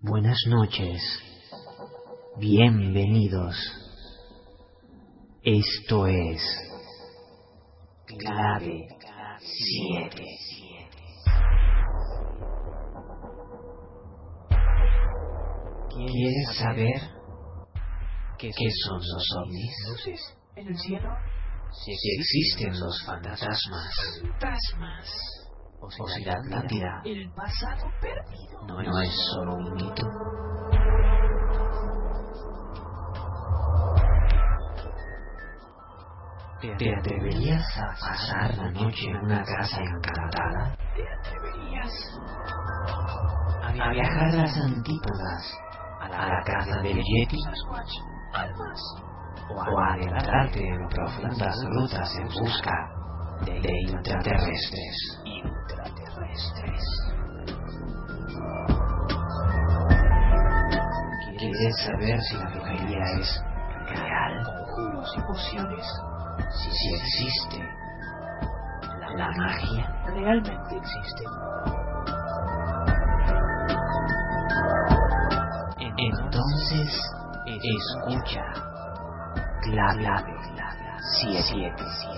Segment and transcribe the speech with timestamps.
[0.00, 1.02] Buenas noches.
[2.36, 3.56] Bienvenidos.
[5.42, 6.40] Esto es
[8.06, 8.86] Clave
[9.40, 10.24] 7.
[15.90, 17.00] ¿Quieres saber
[18.38, 20.32] qué son los ovnis?
[20.54, 21.08] en el cielo.
[21.72, 23.60] Si existen los fantasmas
[24.22, 25.37] Fantasmas.
[25.80, 28.66] O si la Atlántida El pasado perdido.
[28.66, 30.06] no, no es solo un mito.
[36.60, 40.76] ¿Te atreverías a pasar la noche en una casa encantada?
[40.96, 42.20] ¿Te atreverías?
[43.62, 45.58] A viajar a las antípodas,
[46.00, 47.36] a la casa del Yeti,
[49.50, 52.97] o a adentrarte en profundas rutas en busca
[53.44, 55.20] de, intraterrestres.
[55.24, 56.84] Intraterrestres.
[61.38, 63.42] ¿Quieres saber si la brujería es
[63.86, 64.44] real?
[64.44, 65.86] Conjuros y pociones.
[66.50, 67.58] Si, si existe.
[69.16, 71.24] La, magia realmente existe.
[75.96, 77.00] Entonces,
[77.46, 78.44] escucha.
[79.62, 80.06] Clave
[81.20, 82.17] 7.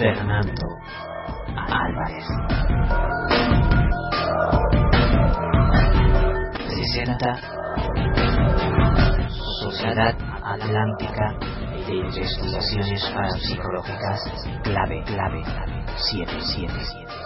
[0.00, 0.78] Fernando
[1.68, 2.24] Álvarez.
[6.68, 7.36] Presenta
[9.60, 11.36] Sociedad Atlántica
[11.86, 14.20] de Investigaciones Parapsicológicas
[14.62, 15.44] Clave, clave,
[15.96, 17.19] 7777.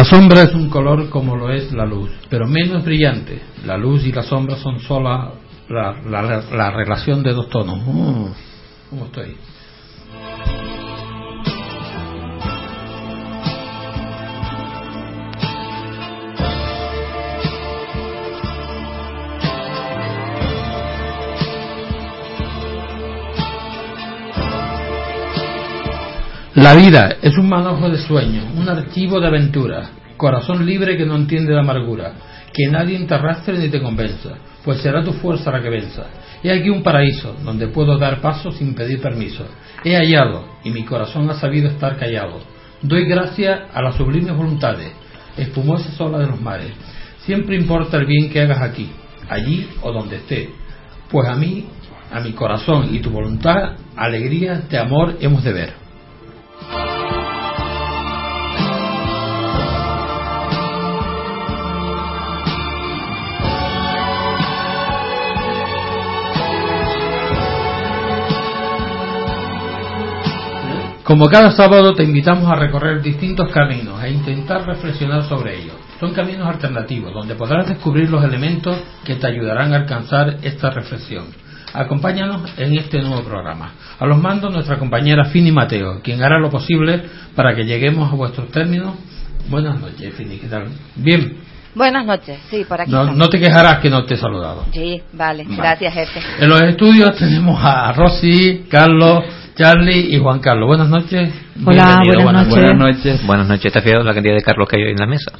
[0.00, 3.38] La sombra es un color como lo es la luz, pero menos brillante.
[3.66, 5.34] La luz y la sombra son solo
[5.68, 7.76] la, la- la relación de dos tonos.
[7.84, 8.24] Mm,
[8.88, 9.36] ¿Cómo estoy?
[26.70, 31.16] La vida es un manojo de sueños, un archivo de aventuras, corazón libre que no
[31.16, 32.12] entiende de amargura,
[32.52, 36.06] que nadie te arrastre ni te convenza, pues será tu fuerza la que venza.
[36.44, 39.46] He aquí un paraíso, donde puedo dar paso sin pedir permiso.
[39.82, 42.38] He hallado, y mi corazón ha sabido estar callado.
[42.82, 44.92] Doy gracias a las sublimes voluntades,
[45.36, 46.70] espumosa sola de los mares.
[47.26, 48.88] Siempre importa el bien que hagas aquí,
[49.28, 50.50] allí o donde esté,
[51.10, 51.66] pues a mí,
[52.12, 55.79] a mi corazón y tu voluntad, alegría de amor hemos de ver.
[71.10, 75.74] Como cada sábado te invitamos a recorrer distintos caminos e intentar reflexionar sobre ellos.
[75.98, 81.24] Son caminos alternativos donde podrás descubrir los elementos que te ayudarán a alcanzar esta reflexión.
[81.72, 83.72] Acompáñanos en este nuevo programa.
[83.98, 87.02] A los mandos nuestra compañera Fini Mateo, quien hará lo posible
[87.34, 88.94] para que lleguemos a vuestros términos.
[89.48, 90.68] Buenas noches, Fini, ¿qué tal?
[90.96, 91.38] Bien.
[91.74, 92.90] Buenas noches, sí, por aquí.
[92.90, 94.66] No, te quejarás que no te he saludado.
[94.72, 95.56] Sí, vale, Vale.
[95.56, 96.20] gracias, jefe.
[96.40, 99.20] En los estudios tenemos a Rosy, Carlos,
[99.60, 100.66] Charlie y Juan Carlos.
[100.68, 101.34] Buenas noches.
[101.66, 102.62] Hola, Bienvenido, buenas noches.
[102.64, 103.26] Buenas noches.
[103.26, 103.70] Buenas noches.
[103.74, 105.32] ¿Te fijado la cantidad de Carlos que hay hoy en la mesa?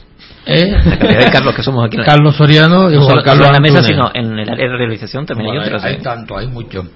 [0.44, 0.72] ¿Eh?
[0.72, 3.22] La cantidad de Carlos que somos aquí en la Carlos Soriano y No Juan solo,
[3.22, 3.96] Carlos solo en la mesa, Antunes.
[3.96, 5.84] sino en el área de realización también Bueno, hay otros.
[5.84, 6.00] hay ¿eh?
[6.02, 6.86] tanto, hay mucho.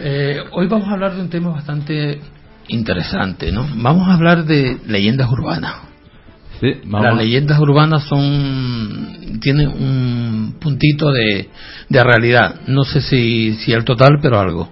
[0.00, 2.20] Eh, hoy vamos a hablar de un tema bastante
[2.68, 3.68] interesante, ¿no?
[3.74, 5.74] Vamos a hablar de leyendas urbanas.
[6.58, 7.06] Sí, vamos.
[7.08, 11.50] Las leyendas urbanas son tienen un puntito de,
[11.90, 12.60] de realidad.
[12.66, 14.70] No sé si, si el total, pero algo.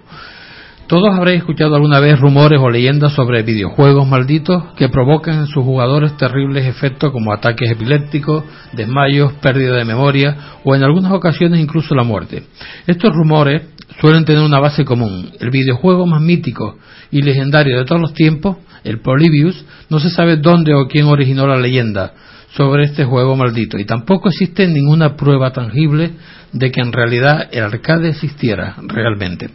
[0.87, 5.65] Todos habréis escuchado alguna vez rumores o leyendas sobre videojuegos malditos que provocan en sus
[5.65, 11.95] jugadores terribles efectos como ataques epilépticos, desmayos, pérdida de memoria o en algunas ocasiones incluso
[11.95, 12.43] la muerte.
[12.87, 13.63] Estos rumores
[13.99, 15.31] suelen tener una base común.
[15.41, 16.77] El videojuego más mítico
[17.11, 21.47] y legendario de todos los tiempos, el Polybius, no se sabe dónde o quién originó
[21.47, 22.13] la leyenda
[22.57, 26.13] sobre este juego maldito y tampoco existe ninguna prueba tangible
[26.53, 29.51] de que en realidad el arcade existiera realmente.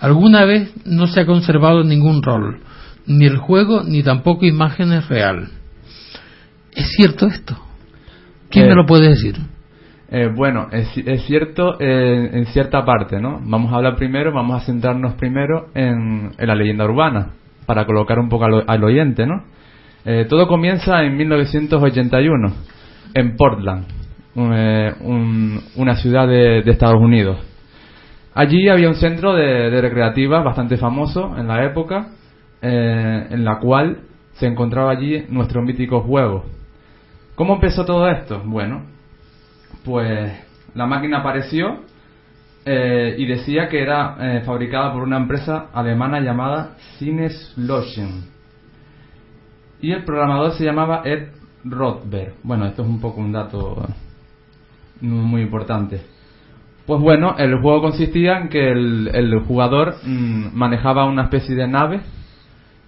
[0.00, 2.60] Alguna vez no se ha conservado ningún rol,
[3.06, 5.48] ni el juego ni tampoco imágenes real.
[6.72, 7.56] ¿Es cierto esto?
[8.50, 9.36] ¿Quién Eh, me lo puede decir?
[10.10, 13.40] Eh, bueno, es, es cierto eh, en cierta parte, ¿no?
[13.44, 17.30] Vamos a hablar primero, vamos a centrarnos primero en, en la leyenda urbana,
[17.64, 19.44] para colocar un poco al, al oyente, ¿no?
[20.04, 22.52] Eh, todo comienza en 1981,
[23.14, 23.84] en Portland,
[24.34, 27.38] un, eh, un- una ciudad de, Estados Unidos.
[28.34, 32.08] Allí había un centro de, de recreativa bastante famoso en la época,
[32.62, 33.98] eh, en la cual
[34.34, 36.46] se encontraba allí nuestro mítico juego.
[37.34, 38.40] ¿Cómo empezó todo esto?
[38.44, 38.84] Bueno,
[39.84, 40.32] pues
[40.74, 41.80] la máquina apareció
[42.64, 48.39] eh, y decía que era fabricada por una empresa alemana llamada Sinnesloschen.
[49.82, 51.28] Y el programador se llamaba Ed
[51.64, 52.34] Rothberg.
[52.42, 53.86] Bueno, esto es un poco un dato
[55.00, 56.00] muy muy importante.
[56.86, 61.68] Pues bueno, el juego consistía en que el, el jugador mm, manejaba una especie de
[61.68, 62.00] nave.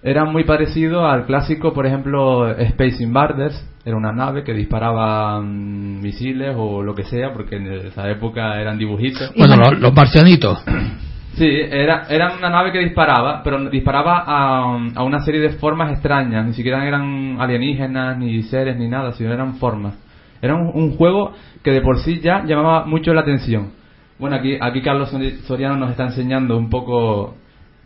[0.01, 3.65] Era muy parecido al clásico, por ejemplo, Space Invaders.
[3.85, 8.59] Era una nave que disparaba mm, misiles o lo que sea, porque en esa época
[8.59, 9.31] eran dibujitos.
[9.37, 10.63] Bueno, los, los marcianitos.
[11.35, 15.91] Sí, era, era una nave que disparaba, pero disparaba a, a una serie de formas
[15.91, 16.45] extrañas.
[16.45, 19.95] Ni siquiera eran alienígenas, ni seres, ni nada, sino eran formas.
[20.41, 23.71] Era un, juego que de por sí ya llamaba mucho la atención.
[24.19, 27.35] Bueno, aquí, aquí Carlos Sori- Soriano nos está enseñando un poco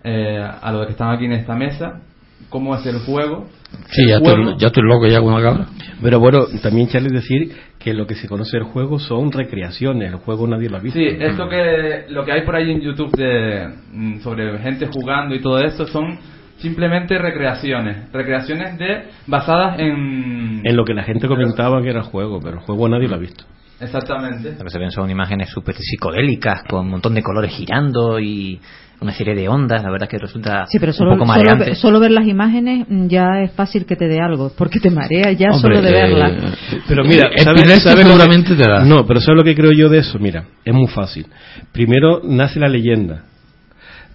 [0.03, 2.01] eh, a los que están aquí en esta mesa
[2.49, 3.47] cómo es el juego.
[3.91, 5.65] Sí, ya juego- estoy, ya estoy loco ya con una cabra.
[6.01, 10.19] Pero bueno, también Charlie decir que lo que se conoce del juego son recreaciones, el
[10.19, 10.99] juego nadie lo ha visto.
[10.99, 15.35] Sí, esto que lo que hay por ahí en YouTube de, mm, sobre gente jugando
[15.35, 16.17] y todo eso son
[16.57, 22.05] simplemente recreaciones, recreaciones de basadas en En lo que la gente comentaba que era el
[22.05, 23.45] juego, pero el juego nadie lo ha visto.
[23.79, 24.53] exactamente.
[24.57, 28.59] Lo que se ven son imágenes súper psicodélicas, con un montón de colores girando y
[28.99, 29.83] una serie de ondas.
[29.83, 31.65] La verdad que resulta Sí, pero un solo, poco solo, mareante.
[31.65, 34.89] ver- solo ver las imágenes mm, ya es fácil que te dé algo, porque te
[34.89, 36.57] marea ya Hombre, solo de eh, verlas.
[36.87, 38.83] Pero mira, ¿sabes- sabes lo que- seguramente te da.
[38.85, 40.17] No, pero ¿sabes lo que creo yo de eso?
[40.19, 41.27] Mira, es muy fácil.
[41.71, 43.23] Primero nace la leyenda,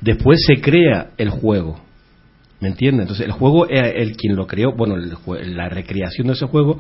[0.01, 1.81] después se crea el juego.
[2.61, 3.03] ¿Me entiendes?
[3.03, 6.47] Entonces, el juego, es el quien lo creó, bueno, el jue- la recreación de ese
[6.47, 6.79] juego,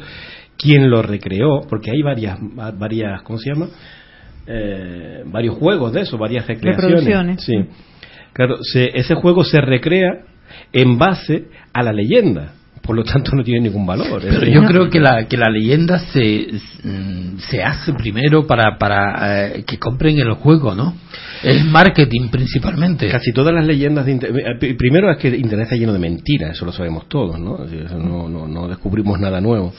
[0.57, 3.67] quien lo recreó, porque hay varias, va- varias ¿cómo se llama?
[4.47, 7.05] Eh, varios juegos de eso, varias recreaciones.
[7.05, 7.45] Reproducciones.
[7.45, 7.55] Sí.
[8.33, 10.23] Claro, se- ese juego se recrea
[10.73, 12.55] en base a la leyenda.
[12.83, 14.21] Por lo tanto, no tiene ningún valor.
[14.21, 16.49] Pero yo creo que la, que la leyenda se,
[16.83, 20.95] mm, se hace primero para, para eh, que compren el juego, ¿no?
[21.45, 23.09] es marketing principalmente.
[23.09, 24.77] Casi todas las leyendas de Internet.
[24.77, 27.65] Primero es que Internet está lleno de mentiras, eso lo sabemos todos, ¿no?
[27.65, 29.73] Eso no, no, no descubrimos nada nuevo.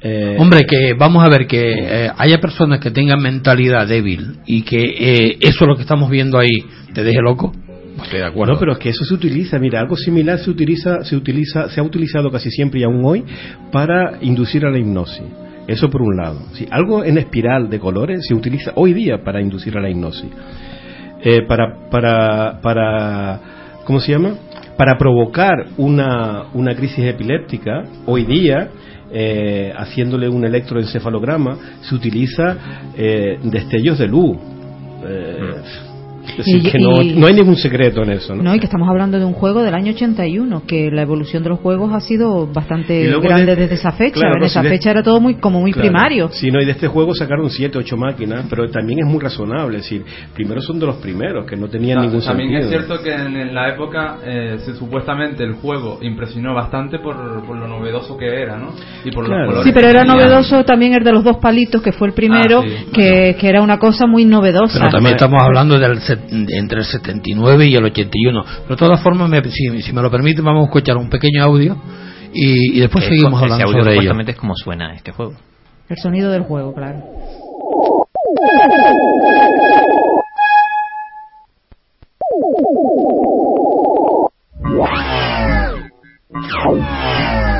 [0.00, 4.62] Eh, Hombre, que vamos a ver que eh, haya personas que tengan mentalidad débil y
[4.62, 6.48] que eh, eso es lo que estamos viendo ahí
[6.94, 7.52] te deje loco.
[8.02, 8.54] Estoy de acuerdo.
[8.54, 11.80] No, pero es que eso se utiliza, mira, algo similar se utiliza, se utiliza, se
[11.80, 13.24] ha utilizado casi siempre y aún hoy
[13.72, 15.24] para inducir a la hipnosis.
[15.66, 16.40] Eso por un lado.
[16.54, 20.30] Si algo en espiral de colores se utiliza hoy día para inducir a la hipnosis.
[21.22, 23.40] Eh, para, para, para,
[23.84, 24.34] ¿cómo se llama?
[24.76, 28.70] Para provocar una, una crisis epiléptica, hoy día,
[29.10, 32.56] eh, haciéndole un electroencefalograma, se utiliza
[32.96, 34.36] eh, destellos de luz.
[35.06, 35.54] Eh,
[36.40, 38.34] es decir, Y- que no, y- no hay ningún secreto en eso.
[38.34, 38.42] ¿no?
[38.42, 41.48] No, y que estamos hablando de un juego del año 81, que la evolución de
[41.50, 44.14] los juegos ha sido bastante grande de- desde esa fecha.
[44.14, 45.88] claro, en no, esa si de- fecha era todo muy como muy Claro.
[45.88, 46.28] primario.
[46.32, 49.78] Sí, no, y de este juego sacaron 7, 8 máquinas, pero también es muy razonable.
[49.78, 50.04] Es decir,
[50.34, 52.70] primero son de los primeros, que no tenían ningún También sentido.
[52.80, 57.16] es cierto que en, en la época eh, se- supuestamente el juego impresionó bastante por,
[57.46, 58.70] por lo novedoso que era, ¿no?
[59.04, 59.40] Y por Claro.
[59.44, 62.14] los colores Sí, pero era novedoso también el de los dos palitos, que fue el
[62.14, 62.90] primero, Ah, sí.
[62.92, 64.78] que, que era una cosa muy novedosa.
[64.78, 65.98] Pero también estamos hablando del
[66.30, 68.44] entre el 79 y el 81.
[68.62, 71.42] Pero de todas formas, me- si, si me lo permite, vamos a escuchar un pequeño
[71.44, 71.76] audio
[72.32, 74.12] y, y después seguimos ese hablando audio sobre ello.
[74.26, 75.34] es como suena este juego.
[75.88, 77.02] El sonido del juego, claro.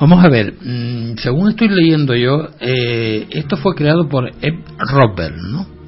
[0.00, 5.36] Vamos a ver, mm, según estoy leyendo yo, eh, esto fue creado por Ed Robert,
[5.36, 5.81] ¿no?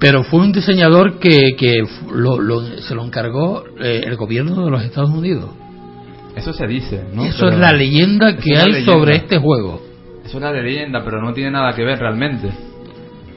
[0.00, 4.70] Pero fue un diseñador que, que lo- lo- se lo encargó eh, el gobierno de
[4.70, 5.50] los Estados Unidos.
[6.34, 7.24] Eso se dice, ¿no?
[7.24, 8.92] Eso Pero- es la leyenda que hay leyenda.
[8.92, 9.82] sobre este juego.
[10.24, 12.48] Es una leyenda, pero no tiene nada que ver realmente.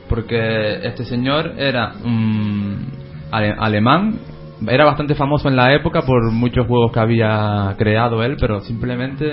[0.08, 1.94] Porque este señor era
[3.32, 4.20] ale- alemán,
[4.68, 9.26] era bastante famoso en la época por muchos juegos que había creado él, pero simplemente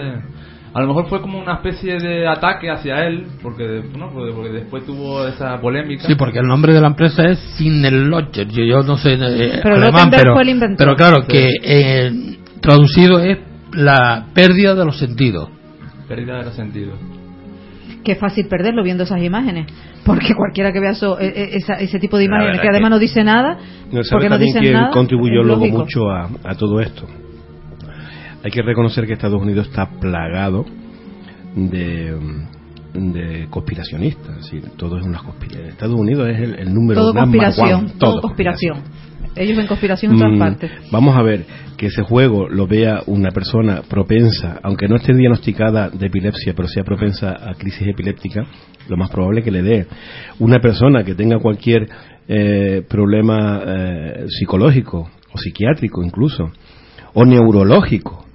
[0.73, 4.11] a lo mejor fue como una especie de ataque hacia él, porque, ¿no?
[4.13, 6.07] porque, porque después tuvo esa polémica.
[6.07, 8.49] Sí, porque el nombre de la empresa es Sinnelocher.
[8.49, 10.77] Yo, yo no sé eh, Pero alemán, Rottenberg pero, fue el inventor.
[10.79, 11.29] pero claro Sí.
[11.29, 12.13] que eh,
[12.61, 13.39] traducido es
[13.73, 15.49] la pérdida de los sentidos.
[16.09, 16.99] Pérdida de los sentidos.
[18.05, 19.67] Qué fácil perderlo viendo esas imágenes.
[20.07, 22.95] Porque cualquiera que vea eso, e- e- esa- ese tipo de imágenes que además que-
[22.95, 23.59] no dice nada,
[23.93, 24.91] No, ¿sabe porque no también dicen quién nada.
[24.91, 27.07] contribuyó luego mucho a, a todo esto?
[28.43, 30.65] Hay que reconocer que Estados Unidos está plagado
[31.55, 32.17] de,
[32.95, 34.39] de conspiracionistas.
[34.39, 35.69] Es decir, todo es una conspiración.
[35.69, 38.83] Estados Unidos es el, el número Todo conspiración, one, todo conspiración.
[39.37, 40.71] Ellos ven conspiración en todas Mm, partes.
[40.91, 41.45] Vamos a ver
[41.77, 46.67] que ese juego lo vea una persona propensa, aunque no esté diagnosticada de epilepsia, pero
[46.67, 48.45] sea propensa a crisis epiléptica,
[48.89, 49.87] lo más probable que le dé.
[50.41, 51.89] Una persona que tenga cualquier
[52.27, 56.51] eh, problema eh, psicológico o psiquiátrico incluso,
[57.15, 58.27] o neurológico,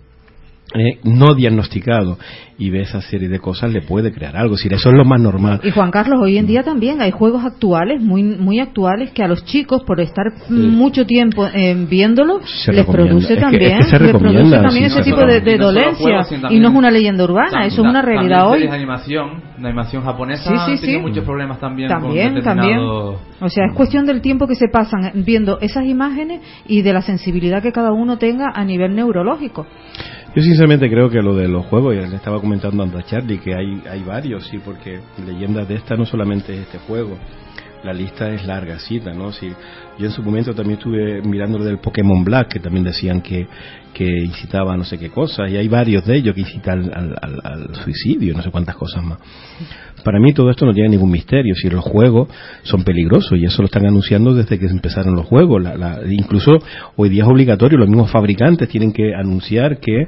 [0.78, 2.18] eh, no diagnosticado
[2.58, 4.56] y ve esa serie de cosas le puede crear algo.
[4.56, 5.60] Es decir, eso es lo más normal.
[5.64, 9.28] Y Juan Carlos, hoy en día también hay juegos actuales, muy muy actuales, que a
[9.28, 13.10] los chicos, por estar mucho tiempo eh, viéndolo, Se les recomienda.
[13.10, 15.42] produce Es que- también, es que se les produce también sí, ese tipo de, Y
[15.42, 16.04] de no solo dolencia.
[16.04, 18.54] juegos, sino y no es una leyenda urbana, Tam- eso es una realidad también hoy.
[18.60, 20.98] series de animación, la animación japonesa Sí, sí.
[20.98, 22.80] muchos problemas también, También, con también.
[22.80, 27.02] O sea, es cuestión del tiempo que se pasan viendo esas imágenes y de la
[27.02, 29.66] sensibilidad que cada uno tenga a nivel neurológico.
[30.36, 33.56] Yo sinceramente creo que lo de los juegos, ya le estaba comentando a Charlie que
[33.56, 37.18] hay, hay varios, sí, porque leyendas de esta no solamente es este juego,
[37.86, 39.32] la lista es largacita, ¿no?
[39.32, 39.50] Si,
[39.98, 43.48] yo en su momento también estuve mirando lo del Pokémon Black, que también decían que,
[43.94, 47.16] que incitaba a no sé qué cosas, y hay varios de ellos que incitan al,
[47.22, 49.20] al- al suicidio, no sé cuántas cosas más.
[50.04, 52.28] Para mí todo esto no tiene ningún misterio, si los juegos
[52.64, 55.64] son peligrosos y eso lo están anunciando desde que empezaron los juegos.
[55.64, 56.60] La- la- incluso
[56.96, 60.06] hoy día es obligatorio, los mismos fabricantes tienen que anunciar que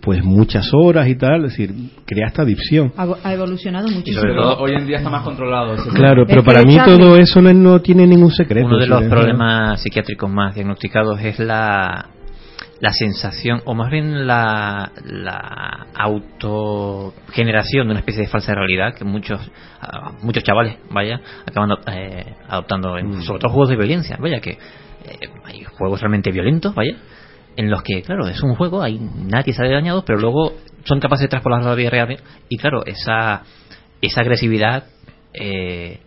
[0.00, 1.70] pues muchas horas y tal, es decir,
[2.06, 2.92] crea esta adicción.
[2.96, 4.20] Ha, ha evolucionado Y muchísimo.
[4.22, 5.74] sobre todo hoy en día está más controlado.
[5.74, 8.66] ese Claro, pero para mí todo eso no, no tiene ningún secreto.
[8.66, 12.06] Uno de es los decir, problemas psiquiátricos más diagnosticados es la
[12.78, 19.04] la sensación, o más bien la, la autogeneración de una especie de falsa realidad que
[19.04, 19.40] muchos
[19.80, 23.22] ah, muchos chavales, vaya, acaban eh, adoptando, en, Mm.
[23.22, 26.96] sobre todo juegos de violencia, vaya, que eh, hay juegos realmente violentos, vaya,
[27.56, 30.52] en los que, claro, es un juego, hay nadie sale dañado, pero luego
[30.84, 32.18] son capaces de traspolar la vida real,
[32.50, 33.42] y claro, esa,
[34.02, 34.84] esa agresividad,
[35.32, 36.00] eh,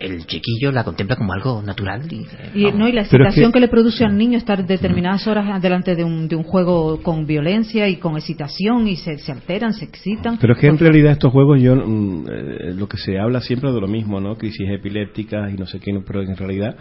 [0.00, 2.02] el chiquillo la contempla como algo natural.
[2.10, 3.60] Y, eh, no, y la es excitación que- que...
[3.60, 7.86] le produce al niño estar determinadas horas delante de un, de un juego con violencia
[7.88, 10.38] y con excitación y se, se alteran, se excitan.
[10.40, 13.70] Pero es que en realidad estos juegos, yo mm, eh, lo que se habla siempre
[13.72, 14.36] de lo mismo, ¿no?
[14.36, 16.76] Crisis epilépticas y no sé qué, pero en realidad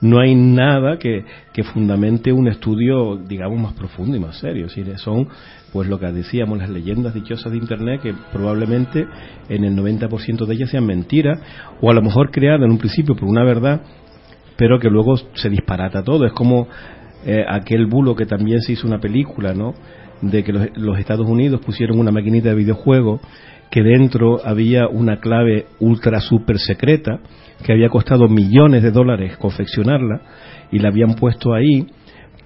[0.00, 1.24] no hay nada que,
[1.54, 4.66] que fundamente un estudio, digamos, más profundo y más serio.
[4.66, 5.28] Es decir, son,
[5.74, 9.08] pues lo que decíamos, las leyendas dichosas de Internet, que probablemente
[9.48, 11.40] en el 90% de ellas sean mentiras,
[11.80, 13.80] o a lo mejor creadas en un principio por una verdad,
[14.56, 16.26] pero que luego se disparata todo.
[16.26, 16.68] Es como
[17.26, 19.74] eh, aquel bulo que también se hizo una película, ¿no?
[20.22, 23.20] De que los, los Estados Unidos pusieron una maquinita de videojuego
[23.68, 27.18] que dentro había una clave ultra super secreta
[27.64, 30.20] que había costado millones de dólares confeccionarla
[30.70, 31.88] y la habían puesto ahí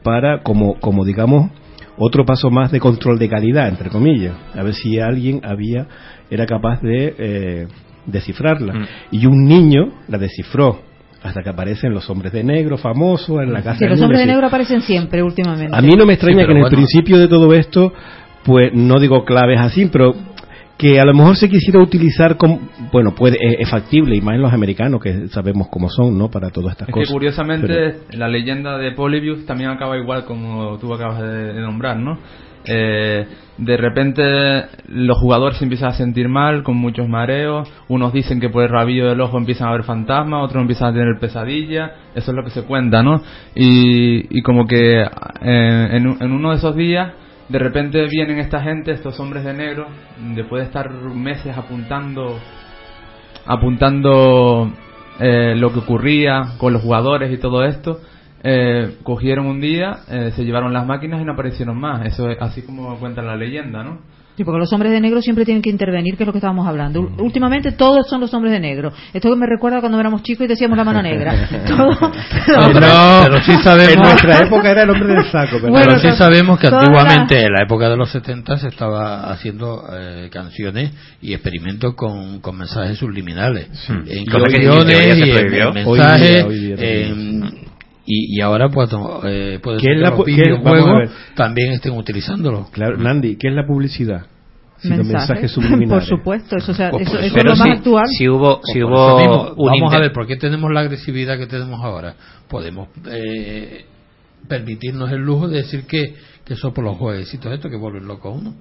[0.02, 1.50] para como como digamos
[1.98, 5.86] otro paso más de control de calidad entre comillas a ver si alguien había
[6.30, 7.66] era capaz de eh,
[8.06, 8.86] descifrarla Mm.
[9.12, 10.80] y un niño la descifró
[11.22, 14.24] hasta que aparecen los hombres de negro famosos en la casa del los hombres de
[14.26, 14.30] sí.
[14.30, 15.76] negro aparecen siempre últimamente.
[15.76, 17.92] A mí no me extraña Sí, que en el principio de todo esto,
[18.44, 20.14] pues no digo claves así, pero
[20.78, 22.60] que a lo mejor se quisiera utilizar como,
[22.92, 26.30] bueno, puede, es, es factible, y más en los americanos, que sabemos cómo son, ¿no?
[26.30, 27.12] Para todas estas Es que cosas.
[27.12, 32.18] curiosamente Pero- la leyenda de Polybius también acaba igual como tú acabas de, nombrar, ¿no?
[32.64, 34.22] Eh, de repente
[34.88, 38.68] los jugadores se empiezan a sentir mal, con muchos mareos, unos dicen que por el
[38.68, 42.44] rabillo del ojo empiezan a ver fantasmas, otros empiezan a tener pesadillas, eso es lo
[42.44, 43.20] que se cuenta, ¿no?
[43.54, 45.08] Y, y como que eh,
[45.42, 47.14] en, en uno de esos días
[47.48, 49.86] de repente vienen esta gente, estos hombres de negro,
[50.34, 52.38] después de estar meses apuntando
[53.46, 54.70] apuntando
[55.18, 58.00] eh, lo que ocurría con los jugadores y todo esto,
[58.44, 62.06] eh, cogieron un día, eh, se llevaron las máquinas y no aparecieron más.
[62.06, 63.98] Eso es así como cuenta la leyenda, ¿no?
[64.38, 66.64] Sí, porque los hombres de negro siempre tienen que intervenir, que es lo que estábamos
[66.64, 67.02] hablando.
[67.02, 67.20] Mm.
[67.22, 68.92] Últimamente todos son los hombres de negro.
[69.12, 71.48] Esto me recuerda cuando éramos chicos y decíamos la mano negra.
[71.66, 75.86] Todo- No, pero, sí sabemos En nuestra época era el hombre del saco, pero Bueno,
[75.88, 79.82] pero sí to- sabemos que antiguamente, en la época de los 70, se estaba haciendo
[79.92, 83.66] eh, canciones y experimentos con, con mensajes subliminales.
[84.06, 86.30] Que en canciones y en Hoy mensajes.
[86.30, 87.68] día, hoy día en-
[88.10, 88.88] y, y ahora pues,
[89.24, 91.10] eh, puede ¿Qué ser es que la a ver.
[91.36, 92.68] también estén utilizándolo.
[92.72, 94.22] Claro, Nandi, ¿qué es la publicidad?
[94.78, 95.12] Si mensajes.
[95.12, 95.90] mensajes subliminales.
[95.90, 97.38] Por supuesto, eso, o sea, Pues eso, por eso eso.
[97.38, 98.04] es lo si, más actual.
[98.16, 101.36] si hubo, si Por eso hubo mismo, vamos a ver, ¿por qué tenemos la agresividad
[101.36, 102.14] que tenemos ahora?
[102.48, 103.84] Podemos eh,
[104.48, 106.14] permitirnos el lujo de decir que,
[106.46, 108.54] que eso por los jueguecitos estos que vuelven loco a uno.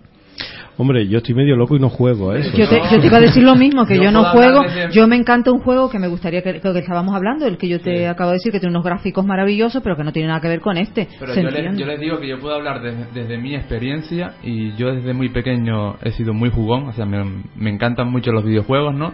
[0.77, 2.55] Hombre, yo estoy medio loco y no juego a eso.
[2.55, 4.61] Yo te, yo te iba a decir lo mismo, que Yo yo, no juego.
[4.91, 7.79] Yo me encanta un juego que me gustaría que, que estábamos hablando, el que yo
[7.79, 10.47] te acabo de decir, que tiene unos gráficos maravillosos, pero que no tiene nada que
[10.47, 11.07] ver con este.
[11.19, 11.81] Pero ¿Se yo, les, entiende?
[11.81, 15.29] yo les digo que yo puedo hablar desde, desde mi experiencia y yo desde muy
[15.29, 17.23] pequeño he sido muy jugón, o sea, me,
[17.55, 19.13] me encantan mucho los videojuegos, ¿no?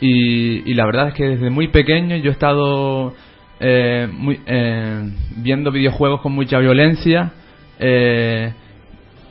[0.00, 3.14] Y, y la verdad es que desde muy pequeño yo he estado
[3.60, 7.32] eh, muy, eh, viendo videojuegos con mucha violencia
[7.78, 8.52] eh,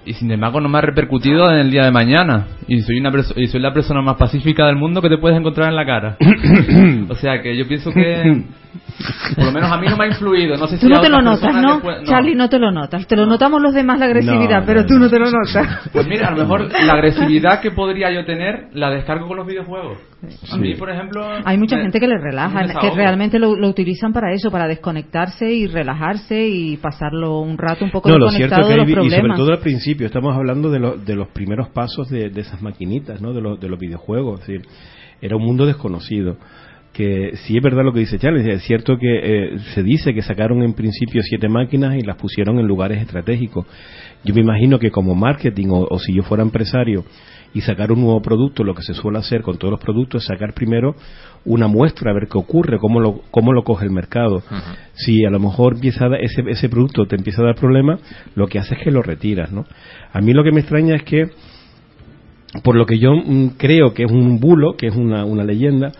[0.05, 3.11] y sin embargo no me ha repercutido en el día de mañana y soy una
[3.35, 6.17] y soy la persona más pacífica del mundo que te puedes encontrar en la cara.
[7.09, 8.43] o sea que yo pienso que
[9.35, 11.01] por lo menos a mí no me ha influido, no sé si Tú a no
[11.01, 11.73] te lo notas, ¿no?
[11.75, 13.07] después- Charlie, no te lo notas.
[13.07, 14.99] Te lo notamos los demás la agresividad, No, pero no, tú no.
[15.01, 15.89] no te lo notas.
[15.91, 19.47] Pues mira, a lo mejor la agresividad que podría yo tener la descargo con los
[19.47, 19.97] videojuegos.
[20.51, 21.25] A mí, por ejemplo...
[21.45, 24.67] Hay mucha me- gente que le relaja, que realmente lo, lo utilizan para eso, para
[24.67, 28.73] desconectarse y relajarse y pasarlo un rato un poco No, lo cierto desconectado es que
[28.73, 31.69] de hay, los y sobre todo al principio, estamos hablando de, lo- de los primeros
[31.69, 33.33] pasos de, de esas maquinitas, ¿no?
[33.33, 34.41] de, los de los videojuegos.
[34.41, 34.61] Es decir,
[35.21, 36.37] era un mundo desconocido.
[36.93, 39.07] Que sí es verdad lo que dice Charles, es cierto que
[39.53, 43.65] eh, se dice que sacaron en principio siete máquinas y las pusieron en lugares estratégicos.
[44.25, 47.05] Yo me imagino que como marketing o, o si yo fuera empresario
[47.53, 50.27] y sacar un nuevo producto, lo que se suele hacer con todos los productos es
[50.27, 50.95] sacar primero
[51.43, 54.41] una muestra a ver qué ocurre, cómo lo, cómo lo coge el mercado.
[54.93, 57.99] Si a lo mejor empieza a ese, ese producto te empieza a dar problemas,
[58.35, 59.65] lo que hace es que lo retiras, ¿no?
[60.13, 61.29] A mí lo que me extraña es que,
[62.63, 65.91] por lo que yo mm, creo que es un bulo, que es una, una leyenda,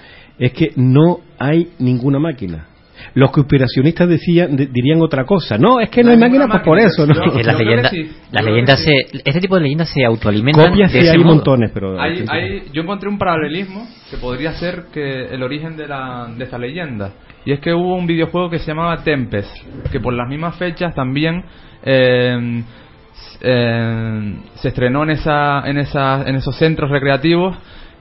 [0.41, 2.67] es que no hay ninguna máquina.
[3.15, 5.57] Los conspiracionistas decían, de- dirían otra cosa.
[5.57, 7.13] No, es que no, hay máquinas pues por eso, ¿no?
[7.13, 8.11] Es que las leyendas, sí.
[8.31, 8.91] las leyendas se,
[9.25, 11.35] este tipo de leyendas se autoalimentan Copias de sí ese hay modo.
[11.35, 11.99] montones, pero...
[11.99, 16.43] Hay- hay- yo encontré un paralelismo que podría ser que el origen de, la, de
[16.43, 17.11] esa leyenda.
[17.43, 19.49] Y es que hubo un videojuego que se llamaba Tempest,
[19.91, 21.43] que por las mismas fechas también
[21.83, 22.61] eh,
[23.41, 27.57] eh, se estrenó en, esa, en, esa, en esos centros recreativos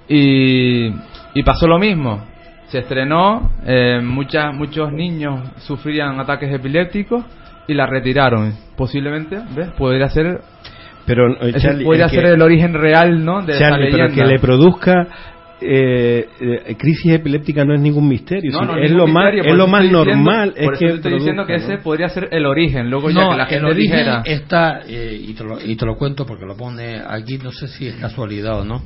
[0.08, 0.88] y,
[1.34, 2.24] y pasó lo mismo.
[2.68, 7.24] Se estrenó, eh, muchas, muchos niños sufrían ataques epilépticos
[7.66, 8.54] y la retiraron.
[8.76, 9.70] Posiblemente, ¿ves?
[9.72, 10.40] Podría ser,
[11.06, 13.42] Pero, eh, Charlie, podría el que- ser el origen real, ¿no?
[13.42, 14.22] De esa Charlie, pero leyenda.
[14.22, 15.06] que le produzca
[15.62, 18.50] eh, eh, crisis epiléptica no es ningún misterio.
[18.52, 20.54] No, sí, no, es, ningún lo más, es lo más normal.
[20.64, 22.90] por es eso que te estoy diciendo que ese podría ser el origen.
[22.90, 24.22] Luego ya que la el gente origen dijera.
[24.24, 27.68] está, eh, y, te lo, y te lo cuento porque lo pone aquí, no sé
[27.68, 28.82] si es casualidad o no.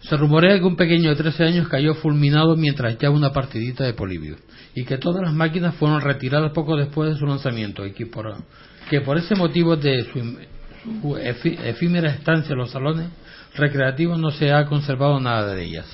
[0.00, 3.94] Se rumorea que un pequeño de 13 años cayó fulminado mientras echaba una partidita de
[3.94, 4.36] Polibio
[4.74, 8.34] y que todas las máquinas fueron retiradas poco después de su lanzamiento y que por,
[8.90, 10.38] que por ese motivo de su, im-
[11.02, 13.08] su efi- efímera estancia en los salones
[13.56, 15.86] recreativos no se ha conservado nada de ellas.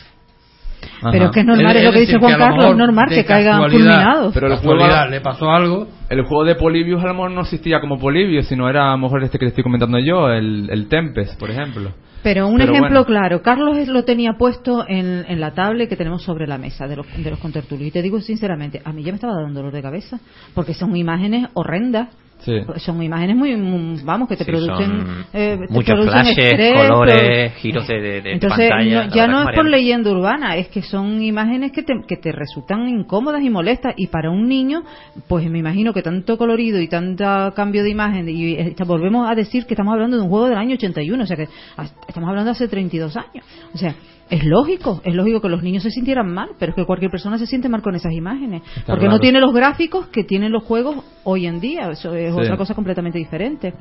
[1.11, 3.09] Pero es que es normal, Es- es lo que dice Juan que Carlos, es normal
[3.09, 4.35] que caigan fulminados.
[4.35, 7.81] Pero el juego, le pasó algo el juego de Polybius a lo mejor no existía
[7.81, 10.89] como Polybius, sino era a lo mejor este que le estoy comentando yo, el, el
[10.89, 11.91] Tempest, por ejemplo.
[12.23, 13.05] Pero un Pero ejemplo bueno.
[13.05, 16.87] claro, Carlos es- lo tenía puesto en, en la tablet que tenemos sobre la mesa
[16.87, 17.89] de los, de los contertulios.
[17.89, 20.19] Y te digo sinceramente, a mí ya me estaba dando dolor de cabeza,
[20.55, 22.09] porque son imágenes horrendas.
[22.45, 22.53] Sí.
[22.77, 25.25] Son imágenes muy, muy- vamos, que te Sí, producen...
[25.33, 28.95] eh, te muchos producen flashes, estrés, colores, pero- giros de, de- de Entonces, pantalla.
[29.05, 32.17] no- la ya no es por leyenda urbana, es que son imágenes que te, que
[32.17, 33.95] te resultan incómodas y molestas.
[33.97, 34.83] Y para un niño,
[35.29, 37.25] pues me imagino que tanto colorido y tanto
[37.57, 40.59] cambio de imagen, y eh, volvemos a decir que estamos hablando de un juego del
[40.59, 43.45] año 81, o sea que ah, estamos hablando hace 32 años.
[43.73, 43.95] O sea,
[44.31, 47.39] es lógico, es lógico que los niños se sintieran mal, pero es que cualquier persona
[47.39, 48.63] se siente mal con esas imágenes.
[48.87, 49.11] porque claro.
[49.13, 52.41] no tiene los gráficos que tienen los juegos hoy en día, eso es Sí.
[52.41, 53.75] otra cosa completamente diferente.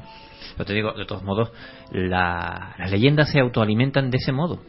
[0.55, 1.51] Pero te digo, de todos modos,
[1.91, 4.59] la- las leyendas se autoalimentan de ese modo.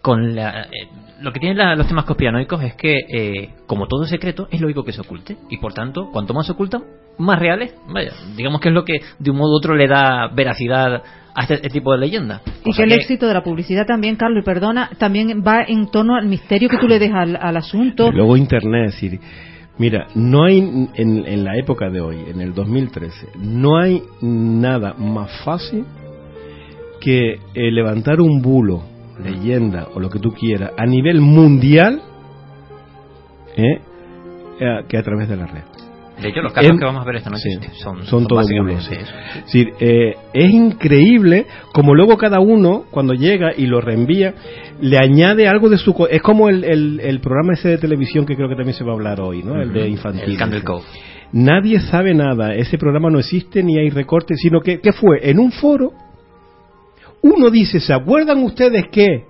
[0.00, 0.88] Con la- eh,
[1.20, 4.60] lo que tienen la- los temas conspiranoicos es que, eh, como todo es secreto, es
[4.60, 5.36] lógico que se oculte.
[5.50, 6.84] Y por tanto, cuanto más se ocultan,
[7.18, 7.74] más reales.
[7.92, 11.02] Vaya, digamos que es lo que de un modo u otro le da veracidad
[11.38, 12.42] a este, este tipo de leyenda.
[12.64, 16.16] Y que el éxito de la publicidad también, Carlos, y perdona, también va en torno
[16.16, 18.08] al misterio que tú le dejas al, al asunto.
[18.08, 19.20] Y luego Internet, es decir,
[19.78, 24.94] mira, no hay en, en la época de hoy, en el 2013, no hay nada
[24.94, 25.84] más fácil
[27.00, 28.82] que eh, levantar un bulo,
[29.22, 32.02] leyenda o lo que tú quieras a nivel mundial
[33.56, 33.80] ¿eh?
[34.60, 35.62] Eh, que a través de la red.
[36.20, 38.38] De hecho, los casos En- que vamos a ver esta noche sí, son, son todo
[38.38, 38.94] básicamente bulos, sí.
[38.94, 39.14] eso.
[39.38, 44.34] Es decir, eh, es increíble como luego cada uno, cuando llega y lo reenvía,
[44.80, 45.94] le añade algo de su...
[45.94, 48.84] co- Es como el, el, el programa ese de televisión que creo que también se
[48.84, 49.60] va a hablar hoy, ¿no?
[49.60, 50.24] El de infantil.
[50.24, 50.84] el Candle Cove.
[51.32, 55.18] Nadie sabe nada, ese programa no existe ni hay recortes, sino que ¿qué fue?
[55.30, 55.92] En un foro,
[57.22, 59.24] uno dice, ¿se acuerdan ustedes qué?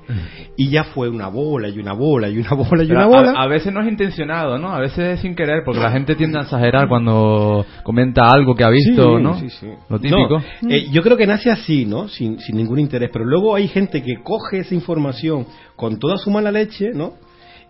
[0.57, 3.31] Y ya fue una bola y una bola y una bola y Pero una bola.
[3.33, 4.71] A, a veces no es intencionado, ¿no?
[4.71, 8.65] A veces es sin querer, porque la gente tiende a exagerar cuando comenta algo que
[8.65, 9.39] ha visto, Sí, ¿no?
[9.39, 9.67] sí, sí.
[9.89, 10.43] Lo típico.
[10.63, 12.09] No, eh, yo creo que nace así, ¿no?
[12.09, 13.11] Sin, sin ningún interés.
[13.13, 15.47] Pero luego hay gente que coge esa información
[15.77, 17.15] con toda su mala leche, ¿no?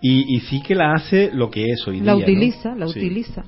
[0.00, 2.24] Y, y sí que la hace lo que es hoy la día.
[2.26, 2.32] ¿no?
[2.32, 2.98] utiliza, la Sí.
[2.98, 3.44] utiliza.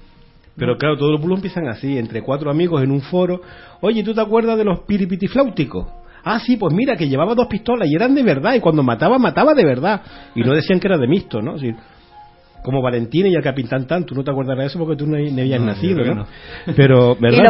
[0.56, 3.40] Pero claro, todos los bulos empiezan así, entre cuatro amigos en un foro.
[3.80, 5.86] Oye, ¿tú te acuerdas de los piripitifláuticos?
[6.24, 8.54] Ah, sí, pues mira, que llevaba dos pistolas y eran de verdad.
[8.54, 10.02] Y cuando mataba, mataba de verdad.
[10.34, 11.56] Y no decían que era de mixto, ¿no?
[12.62, 15.16] Como Valentina y el Capitán Tan, tú no te acuerdas de eso porque tú no,
[15.16, 16.26] ni habías No, nacido, ¿no?
[16.76, 17.38] Pero, ¿verdad?
[17.38, 17.40] Y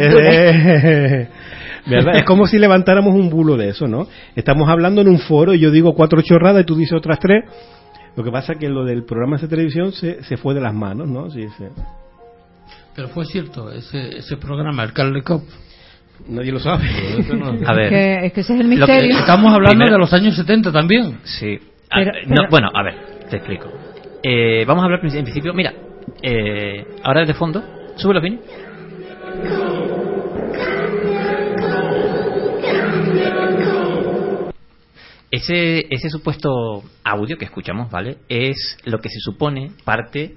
[0.00, 0.18] Sí, es como-.
[0.18, 1.28] Eh,
[1.86, 2.16] ¿Verdad?
[2.16, 4.08] Es como si levantáramos un bulo de eso, ¿no?
[4.34, 7.44] Estamos hablando en un foro y yo digo cuatro chorradas y tú dices otras tres.
[8.16, 10.74] Lo que pasa es que lo del programa de televisión se, se fue de las
[10.74, 11.30] manos, ¿no?
[11.30, 11.70] Sí, se-
[12.96, 15.42] Pero fue cierto, ese, ese programa, el Carl Cop.
[16.26, 16.84] Nadie lo sabe.
[17.66, 19.18] A ver, Es que, es que ese es el que- misterio.
[19.18, 21.18] Estamos hablando Primero- de los años 70 también.
[21.24, 21.58] Sí.
[21.90, 22.94] Ah, Pero- no, pero- bueno, a ver,
[23.30, 23.70] te explico.
[24.22, 25.54] Eh, vamos a hablar en principio.
[25.54, 25.72] Mira,
[26.22, 27.62] eh, ahora de fondo,
[27.96, 28.38] súbelo, Vini.
[35.30, 38.16] Ese, ese supuesto audio que escuchamos, ¿vale?
[38.30, 40.34] Es lo que se supone parte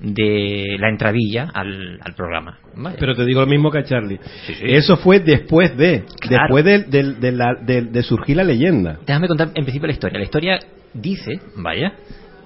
[0.00, 2.58] de la entradilla al, al programa.
[2.76, 2.96] ¿vale?
[2.98, 4.18] Pero te digo lo mismo que a Charlie.
[4.46, 4.64] Sí, sí.
[4.66, 6.54] Eso fue después de, Claro.
[6.54, 8.98] después de, de- de la- de- de surgir la leyenda.
[9.06, 10.18] Déjame contar en principio la historia.
[10.18, 10.58] La historia
[10.92, 11.94] dice, vaya,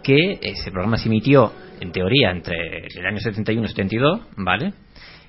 [0.03, 2.55] que ese programa se emitió, en teoría, entre
[2.95, 4.73] el año 71 y 72, ¿vale?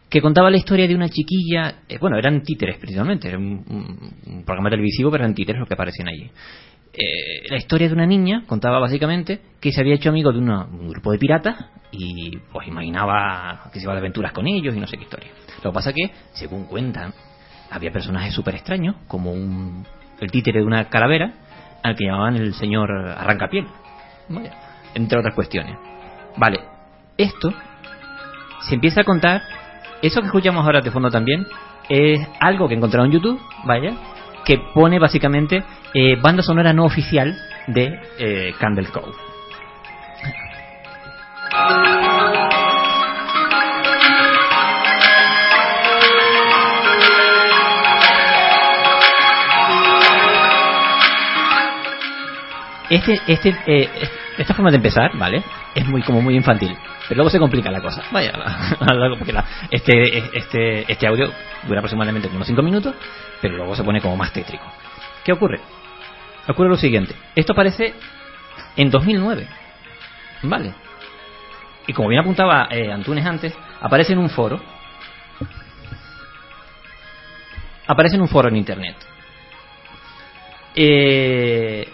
[0.09, 4.13] Que contaba la historia de una chiquilla, eh, bueno, eran títeres principalmente, era un, un-
[4.37, 6.29] un programa televisivo, pero eran títeres los que aparecían allí.
[6.93, 10.65] Eh, la historia de una niña contaba básicamente que se había hecho amigo de una-
[10.65, 11.55] un grupo de piratas
[11.91, 15.29] y pues imaginaba que se iba de aventuras con ellos y no sé qué historia.
[15.63, 17.13] Lo que pasa que, según cuentan,
[17.69, 19.85] había personajes súper extraños, como un,
[20.19, 21.33] el títere de una calavera,
[21.83, 23.65] al que llamaban el señor Arrancapiel.
[24.29, 24.51] Vaya,
[24.95, 25.77] entre otras cuestiones.
[26.37, 26.59] Vale,
[27.17, 27.53] esto
[28.61, 29.41] se empieza a contar,
[30.01, 31.45] eso que escuchamos ahora de fondo también,
[31.87, 33.93] es algo que he encontrado en YouTube, vaya,
[34.45, 39.13] que pone básicamente eh, banda sonora no oficial de eh, Candle Cove.
[52.89, 53.89] Este, este, eh,
[54.37, 55.43] esta forma de empezar, ¿vale?
[55.75, 56.75] Es muy como muy infantil,
[57.07, 58.01] pero luego se complica la cosa.
[58.11, 58.31] Vaya,
[59.19, 61.29] porque la- este, este, este audio
[61.67, 62.95] dura aproximadamente unos 5 minutos,
[63.41, 64.65] pero luego se pone como más tétrico.
[65.23, 65.59] ¿Qué ocurre?
[66.47, 67.15] Ocurre lo siguiente.
[67.35, 67.93] Esto aparece
[68.75, 69.47] en 2009,
[70.43, 70.73] ¿vale?
[71.87, 74.59] Y como bien apuntaba eh, Antunes antes, aparece en un foro.
[77.87, 78.95] Aparece en un foro en internet.
[80.75, 81.87] Eh,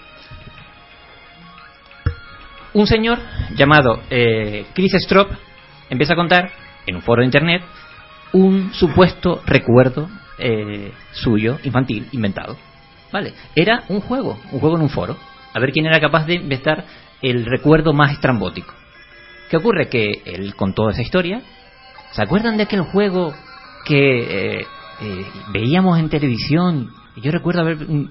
[2.74, 3.20] un señor
[3.56, 5.32] llamado eh, Chris Strop
[5.90, 6.52] empieza a contar
[6.86, 7.64] en un foro de internet
[8.34, 12.58] un supuesto recuerdo eh, suyo infantil inventado.
[13.12, 15.18] Vale, era un juego, un juego en un foro.
[15.54, 16.86] A ver quién era capaz de inventar
[17.22, 18.74] el recuerdo más estrambótico.
[19.50, 19.88] ¿Qué ocurre?
[19.88, 21.42] Que él contó esa historia.
[22.12, 23.34] ¿Se acuerdan de aquel juego
[23.86, 24.66] que eh,
[25.02, 26.90] eh, veíamos en televisión?
[27.22, 28.10] Yo recuerdo haber un,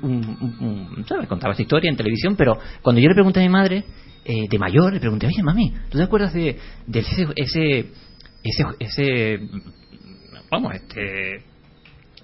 [0.59, 3.85] un- contaba esta historia en televisión, pero cuando yo le pregunté a mi madre,
[4.25, 7.91] eh, de mayor, le pregunté, oye mami, ¿tú te acuerdas de, de ese, ese,
[8.79, 9.41] ese,
[10.51, 11.43] vamos, este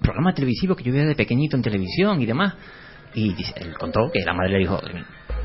[0.00, 2.54] programa televisivo que yo veía de pequeñito en televisión y demás?
[3.14, 4.80] Y dice- él contó que la madre le dijo,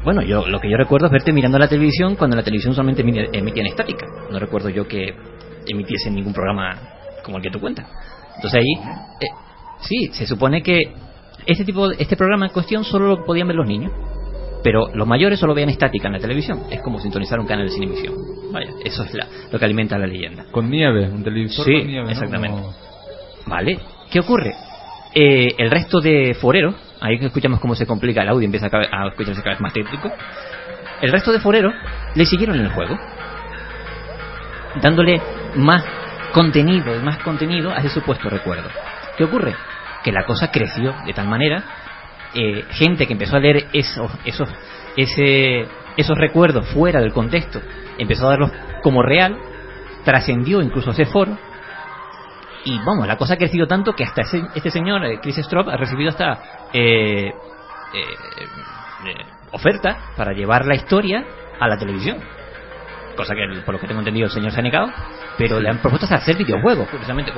[0.03, 3.03] bueno, yo lo que yo recuerdo es verte mirando la televisión cuando la televisión solamente
[3.03, 4.05] emi- emitía en estática.
[4.29, 5.15] No recuerdo yo que
[5.67, 6.77] emitiese ningún programa
[7.23, 7.87] como el que tú cuentas.
[8.35, 8.73] Entonces ahí,
[9.21, 9.27] eh,
[9.81, 10.79] sí, se supone que
[11.47, 13.91] este tipo, de- este programa en cuestión solo lo podían ver los niños.
[14.63, 16.63] Pero los mayores solo veían estática en la televisión.
[16.71, 18.15] Es como sintonizar un canal sin emisión.
[18.51, 20.45] Vaya, eso es la- lo que alimenta la leyenda.
[20.51, 22.05] Con nieve, un televisor Sí, con nieve.
[22.05, 22.11] ¿no?
[22.11, 22.61] exactamente.
[23.45, 23.79] Vale,
[24.15, 24.55] ¿qué ocurre?
[25.13, 29.07] Eh, el resto de foreros, ahí escuchamos cómo se complica el audio, empieza a, a
[29.09, 30.09] escucharse cada vez más tétrico.
[31.01, 31.73] El resto de foreros
[32.13, 32.97] le siguieron en el juego,
[34.81, 35.21] dándole
[35.57, 35.83] más
[36.31, 38.69] contenido y más contenido a ese supuesto recuerdo.
[39.17, 39.53] ¿Qué ocurre?
[40.01, 41.65] Que la cosa creció de tal manera,
[42.33, 44.47] eh, gente que empezó a leer esos, esos,
[44.95, 47.59] ese, esos recuerdos fuera del contexto,
[47.97, 48.51] empezó a darlos
[48.81, 49.35] como real,
[50.05, 51.37] trascendió incluso ese foro,
[52.65, 55.69] y vamos, la cosa ha crecido tanto que hasta ese- este señor, eh, Chris Strop,
[55.69, 56.39] ha recibido hasta
[56.73, 57.33] eh, eh,
[59.05, 61.23] eh, oferta para llevar la historia
[61.59, 62.17] a la televisión.
[63.15, 64.87] Cosa que, por lo que tengo entendido, el señor se ha negado,
[65.37, 67.31] pero le han propuesto hacer videojuegos, curiosamente.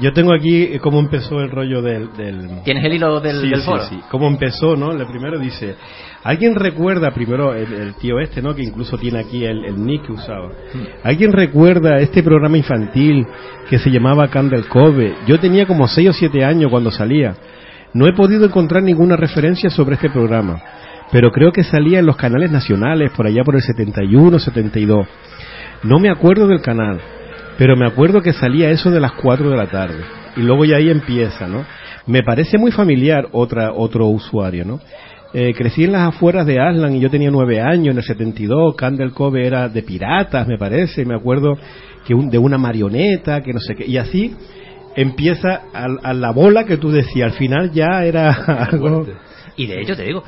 [0.00, 2.12] Yo tengo aquí eh, cómo empezó el rollo del...
[2.16, 2.62] del...
[2.64, 3.82] ¿Tienes el hilo del, sí, del sí, foro?
[3.82, 4.00] sí.
[4.10, 4.92] Cómo empezó, ¿no?
[4.92, 5.76] Lo primero dice...
[6.24, 8.52] ¿Alguien recuerda, primero el, el tío este, ¿no?
[8.52, 10.50] Que incluso tiene aquí el, el nick que usaba.
[11.04, 13.24] ¿Alguien recuerda este programa infantil
[13.70, 15.14] que se llamaba Candle Cove?
[15.28, 17.36] Yo tenía como 6 o 7 años cuando salía.
[17.94, 20.60] No he podido encontrar ninguna referencia sobre este programa,
[21.12, 25.06] pero creo que salía en los canales nacionales por allá por el 71, 72.
[25.84, 27.00] No me acuerdo del canal,
[27.58, 30.04] pero me acuerdo que salía eso de las 4 de la tarde.
[30.36, 31.64] Y luego ya ahí empieza, ¿no?
[32.06, 34.80] Me parece muy familiar otra, otro usuario, ¿no?
[35.34, 38.74] Eh, crecí en las afueras de Aslan y yo tenía nueve años en el 72.
[38.76, 41.04] Candle Cove era de piratas, me parece.
[41.04, 41.56] Me acuerdo
[42.06, 43.86] que un- de una marioneta, que no sé qué.
[43.86, 44.34] Y así
[44.94, 47.32] empieza a, a la bola que tú decías.
[47.32, 48.30] Al final ya era
[48.70, 49.06] algo.
[49.56, 50.22] Y de hecho, te digo,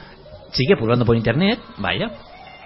[0.50, 2.10] sigue pululando por internet, vaya.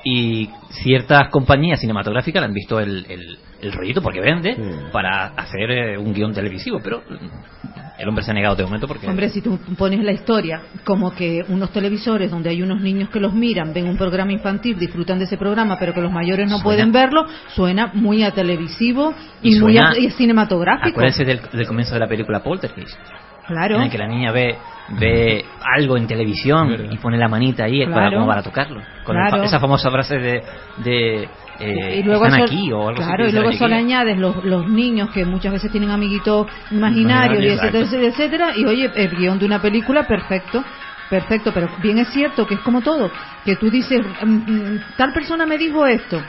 [0.04, 4.62] Y ciertas compañías cinematográficas le han visto el, el, el rollito porque vende Sí.
[4.92, 8.88] para hacer eh, un guion televisivo, pero mm, el hombre se ha negado de momento
[8.88, 9.06] porque.
[9.06, 13.20] Hombre, si tú pones la historia como que unos televisores donde hay unos niños que
[13.20, 16.56] los miran, ven un programa infantil, disfrutan de ese programa, pero que los mayores no
[16.58, 20.90] Suena- pueden verlo, suena muy a televisivo y, Y muy a, y cinematográfico.
[20.90, 22.98] Acuérdense del, del comienzo de la película Poltergeist,
[23.46, 23.76] Claro.
[23.76, 24.56] en el que la niña ve
[24.98, 25.44] ve
[25.76, 28.16] algo en televisión y pone la manita ahí para, Claro.
[28.16, 28.82] como para tocarlo.
[29.04, 29.44] Con el fa- Claro.
[29.44, 30.42] esa famosa frase de.
[30.78, 31.28] de
[31.60, 33.76] eh, y luego están aquí o algo claro y luego chiquilla.
[33.76, 38.64] añades los, los niños que muchas veces tienen amiguitos imaginarios y Imaginarios, etcétera etcétera y
[38.64, 40.64] oye el guion de una película perfecto
[41.10, 43.10] perfecto pero bien es cierto que es como todo
[43.44, 46.20] que tú dices mm, mm, tal persona me dijo esto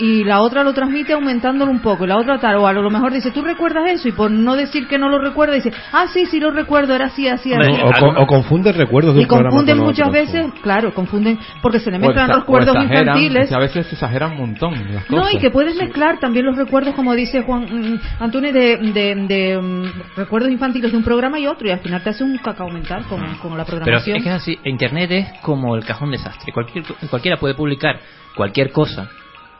[0.00, 2.88] y la otra lo transmite aumentándolo un poco, y la otra tal, o a lo
[2.90, 4.08] mejor dice, ¿tú recuerdas eso?
[4.08, 7.06] Y por no decir que no lo recuerda, dice, ah, sí, sí lo recuerdo, era
[7.06, 7.70] así, así, así.
[8.02, 11.38] O, o confunden recuerdos de Y un programa confunden con muchas otro, veces, claro, confunden,
[11.62, 13.48] porque se le mezclan exa- o recuerdos exageran, infantiles.
[13.48, 15.10] sea, a veces se exageran un montón las cosas.
[15.10, 19.14] No, y que puedes mezclar también los recuerdos, como dice Juan mm, Antonio, de, de,
[19.28, 22.38] de, mm, recuerdos infantiles de un programa y otro, y al final te hace un
[22.38, 24.16] cacao mental con, con la Pero programación.
[24.16, 26.52] es que es así, Internet es como el cajón desastre.
[26.52, 28.00] Cualquier, cualquiera puede publicar
[28.34, 29.10] cualquier cosa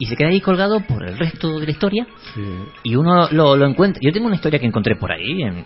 [0.01, 2.43] y se queda ahí colgado por el resto de la historia Sí.
[2.85, 4.01] y uno lo, lo encuentra.
[4.03, 5.65] Yo tengo una historia que encontré por ahí, en-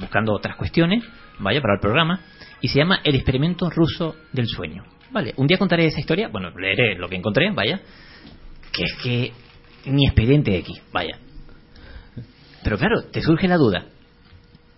[0.00, 1.04] buscando otras cuestiones,
[1.38, 2.20] vaya, para el programa,
[2.60, 4.82] y se llama El experimento ruso del sueño.
[5.12, 7.80] Vale, un día contaré esa historia, bueno, leeré lo que encontré, vaya,
[8.72, 9.32] que es que
[9.90, 11.18] mi expediente X, vaya.
[12.64, 13.84] Pero claro, te surge la duda,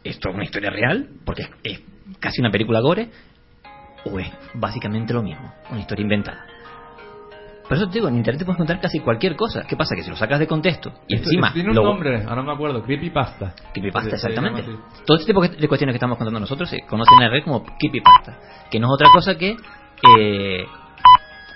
[0.05, 1.09] ¿esto es una historia real?
[1.25, 1.81] Porque es, es
[2.21, 3.09] casi una película gore,
[4.05, 6.45] o es básicamente lo mismo, una historia inventada.
[7.69, 9.65] Por eso te digo, en internet te puedes contar casi cualquier cosa.
[9.69, 9.95] ¿Qué pasa?
[9.95, 12.45] Que si lo sacas de contexto y Esto- encima Tiene un lo- nombre, ahora no
[12.45, 13.55] me acuerdo, Creepypasta.
[13.73, 14.65] Creepypasta, exactamente.
[15.07, 17.63] Todo este tipo de cuestiones que estamos contando nosotros se conocen en la red como
[17.79, 18.39] creepypasta,
[18.71, 19.55] que no es otra cosa que
[20.19, 20.67] eh,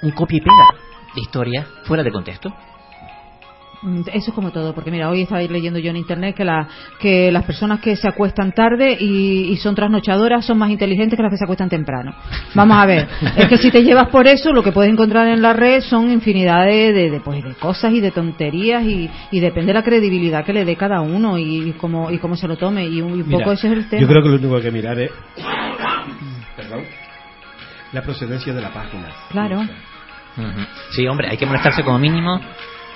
[0.02, 0.74] un copia y pega
[1.14, 2.52] de historias fuera de contexto.
[3.82, 6.68] Mm, Eso es como todo, porque mira, hoy estaba leyendo yo en internet que, la,
[7.00, 11.22] que las personas que se acuestan tarde y, y son trasnochadoras son más inteligentes que
[11.22, 12.14] las que se acuestan temprano.
[12.54, 15.42] Vamos a ver, es que si te llevas por eso, lo que puedes encontrar en
[15.42, 19.40] la red son infinidad de, de, de, pues, de cosas y de tonterías y, y
[19.40, 22.46] depende de la credibilidad que le dé cada uno y, y cómo, y cómo se
[22.46, 24.00] lo tome y un, y un Mira, poco ese es el tema.
[24.02, 25.10] Yo creo que lo único que hay que mirar es
[26.56, 26.84] perdón,
[27.92, 29.08] la procedencia de la página.
[29.30, 29.62] Claro.
[30.92, 32.40] Sí, hombre, hay que molestarse como mínimo.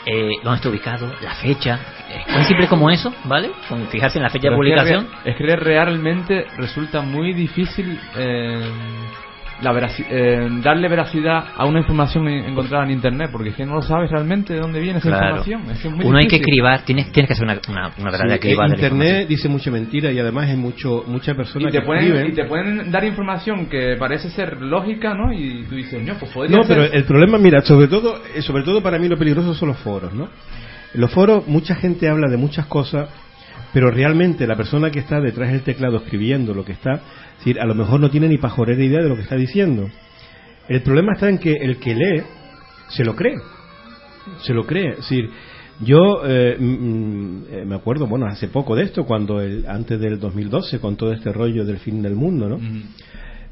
[0.07, 3.51] Eh, dónde está ubicado, la fecha, es tan simple como eso, ¿vale?
[3.69, 5.09] Con fijarse en la fecha de Pero es que publicación.
[5.25, 8.61] re- Es que realmente resulta muy difícil eh,
[9.63, 13.65] la veraci- eh, darle veracidad a una información en- encontrada en internet, porque es que
[13.65, 15.37] no lo sabes realmente de dónde viene esa Claro.
[15.39, 15.71] información.
[15.71, 18.11] Es que es muy Uno hay que cribar, tienes, tienes que hacer una, una, una
[18.11, 21.69] verdadera Sí, criba de la Internet dice mucha mentira y además hay mucho mucha persona
[21.69, 22.33] Y te, que pueden, escriben.
[22.33, 25.33] y te pueden dar información que parece ser lógica, ¿no?
[25.33, 26.77] Y tú dices, no, pues podría No, ser.
[26.77, 29.79] pero el problema, mira, sobre todo, eh, sobre todo para mí lo peligroso son los
[29.79, 30.29] foros, ¿no?
[30.95, 33.09] En los foros mucha gente habla de muchas cosas,
[33.77, 37.61] pero realmente la persona que está detrás del teclado escribiendo lo que está, es decir,
[37.61, 39.91] a lo mejor no tiene ni pajorera idea de lo que está diciendo.
[40.67, 42.23] El problema está en que el que lee
[42.89, 43.35] se lo cree,
[44.39, 44.93] se lo cree.
[44.93, 45.29] Es decir,
[45.85, 50.01] yo eh, mm, mm, eh, me acuerdo, bueno, hace poco de esto, cuando el, antes
[50.01, 52.59] del 2012, con todo este rollo del fin del mundo, ¿no?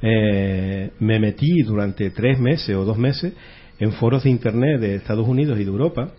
[0.00, 3.34] Eh, me metí durante tres meses o dos meses
[3.78, 6.12] en foros de internet de Estados Unidos y de Europa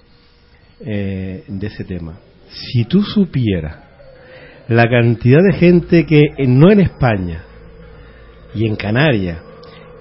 [0.79, 2.19] eh, de ese tema.
[2.51, 3.84] Si tú supieras
[4.67, 7.43] la cantidad de gente que eh, no en España
[8.53, 9.39] y en Canarias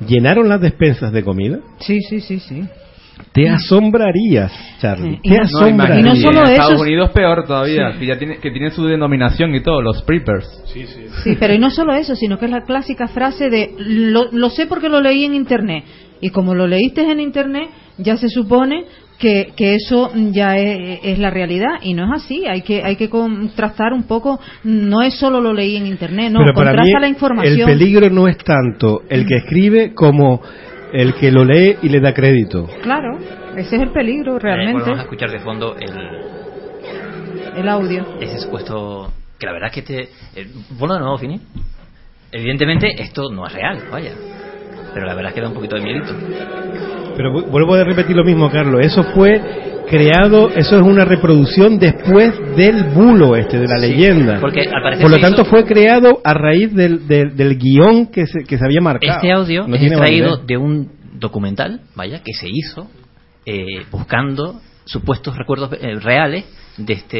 [0.06, 2.62] llenaron las despensas de comida, Sí, sí, sí, sí.
[3.32, 5.20] te asombrarías, Charlie.
[5.22, 5.28] Sí.
[5.28, 5.98] Te no- No, asombrarías.
[5.98, 8.84] y no solo en Estados es- Unidos peor todavía, que ya tiene, que tiene su
[8.86, 10.46] denominación y todo, los preppers.
[10.66, 14.50] Sí, pero y no solo eso, sino que es la clásica frase de lo, lo
[14.50, 15.84] sé porque lo leí en internet.
[16.20, 18.84] Y como lo leíste en internet, ya se supone
[19.18, 22.44] que, que eso ya es, es la realidad y no es así.
[22.46, 24.40] Hay que hay que contrastar un poco.
[24.64, 26.40] No es solo lo leí en internet, no.
[26.40, 27.58] Pero para mí contrasta la información.
[27.70, 30.42] el peligro no es tanto el que escribe como
[30.92, 32.68] el que lo lee y le da crédito.
[32.82, 33.18] Claro,
[33.56, 34.82] ese es el peligro Eh, bueno, realmente.
[34.82, 38.16] vamos a escuchar de fondo el, el audio.
[38.20, 40.00] ese supuesto que la verdad es que te
[40.40, 40.46] eh,
[40.78, 41.40] bueno de nuevo Fini
[42.30, 44.12] evidentemente esto no es real vaya
[44.94, 46.12] pero la verdad es que da un poquito de miedito
[47.16, 48.80] Pero vu- vuelvo a repetir lo mismo, Carlos.
[48.84, 49.40] Eso fue
[49.88, 54.40] creado, eso es una reproducción después del bulo este, de la Sí, leyenda.
[54.40, 58.06] porque al parecer Por lo tanto hizo- fue creado a raíz del, del, del guion
[58.06, 59.12] que se, que se había marcado.
[59.18, 60.46] este audio No es extraído validez.
[60.46, 62.88] de un documental vaya que se hizo
[63.46, 66.44] eh, buscando supuestos recuerdos eh, reales
[66.76, 67.18] de este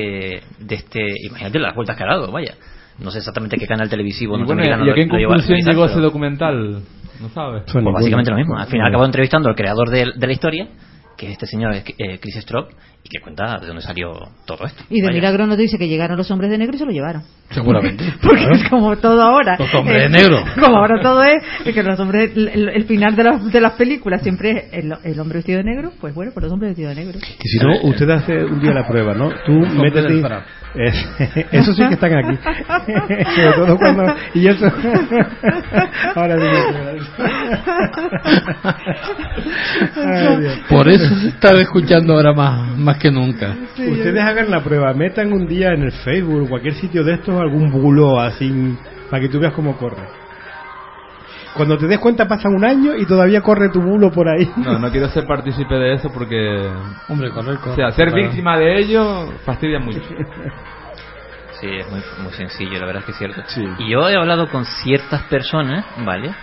[0.59, 2.55] de este imagínate las vueltas que ha dado vaya
[2.99, 6.81] no sé exactamente qué canal televisivo Y, bueno, ¿y a qué conclusión llegó ese documental?
[7.21, 7.63] No sabes.
[7.67, 8.57] Son Pues básicamente lo mismo.
[8.57, 10.69] Al final acabó entrevistando al creador de, de la historia,
[11.17, 12.73] que es este señor eh, Chris Strock,
[13.05, 14.13] y que cuenta de dónde salió
[14.47, 14.83] todo esto.
[14.89, 15.19] Y de Vaya.
[15.19, 17.23] milagro nos dice que llegaron los hombres de negro y se lo llevaron.
[17.51, 18.03] Seguramente.
[18.23, 19.57] Porque es como todo ahora.
[19.59, 20.43] Los hombres de negro.
[20.61, 24.23] Como ahora todo es que los hombres, el, el- final de, las- de las películas
[24.23, 27.05] siempre es el, el hombre vestido de negro, pues bueno, pues los hombres vestidos de
[27.05, 27.19] negro.
[27.43, 29.29] Y si no, usted hace un día la prueba, ¿no?
[29.45, 30.23] Tú métete.
[31.53, 32.39] eso sí que están aquí.
[33.37, 34.15] Sobre todo cuando.
[34.35, 34.67] Y eso.
[36.15, 36.47] Ahora sí.
[40.69, 43.57] Por eso se está escuchando ahora más, más que nunca.
[43.77, 47.71] Ustedes hagan la prueba, metan un día en el Facebook, cualquier sitio de estos, algún
[47.71, 48.77] bulo así,
[49.11, 50.03] para que tú veas cómo corre.
[51.55, 54.51] Cuando te des cuenta pasa un año y todavía corre tu bulo por ahí.
[54.57, 56.69] No, no quiero ser partícipe de eso porque...
[57.09, 57.77] Hombre, correr, O correr.
[57.77, 58.23] sea, ser Claro.
[58.25, 60.01] víctima de ello fastidia mucho.
[61.61, 63.43] Sí, es muy, muy sencillo, la verdad es que es cierto.
[63.47, 63.65] Sí.
[63.79, 66.35] Y yo he hablado con ciertas personas, ¿vale?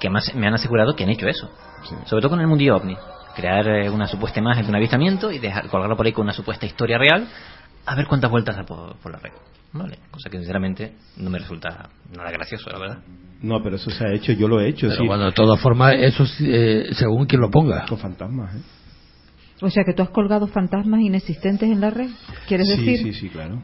[0.00, 1.50] Que más me han asegurado que han hecho eso.
[1.82, 1.94] Sí.
[2.06, 2.96] Sobre todo con el mundillo ovni.
[3.36, 6.32] Crear eh, una supuesta imagen de un avistamiento y dejar, colgarlo por ahí con una
[6.32, 7.26] supuesta historia real.
[7.86, 9.32] A ver cuántas vueltas da por, por la red.
[9.72, 9.98] ¿Vale?
[10.10, 12.98] Cosa que sinceramente no me resulta nada gracioso, la verdad.
[13.42, 15.06] No, pero eso se ha hecho, yo lo he hecho, Pero sí.
[15.06, 17.84] bueno, de todas formas, eso sí, eh, según quien lo ponga.
[17.86, 18.60] Con fantasmas, ¿eh?
[19.60, 22.08] O sea que tú has colgado fantasmas inexistentes en la red,
[22.46, 22.98] ¿quieres Sí, decir?
[22.98, 23.62] sí, sí, claro.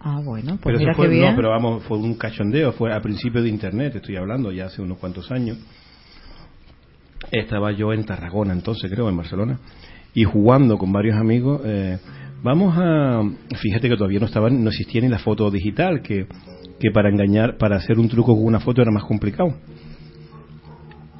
[0.00, 1.30] Ah, bueno, pues Pero mira eso fue, qué bien.
[1.30, 4.80] no, pero vamos, fue un cachondeo, fue a principio de internet, estoy hablando ya hace
[4.80, 5.58] unos cuantos años.
[7.30, 9.58] Estaba yo en Tarragona entonces, creo, en Barcelona,
[10.14, 11.60] y jugando con varios amigos.
[11.64, 11.98] eh,
[12.42, 13.22] vamos a,
[13.60, 16.26] fíjate que todavía no estaba, no existía ni la foto digital, que,
[16.78, 19.52] que para engañar, para hacer un truco con una foto era más complicado.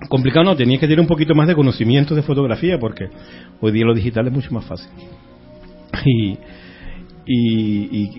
[0.09, 3.09] Complicado no, tenías que tener un poquito más de conocimiento de fotografía, porque
[3.61, 4.89] hoy día lo digital es mucho más fácil.
[6.05, 6.39] Y,
[7.27, 8.11] y, y-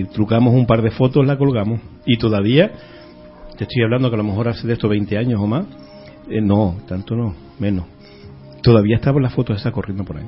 [0.00, 1.80] y trucamos un par de fotos, la colgamos.
[2.06, 2.70] Y todavía,
[3.58, 5.66] te estoy hablando que a lo mejor hace de esto 20 años o más,
[6.28, 7.84] eh, no, tanto no, menos.
[8.62, 10.26] Todavía estaban las fotos esas corriendo por ahí.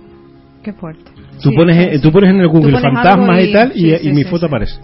[0.62, 1.10] Qué fuerte.
[1.42, 3.88] Tú, Sí, pones, sí, tú pones en el Google fantasmas y, y- tal, y, sí,
[3.94, 4.46] y sí, mi foto sí.
[4.46, 4.80] aparece.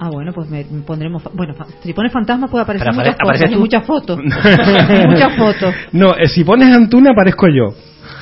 [0.00, 1.22] Ah, bueno, pues me pondremos.
[1.34, 4.20] Bueno, si pones fantasmas puede aparecer Pero muchas apare- cosas muchas fotos.
[4.22, 5.74] muchas fotos.
[5.92, 7.74] No, eh, si pones Antuna aparezco yo.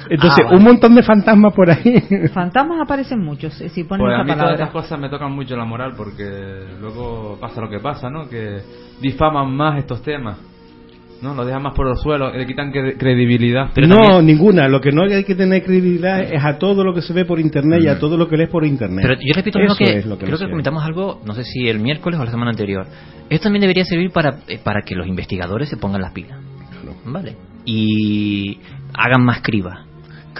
[0.08, 0.56] Entonces, Ah, vale.
[0.58, 2.00] un montón de fantasmas por ahí.
[2.32, 4.72] Fantasmas aparecen muchos, eh, si pones Pues a esa mí todas estas palabra.
[4.72, 6.24] cosas me tocan mucho la moral porque
[6.80, 8.28] luego pasa lo que pasa, ¿no?
[8.28, 8.60] Que
[9.02, 10.38] difaman más estos temas,
[11.22, 11.34] ¿no?
[11.34, 13.70] Lo dejan más por el suelo, le quitan cre- credibilidad.
[13.74, 14.68] Pero no, también- ninguna.
[14.68, 17.40] Lo que no hay que tener credibilidad es a todo lo que se ve por
[17.40, 19.04] internet y a todo lo que lees por internet.
[19.06, 21.78] Pero yo repito mismo que, lo que creo que comentamos algo, no sé si el
[21.80, 22.86] miércoles o la semana anterior.
[23.30, 26.38] Esto también debería servir para, eh, para que los investigadores se pongan las pilas.
[27.04, 27.36] ¿Vale?
[27.64, 28.58] Y
[28.94, 29.85] hagan más criba.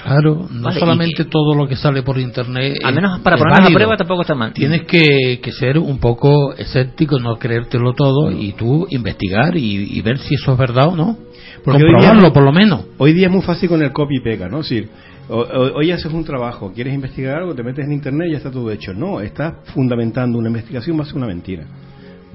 [0.07, 2.79] Claro, no Vale, solamente todo lo que sale por internet.
[2.85, 4.53] Al menos para ponernos a prueba tampoco está mal.
[4.53, 10.01] Tienes que, que ser un poco escéptico, no creértelo todo y tú investigar y, y
[10.03, 11.19] ver si eso es verdad o no.
[11.65, 12.85] Porque hoy Comprobarlo día- por lo menos.
[12.99, 14.61] Hoy día es muy fácil con el copy y pega, ¿no?
[14.61, 14.89] Es decir,
[15.29, 18.71] hoy haces un trabajo, quieres investigar algo, te metes en internet y ya está todo
[18.71, 18.93] hecho.
[18.95, 21.65] No, estás fundamentando una investigación más una mentira,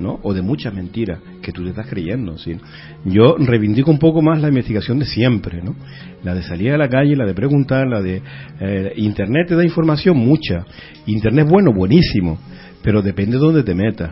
[0.02, 0.20] ¿no?
[0.24, 2.38] O de muchas mentiras que tú te estás creyendo.
[2.38, 2.58] ¿sí?
[3.06, 5.76] Yo reivindico un poco más la investigación de siempre, ¿no?
[6.24, 8.22] La de salir a la calle, la de preguntar, la de...
[8.60, 10.66] eh, internet te da información mucha.
[11.06, 12.38] Internet bueno, buenísimo,
[12.84, 14.12] pero depende de dónde te metas.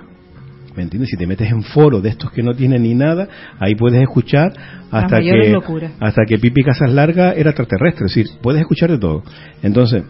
[0.76, 1.10] ¿Me entiendes?
[1.10, 3.28] Si te metes en foros de estos que no tienen ni nada,
[3.60, 4.54] ahí puedes escuchar
[4.92, 5.58] hasta que
[6.00, 9.24] hasta que Pipi Casas Larga era extraterrestre, es decir, puedes escuchar de todo.
[9.62, 10.04] Entonces,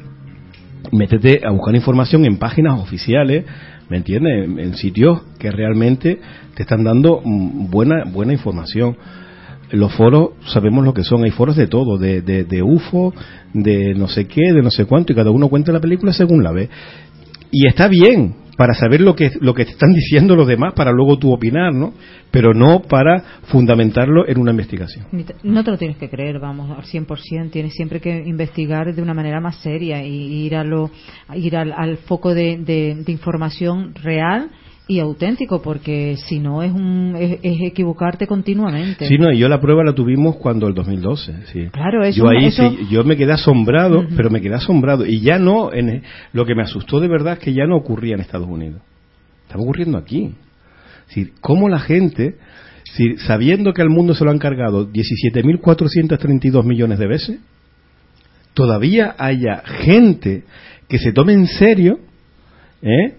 [0.92, 3.46] métete a buscar información en páginas oficiales,
[3.90, 4.48] ¿me entiendes?
[4.58, 6.20] En, sitios que realmente
[6.56, 8.98] te están dando mm, buena buena información.
[9.72, 13.14] Los foros sabemos lo que son, hay foros de todo, de, de, de UFO,
[13.54, 16.44] de no sé qué, de no sé cuánto, y cada uno cuenta la película según
[16.44, 16.70] la ve.
[17.52, 20.91] Y está bien para saber lo que lo que te están diciendo los demás para
[20.91, 21.93] luego tú opinar, ¿no?
[22.30, 25.05] Pero no para fundamentarlo en una investigación.
[25.43, 27.51] No te lo tienes que creer, vamos, al 100%.
[27.51, 30.91] Tienes siempre que investigar de una manera más seria y ir, a lo,
[31.36, 34.49] ir al, al foco de- de información real
[34.90, 39.06] y auténtico, porque si no es, un, es, es equivocarte continuamente.
[39.08, 41.68] Sí, no, y yo la prueba la tuvimos cuando el 2012, sí.
[41.72, 45.22] Claro, eso- yo ahí eso- sí, yo me quedé asombrado, pero me quedé asombrado y
[45.22, 46.02] ya no en
[46.34, 48.82] lo que me asustó de verdad es que ya no ocurría en Estados Unidos.
[49.44, 50.34] Estaba ocurriendo aquí.
[51.02, 52.36] Es decir, cómo la gente,
[52.96, 57.40] si, sabiendo que al mundo se lo han cargado 17.432 millones de veces,
[58.56, 60.46] todavía haya gente
[60.88, 62.00] que se tome en serio,
[62.82, 63.14] ¿eh?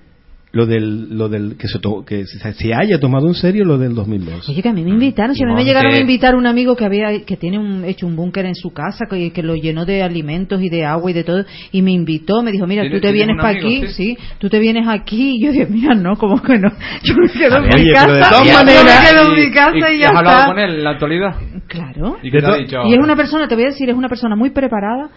[0.53, 3.79] Lo del, lo del que se, to- que se, se haya tomado en serio lo
[3.79, 4.51] del 2012.
[4.51, 6.75] Oye, que a mí me invitaron, si a mí me llegaron a invitar un amigo
[6.75, 9.85] que había que tiene un, hecho un búnker en su casa, que, que lo llenó
[9.85, 12.97] de alimentos y de agua y de todo, y me invitó, me dijo, mira, ¿Tiene-
[12.97, 13.93] tú te vienes para aquí, sí?
[13.93, 16.69] sí, tú te vienes aquí, y yo dije, mira, no, como que no,
[17.05, 19.99] yo me quedo en mi casa, yo maneras- me quedo en ¿Y- mi casa y,
[20.01, 21.35] ya has hablado con él en la actualidad?
[21.69, 22.17] Claro.
[22.25, 24.09] ¿Y qué te ha dicho Y es una persona, te voy a decir, es una
[24.09, 25.11] persona muy preparada,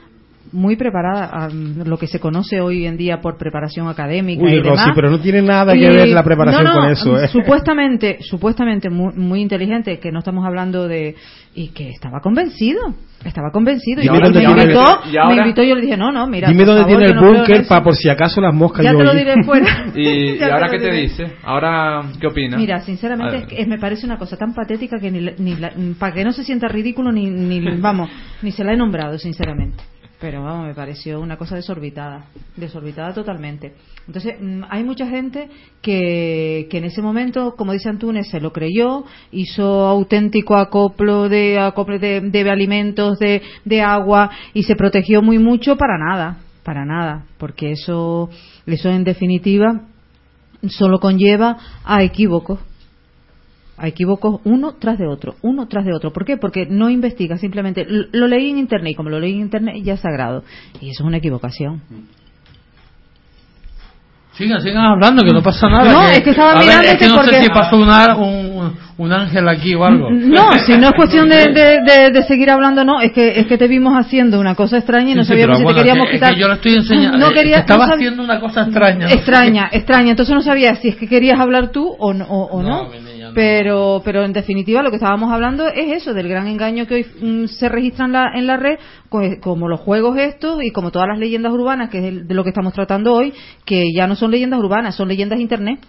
[0.54, 4.62] muy preparada a lo que se conoce hoy en día por preparación académica Uy, y
[4.62, 4.82] demás.
[4.86, 7.28] Rosy, pero no tiene nada que Y- ver la preparación no, no, con eso, ¿eh?
[7.28, 11.16] Supuestamente, supuestamente muy, muy inteligente, que no estamos hablando de
[11.56, 12.82] y que estaba convencido,
[13.24, 15.36] estaba convencido y, Dime me invitó, ¿Y ahora?
[15.36, 17.20] me invitó y yo le dije no, no, mira, Dime por dónde favor, tiene el
[17.38, 19.86] búnker para por si acaso las moscas Ya yo te lo diré fuera.
[19.96, 20.02] ¿Y,
[20.40, 21.26] y ahora qué te dice?
[21.44, 22.58] ¿Ahora qué opina?
[22.58, 25.74] Mira, sinceramente es que es- me parece una cosa tan patética que ni, ni la-
[26.00, 28.10] para que no se sienta ridículo ni, ni vamos,
[28.42, 29.84] ni se la he nombrado, sinceramente.
[30.24, 33.74] Pero vamos, me pareció una cosa desorbitada, desorbitada totalmente.
[34.08, 35.50] Entonces, mm, hay mucha gente
[35.82, 39.04] que, que en ese momento, como dice Antunes, se lo creyó,
[39.34, 45.40] hizo auténtico acoplo de, acoplo de, de alimentos, de, de agua y se protegió muy
[45.40, 48.30] mucho para nada, para nada, porque eso,
[48.66, 49.82] eso en definitiva
[50.70, 52.60] solo conlleva a equívocos
[53.78, 56.14] a equívocos uno tras de otro, uno tras de otro.
[56.14, 56.38] ¿Por qué?
[56.38, 59.94] Porque no investiga, simplemente lo leí en internet y como lo leí en internet ya
[59.94, 60.44] es sagrado.
[60.80, 61.82] Y eso es una equivocación.
[64.34, 65.92] Sigan, sigan hablando, que no pasa nada.
[65.94, 67.78] No, es que estaba a ver, mirando es que que no porque- sé si pasó
[67.78, 70.10] una- un, un ángel aquí o algo.
[70.10, 73.46] No, si no es cuestión de, de- de- de seguir hablando, no, es que es
[73.46, 76.08] que te vimos haciendo una cosa extraña y no Sí, sí, sabíamos si te queríamos
[76.12, 76.30] quitar.
[76.32, 77.18] es que yo lo estoy enseñando.
[77.20, 79.12] No eh, quería, no sab- haciendo una cosa extraña.
[79.12, 80.10] Extraña, extraña.
[80.10, 82.26] Entonces no sabía si es que querías hablar tú o no.
[82.26, 82.86] O, o no.
[82.86, 82.90] No,
[83.36, 87.06] Pero, pero en definitiva lo que estábamos hablando es eso, del gran engaño que hoy
[87.22, 88.78] mm, se registra en la, en la red,
[89.10, 92.34] co- como los juegos estos y como todas las leyendas urbanas, que es el- de
[92.34, 93.34] lo que estamos tratando hoy,
[93.66, 95.80] que ya no son leyendas urbanas, son leyendas de internet.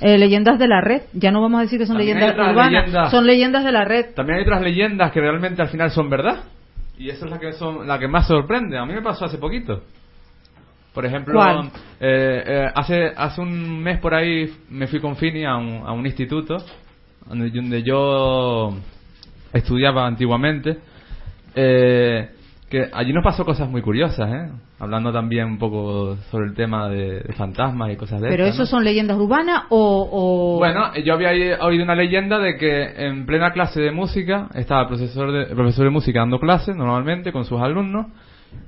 [0.00, 2.70] Eh, leyendas de la red, ya no vamos a decir que son También leyendas urbanas,
[2.86, 3.10] leyendas.
[3.10, 4.06] son leyendas de la red.
[4.14, 6.44] También hay otras leyendas que realmente al final son verdad.
[6.96, 8.78] Y esa es la que, son, la que más sorprende.
[8.78, 9.82] A mí me pasó hace poquito.
[10.94, 11.34] Por ejemplo,
[12.00, 15.92] eh, eh, hace, hace un mes por ahí me fui con Fini a un, a
[15.92, 16.56] un instituto
[17.26, 18.74] donde, donde yo
[19.52, 20.78] estudiaba antiguamente.
[21.54, 22.30] Eh,
[22.68, 24.50] que allí nos pasó cosas muy curiosas, ¿eh?
[24.80, 28.54] Hablando también un poco sobre el tema de, de fantasmas y cosas de Pero estas,
[28.56, 28.66] eso ¿no?
[28.66, 31.30] son leyendas urbanas o, o- Bueno, yo había
[31.64, 35.54] oído una leyenda de que en plena clase de música estaba el profesor de, el
[35.54, 38.06] profesor de música dando clase normalmente con sus alumnos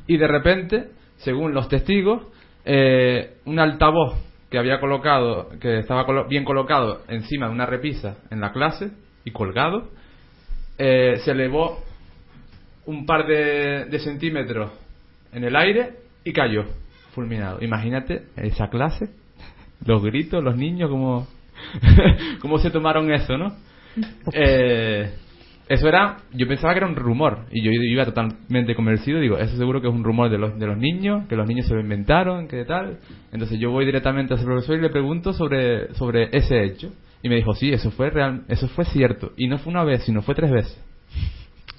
[0.07, 2.23] y de repente, según los testigos,
[2.65, 4.15] eh, un altavoz
[4.57, 8.91] que había colocado, que estaba colo- bien colocado encima de una repisa en la clase
[9.23, 9.91] y colgado,
[10.79, 11.85] eh, se elevó
[12.87, 14.71] un par de, de centímetros
[15.35, 15.91] en el aire
[16.25, 16.65] y cayó
[17.15, 17.63] fulminado.
[17.63, 19.11] Imagínate esa clase,
[19.85, 21.27] los gritos, los niños, cómo,
[22.41, 23.55] cómo se tomaron eso, ¿no?
[24.33, 25.13] Eh,
[25.69, 29.57] eso era, yo pensaba que era un rumor y yo iba totalmente convencido, digo, eso
[29.57, 31.81] seguro que es un rumor de los, de los niños, que los niños se lo
[31.81, 32.99] inventaron, que tal.
[33.33, 36.93] Entonces yo voy directamente a ese profesor y le pregunto sobre, sobre ese hecho.
[37.21, 39.33] Y me dijo, sí, eso fue real, eso fue cierto.
[39.37, 40.81] Y no fue una vez, sino fue tres veces.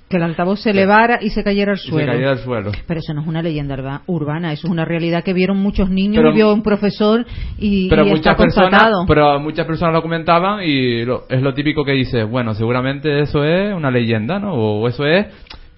[0.09, 2.11] Que el altavoz se elevara y se cayera al Y se suelo.
[2.13, 2.71] cayó al suelo.
[2.87, 5.89] Pero eso no es una leyenda urba- urbana, eso es una realidad que vieron muchos
[5.89, 7.25] niños Pero- vio un profesor
[7.57, 11.53] y, pero y está muchas personas pero muchas personas lo comentaban y lo- es lo
[11.53, 15.25] típico que dice bueno seguramente eso es una leyenda no o eso es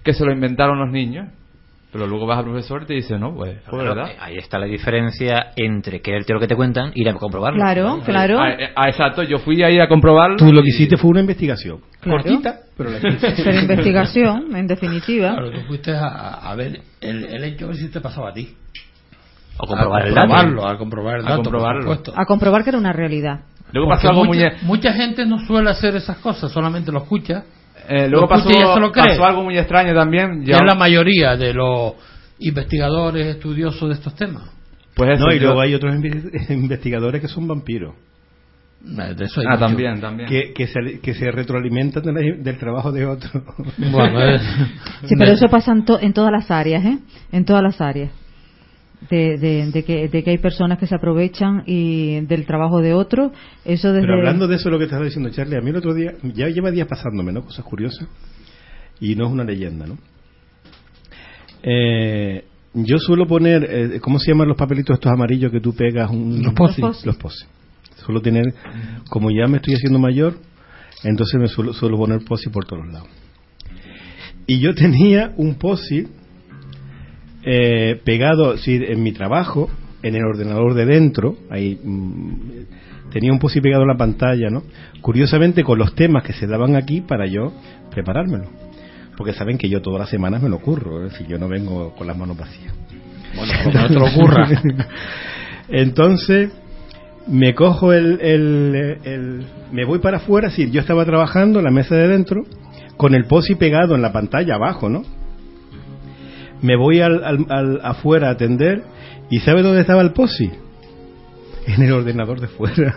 [0.04, 1.26] que se lo inventaron los niños
[1.92, 4.58] pero luego vas al profesor y te dice no pues fue Claro, verdad Ahí está
[4.58, 7.58] la diferencia entre creerte lo que te cuentan y ir a comprobarlo.
[7.58, 8.38] Claro, claro.
[8.40, 11.10] Ah, eh, ah, exacto yo fui ahí a comprobarlo Tú lo que y- hiciste fue
[11.10, 11.80] una investigación.
[12.00, 12.22] Claro.
[12.22, 13.34] Cortita, pero la hiciste.
[13.44, 15.32] Pero investigación, en definitiva.
[15.32, 16.06] Claro, tú fuiste a,
[16.50, 18.54] a ver el, el hecho, a ver si te pasaba a ti.
[19.58, 20.26] O comprobar a el dato.
[20.28, 21.50] comprobarlo, a comprobar el A dato,
[21.82, 22.12] supuesto.
[22.16, 23.40] A comprobar que era una realidad.
[23.72, 27.44] luego pasó algo muy mucha, mucha gente no suele hacer esas cosas, solamente lo escucha.
[27.88, 29.04] Eh, luego pasó, escucha y ya se lo cree.
[29.04, 31.94] pasó algo muy extraño también Y ya- la mayoría de los
[32.38, 34.44] investigadores estudiosos de estos temas.
[34.94, 37.94] pues eso No, y yo- luego hay otros inve- investigadores que son vampiros.
[38.82, 39.60] Eh, De eso hay ah mucho.
[39.66, 43.30] también también Que, que, se, que se retroalimentan de la- del trabajo de otro.
[43.76, 44.42] Bueno, es-
[45.04, 46.98] Sí, pero eso pasa en, to- en todas las áreas, ¿eh?
[47.32, 48.10] En todas las áreas.
[49.08, 52.92] De, de, de que, de que hay personas que se aprovechan y del trabajo de
[52.92, 53.32] otro.
[53.64, 54.02] Eso desde.
[54.02, 56.12] Pero hablando de eso, lo que te estaba diciendo Charlie, a mí el otro día,
[56.22, 57.42] ya lleva días pasándome, ¿no?
[57.42, 58.06] Cosas curiosas.
[59.00, 59.96] Y no es una leyenda, ¿no?
[61.62, 62.44] Eh,
[62.74, 66.10] yo suelo poner, eh, ¿cómo se llaman los papelitos estos amarillos que tú pegas?
[66.10, 66.82] Un, Los posi.
[67.04, 67.44] Los posi.
[68.04, 68.54] Suelo tener,
[69.08, 70.34] como ya me estoy haciendo mayor,
[71.02, 73.08] entonces me suelo, suelo poner posi por todos lados.
[74.46, 76.06] Y yo tenía un posi
[77.44, 79.70] eh, pegado sí, en mi trabajo,
[80.02, 84.62] en el ordenador de dentro, ahí mm, tenía un posi pegado en la pantalla, ¿no?
[85.00, 87.52] Curiosamente con los temas que se daban aquí para yo
[87.90, 88.44] preparármelo.
[89.16, 91.94] Porque saben que yo todas las semanas me lo curro, es decir, yo no vengo
[91.94, 92.72] con las manos vacías.
[93.34, 94.48] bueno, no te lo ocurra.
[95.68, 96.50] Entonces,
[97.26, 101.70] me cojo el, el- el- Me voy para afuera, sí, yo estaba trabajando en la
[101.70, 102.42] mesa de dentro,
[102.96, 105.02] con el posi pegado en la pantalla abajo, ¿no?
[106.62, 108.82] Me voy al, al- al- afuera a atender,
[109.30, 110.50] ¿y sabe dónde estaba el posi?
[111.66, 112.96] En el ordenador de fuera.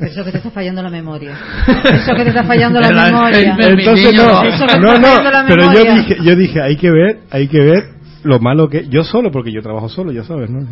[0.00, 1.36] Eso que te está fallando la memoria.
[1.84, 3.56] Eso que te está fallando la memoria.
[3.60, 4.42] Entonces no,
[4.80, 5.08] no, no,
[5.46, 7.84] pero yo dije, yo dije, hay que ver, hay que ver
[8.24, 10.66] lo malo que yo solo porque yo trabajo solo, ya sabes, ¿no?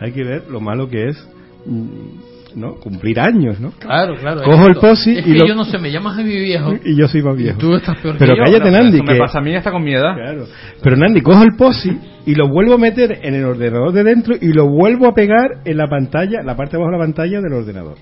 [0.00, 1.28] Hay que ver lo malo que es
[1.66, 1.88] mm,
[2.56, 2.74] ¿no?
[2.76, 3.70] Cumplir años, ¿no?
[3.78, 4.42] Claro, claro.
[4.42, 6.72] Cojo el posi Es y que lo- yo no sé, me llamas a mi viejo.
[6.84, 7.58] Y yo soy más viejo.
[7.58, 8.44] Tú estás peor Pero que yo.
[8.44, 10.14] cállate, Nandi, eso me que- pasa a mí hasta con mi edad.
[10.16, 10.46] Claro.
[10.82, 14.34] Pero Nandi, cojo el POSI y lo vuelvo a meter en el ordenador de dentro
[14.40, 17.40] y lo vuelvo a pegar en la pantalla, la parte de abajo de la pantalla
[17.42, 17.96] del ordenador.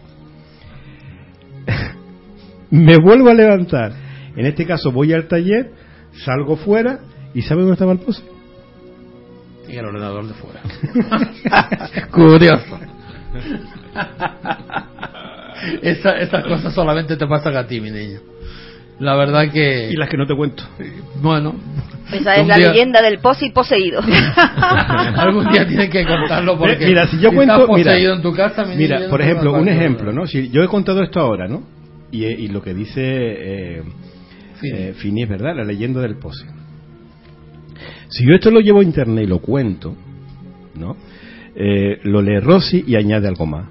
[2.70, 3.92] Me vuelvo a levantar.
[4.36, 5.70] En este caso voy al taller,
[6.24, 7.00] salgo fuera
[7.34, 8.22] y ¿sabe dónde estaba el POSI?
[9.68, 10.60] Y el ordenador de fuera.
[12.12, 12.78] Curioso.
[15.82, 18.18] Esa, esas cosas solamente te pasan a ti, mi niño.
[18.98, 19.90] La verdad que...
[19.90, 20.62] Y las que no te cuento.
[21.22, 21.54] Bueno.
[22.12, 24.00] Esa es la día- leyenda del posi poseído.
[25.16, 26.86] Algún día tienes que contarlo porque...
[26.86, 29.52] mira, si yo cuento, mira, poseído en tu casa, mi mira, niño, yo por ejemplo,
[29.52, 30.26] lo un ejemplo, ¿no?
[30.26, 31.62] Si yo he contado esto ahora, ¿no?
[32.12, 33.82] Y, y lo que dice eh,
[34.60, 34.78] Fini.
[34.78, 36.44] eh, Fini es verdad, la leyenda del pose.
[38.08, 39.96] Si yo esto lo llevo a internet y lo cuento,
[40.78, 40.96] ¿no?
[41.56, 43.66] Eh, lo lee Rossi y añade algo más.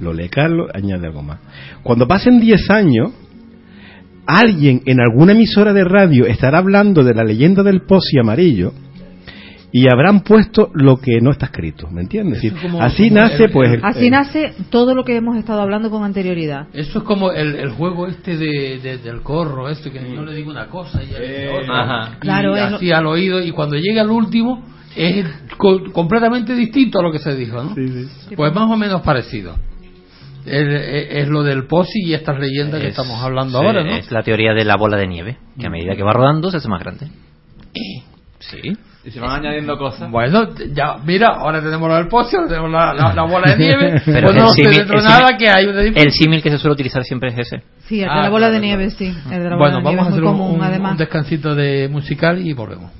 [0.00, 1.38] Lo lee Carlos, añade algo más.
[1.82, 3.12] Cuando pasen 10 años,
[4.26, 8.72] alguien en alguna emisora de radio estará hablando de la leyenda del posi amarillo
[9.76, 12.36] y habrán puesto lo que no está escrito, ¿me entiendes?
[12.36, 13.72] Es decir, como- así como nace, el- pues.
[13.72, 16.68] el- Así eh, nace todo lo que hemos estado hablando con anterioridad.
[16.72, 20.34] Eso es como el, el juego este de, de- del corro, este que yo le
[20.34, 21.82] digo una cosa y dice otra.
[21.82, 22.12] Ajá.
[22.16, 24.64] Y Claro, es lo- así al oído y cuando llega al último
[24.96, 25.26] es
[25.58, 27.74] co- completamente distinto a lo que se dijo, ¿no?
[27.74, 27.88] Sí,
[28.28, 28.34] sí.
[28.36, 29.56] Pues más o menos parecido.
[30.46, 33.82] Es, es- es lo del posi y estas leyendas que Es- estamos hablando sí, ahora,
[33.84, 33.90] ¿no?
[33.96, 36.58] Es la teoría de la bola de nieve, que a medida que va rodando se
[36.58, 37.06] hace más grande.
[38.40, 38.60] Sí.
[39.06, 40.10] Y se van añadiendo cosas.
[40.10, 43.56] Bueno, ya, mira, ahora tenemos lo del posi, ahora tenemos la, la- la bola de
[43.56, 47.02] nieve, Pero pues no símil- nada que hay de El símil que se suele utilizar
[47.04, 47.62] siempre es ese.
[47.86, 48.98] Sí, el de Ah, la bola claro, de nieve, claro.
[48.98, 49.06] sí.
[49.34, 50.96] El de la bola Bueno, de vamos a nieve hacer es un, común, un- un
[50.98, 52.90] descansito de musical y volvemos.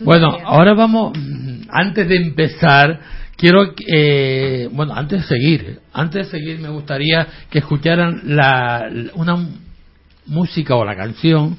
[0.00, 3.00] Bueno, ahora vamos, mm, antes de empezar,
[3.36, 9.48] quiero, eh, bueno, antes de seguir, antes de seguir me gustaría que escucharan la, una
[10.26, 11.56] música o la canción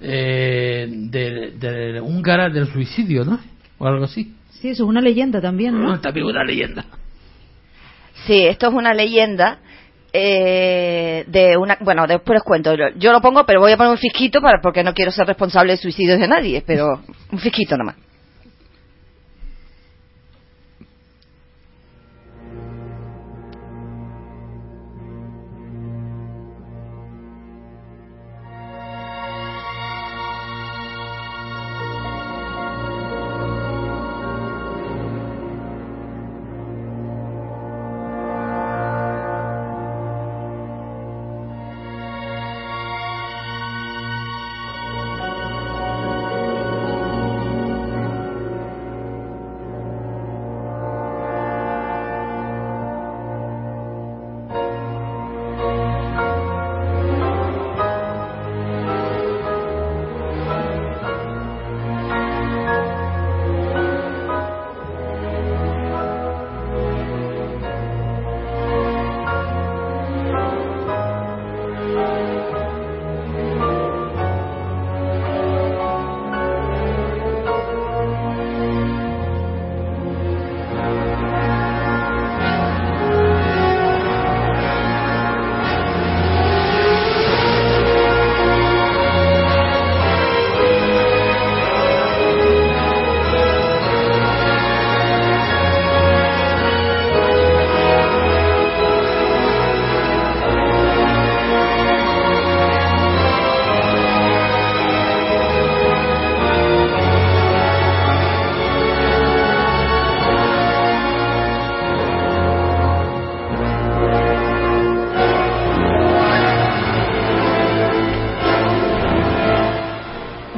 [0.00, 3.38] eh, de, de húngara del suicidio, ¿no?
[3.78, 4.34] O algo así.
[4.60, 5.92] Sí, eso es una leyenda también, ¿no?
[5.92, 6.84] Ah, También una leyenda.
[8.26, 9.58] Sí, esto es una leyenda
[10.12, 11.76] eh, de una...
[11.80, 12.74] Bueno, después os cuento.
[12.96, 15.72] Yo lo pongo, pero voy a poner un fisquito para, porque no quiero ser responsable
[15.72, 17.00] de suicidios de nadie, pero
[17.30, 17.96] un fisquito nomás.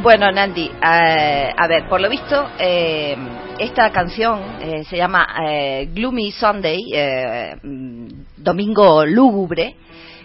[0.09, 3.15] Bueno, Nandi, eh, a ver, por lo visto, eh,
[3.59, 8.07] esta canción eh, se llama eh, Gloomy Sunday, eh, mm,
[8.39, 9.77] Domingo Lúgubre.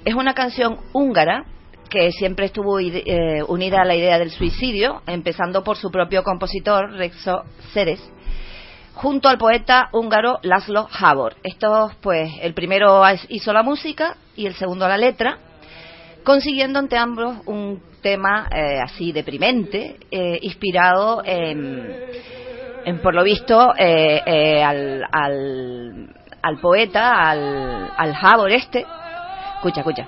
[0.06, 1.44] Es una canción húngara
[1.90, 6.94] que siempre estuvo eh, unida a la idea del suicidio, empezando por su propio compositor,
[6.94, 8.00] Rexo Ceres,
[8.94, 11.36] junto al poeta húngaro Laszlo Havor.
[11.44, 15.40] Estos, pues, el primero hizo la música y el segundo la letra,
[16.24, 21.91] consiguiendo entre ambos un tema eh, así deprimente, eh, inspirado en,
[22.86, 26.10] en, por lo visto, eh, eh, al, al,
[26.43, 28.86] al poeta, al, al Havor este.
[29.56, 30.08] Escucha, escucha.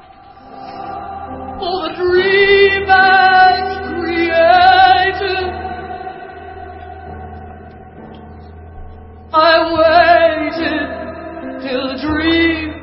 [11.98, 12.76] Dream.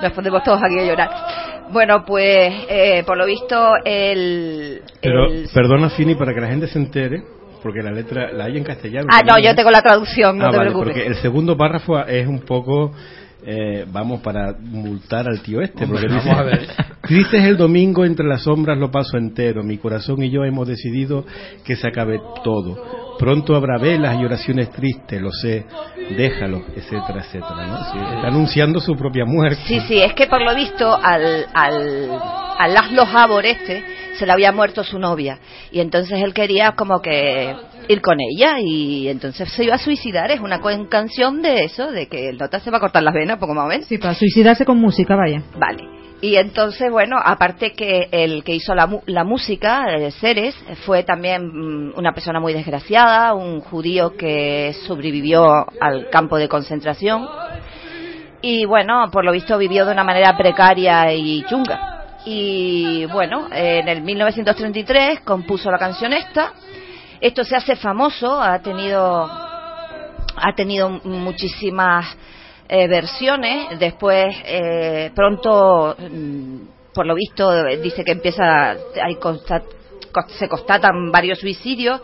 [0.00, 1.59] Nos ponemos todos aquí a llorar.
[1.72, 4.82] Bueno, pues, eh, por lo visto, el...
[5.00, 7.22] Pero, el- perdona, Fini, para que la gente se entere,
[7.62, 9.06] porque la letra la hay en castellano.
[9.12, 10.94] Ah, no, yo tengo la traducción, no Ah, te vale, preocupes.
[10.94, 12.92] porque el segundo párrafo es un poco,
[13.46, 15.84] eh, vamos, para multar al tío este.
[15.84, 16.66] Hombre, porque vamos dice, a ver.
[17.02, 19.62] Tristes el domingo, entre las sombras lo paso entero.
[19.62, 21.24] Mi corazón y yo hemos decidido
[21.64, 23.09] que se acabe todo.
[23.20, 25.66] Pronto habrá velas y oraciones tristes, lo sé.
[26.16, 27.66] Déjalo, etcétera, etcétera.
[27.66, 27.84] ¿no?
[27.92, 29.60] Sí, está anunciando su propia muerte.
[29.66, 32.10] Sí, sí, es que por lo visto al, al,
[32.58, 33.84] al Laszlo Havor este
[34.18, 35.38] se le había muerto su novia
[35.70, 37.54] y entonces él quería como que
[37.88, 40.30] ir con ella y entonces se iba a suicidar.
[40.30, 43.38] Es una canción de eso, de que el nota se va a cortar las venas,
[43.38, 43.86] poco más o menos.
[43.86, 45.42] Sí, para suicidarse con música, vaya.
[45.58, 45.99] Vale.
[46.22, 50.54] Y entonces, bueno, aparte que el que hizo la, la música, eh, Ceres,
[50.84, 57.26] fue también mm, una persona muy desgraciada, un judío que sobrevivió al campo de concentración
[58.42, 62.18] y, bueno, por lo visto vivió de una manera precaria y chunga.
[62.24, 66.52] Y, bueno, en el 1933 compuso la canción esta.
[67.20, 69.28] Esto se hace famoso, ha tenido
[70.42, 72.06] ha tenido muchísimas
[72.72, 73.78] eh, versiones.
[73.80, 76.56] Después, eh, pronto, mm,
[76.94, 79.18] por lo visto, dice que empieza, hay
[80.38, 82.00] se constatan varios suicidios.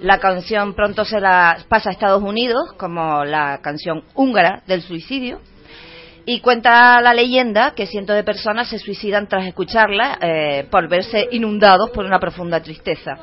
[0.00, 5.40] La canción pronto se la pasa a Estados Unidos como la canción húngara del suicidio.
[6.24, 11.26] Y cuenta la leyenda que cientos de personas se suicidan tras escucharla eh, por verse
[11.32, 13.16] inundados por una profunda tristeza.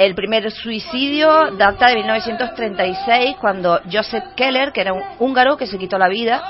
[0.00, 5.76] El primer suicidio data de 1936 cuando Joseph Keller, que era un húngaro que se
[5.76, 6.42] quitó la vida,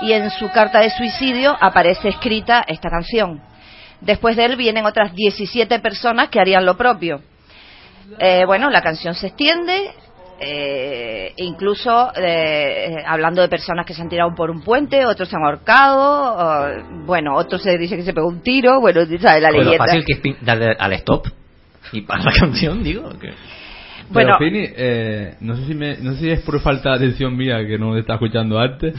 [0.00, 3.42] y en su carta de suicidio aparece escrita esta canción.
[4.00, 7.20] Después de él vienen otras 17 personas que harían lo propio.
[8.18, 9.90] Eh, bueno, la canción se extiende,
[10.40, 15.36] eh, incluso eh, hablando de personas que se han tirado por un puente, otros se
[15.36, 19.50] han ahorcado, o, bueno, otros se dice que se pegó un tiro, bueno, ¿sabes la
[19.50, 19.84] Pues lo leyenda?
[19.84, 21.43] fácil que es darle al stop
[21.94, 23.08] y para la canción, digo.
[23.18, 23.32] que-
[24.10, 24.34] Bueno.
[24.38, 27.34] Pero, Fini, eh, no, sé si me, no sé si es por falta de atención
[27.36, 28.94] mía que no me está escuchando antes.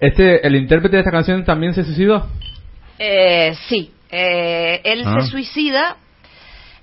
[0.00, 2.26] Este, ¿El intérprete de esta canción también se suicidó?
[2.98, 5.20] Eh, sí, eh, él Ah.
[5.20, 5.96] se suicida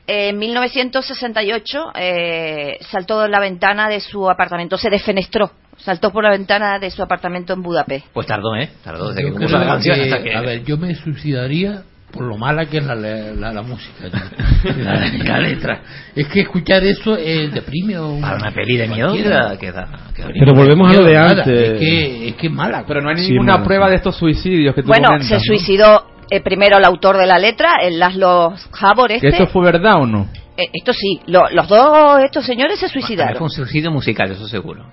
[0.08, 6.32] en 1968, eh, saltó de la ventana de su apartamento, se defenestró, saltó por la
[6.32, 8.06] ventana de su apartamento en Budapest.
[8.14, 8.70] Pues tardó, ¿eh?
[8.84, 10.36] Tardó desde que compuso la canción que- hasta que...
[10.36, 11.84] A ver, yo me suicidaría
[12.16, 14.06] por lo mala que es la, la, la música,
[14.78, 15.82] la, la letra.
[16.16, 19.58] Es que escuchar eso eh, deprime o Para una peli de miedo cualquiera.
[19.60, 19.88] que da...
[20.16, 21.48] que da- Pero volvemos a lo de Nada, antes.
[21.74, 22.84] Es que, es que es mala.
[22.88, 25.36] Pero no hay Sí, ninguna mala, prueba de estos suicidios que tú Bueno, comentas, se
[25.36, 25.40] ¿no?
[25.42, 29.28] suicidó eh, primero el autor de la letra, el Laszlo Havor ¿Que este.
[29.30, 30.28] esto fue verdad o no?
[30.58, 33.44] Eh, esto sí, lo- los dos estos señores se Fue suicidaron.
[33.44, 34.86] un suicidio musical, eso seguro.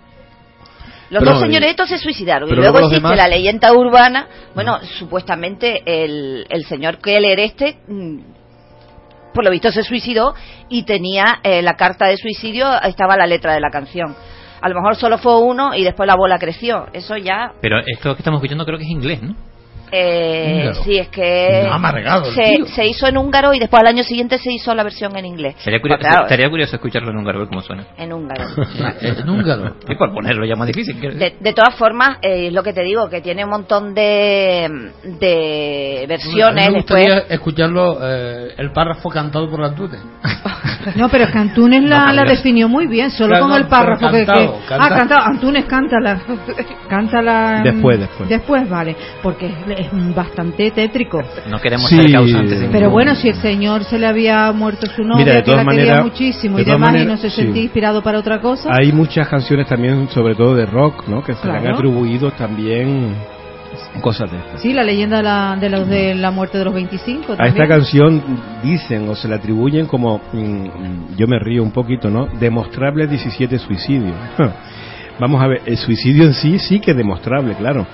[1.13, 2.49] Los Pero, dos señores estos se suicidaron.
[2.49, 4.27] Y luego existe demás- la leyenda urbana.
[4.55, 8.19] Bueno, supuestamente el, el señor Keller este, mm,
[9.35, 10.35] por lo visto se suicidó
[10.71, 14.17] y tenía eh, la carta de suicidio, estaba la letra de la canción.
[14.63, 16.87] A lo mejor solo fue uno y después la bola creció.
[16.95, 17.53] Eso ya...
[17.61, 19.35] Pero esto que estamos escuchando creo que es inglés, ¿no?
[19.95, 24.03] Eh, sí, es que No, amargado el se, hizo en húngaro y después al año
[24.05, 25.55] siguiente se hizo la versión en inglés.
[25.59, 27.85] Sería curioso, Pues claro, estaría curioso escucharlo en húngaro, ver cómo suena.
[27.99, 28.45] en húngaro.
[29.03, 29.77] en húngaro.
[29.89, 30.99] Y por ponerlo ya más difícil.
[31.01, 34.91] De, de todas formas, eh, es lo que te digo, que tiene un montón de,
[35.05, 36.65] de versiones.
[36.67, 39.99] A mí me después, gustaría escucharlo, eh, el párrafo cantado por Antune.
[40.97, 43.55] No, pero es que Antunes la, No, la pero- definió muy bien, solo Claro, con
[43.57, 45.21] el párrafo que, cantado, que- canta- Ah, cantado.
[45.27, 46.21] Antunes, cántala.
[46.89, 47.61] cántala.
[47.63, 48.29] Después, después.
[48.29, 48.97] Después, vale.
[49.23, 51.21] Porque es, bastante tétrico.
[51.51, 51.97] No queremos Sí.
[51.97, 52.61] ser causantes.
[52.61, 55.51] de Pero bueno, si el señor se le había muerto su novia, Mira, de que
[55.51, 57.43] todas la quería maneras- muchísimo de y demás, y maneras, no se sí.
[57.43, 58.69] sentía inspirado para otra cosa.
[58.73, 61.23] Hay muchas canciones también, sobre todo de rock, ¿no?
[61.23, 61.77] Que se le han Claro.
[61.77, 63.15] atribuido también
[64.03, 64.61] Cosas de estas.
[64.61, 67.33] Sí, la leyenda de la, de los de la muerte de los 25.
[67.33, 67.55] A también.
[67.57, 68.23] esta canción
[68.63, 72.27] dicen o se le atribuyen como, mm, yo me río un poquito, ¿no?
[72.39, 74.15] Demostrables 17 suicidios.
[75.21, 77.87] Vamos a ver, el suicidio en sí sí que es demostrable, claro.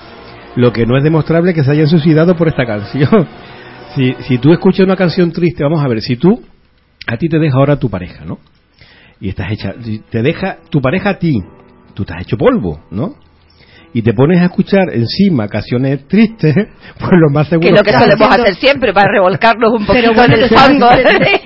[0.55, 3.27] Lo que no es demostrable es que se hayan suicidado por esta canción.
[3.95, 6.43] Si, si tú escuchas una canción triste, vamos a ver, si tú,
[7.07, 8.37] a ti te deja ahora tu pareja, ¿no?
[9.19, 9.73] Y estás hecha,
[10.11, 11.33] te deja tu pareja a ti,
[11.95, 13.15] tú estás hecho polvo, ¿no?
[13.91, 16.53] Y te pones a escuchar encima canciones tristes,
[16.99, 19.93] pues lo más seguro Que es lo que solemos hacer siempre para revolcarnos un poquito
[19.93, 20.71] Pero bueno, en el te estás,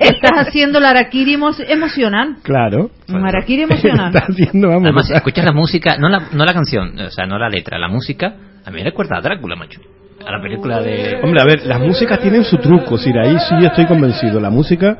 [0.00, 2.36] estás haciendo la araquiri emo- emocional.
[2.42, 2.90] Claro.
[3.08, 4.14] Un araquiri emocional.
[4.14, 4.84] Está haciendo, vamos.
[4.84, 7.88] Además, escuchas la música, no la, no la canción, o sea, no la letra, la
[7.88, 8.34] música,
[8.64, 9.80] a mí me recuerda a Drácula, macho.
[10.26, 11.20] A la película de...
[11.22, 14.40] Hombre, a ver, las músicas tienen su truco, si ahí sí yo estoy convencido.
[14.40, 14.98] La música,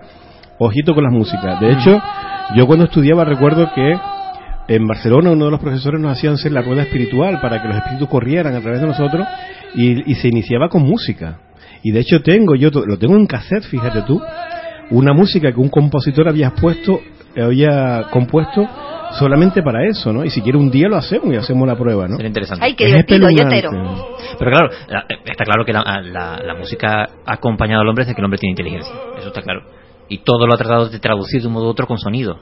[0.58, 1.60] ojito con las músicas.
[1.60, 2.00] De hecho,
[2.56, 3.96] yo cuando estudiaba recuerdo que
[4.68, 7.76] en Barcelona uno de los profesores nos hacían hacer la rueda espiritual para que los
[7.78, 9.26] espíritus corrieran a través de nosotros
[9.74, 11.38] y, y se iniciaba con música.
[11.82, 14.20] Y de hecho tengo, yo lo tengo en cassette, fíjate tú,
[14.90, 17.00] una música que un compositor había puesto,
[17.36, 18.68] había compuesto
[19.18, 20.24] solamente para eso, ¿no?
[20.24, 22.16] Y si quiere un día lo hacemos y hacemos la prueba, ¿no?
[22.16, 22.64] Sería interesante.
[22.64, 23.76] Ay, qué Es divertido.
[24.38, 28.14] Pero claro, la- está claro que la, la- la música ha acompañado al hombre desde
[28.14, 28.94] que el hombre tiene inteligencia.
[29.18, 29.62] Eso está claro.
[30.08, 32.40] Y todo lo ha tratado de traducir de un modo u otro con sonido.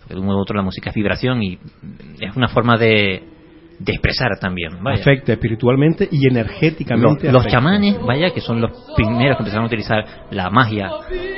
[0.00, 1.58] Porque de un modo u otro la música es vibración y
[2.20, 3.22] es una forma de,
[3.80, 4.72] de expresar también.
[4.82, 5.00] Vaya.
[5.00, 7.32] Afecta espiritualmente y Los, energéticamente.
[7.32, 7.58] los afecta.
[7.58, 10.90] chamanes, vaya, que son los primeros que empezaron a utilizar la magia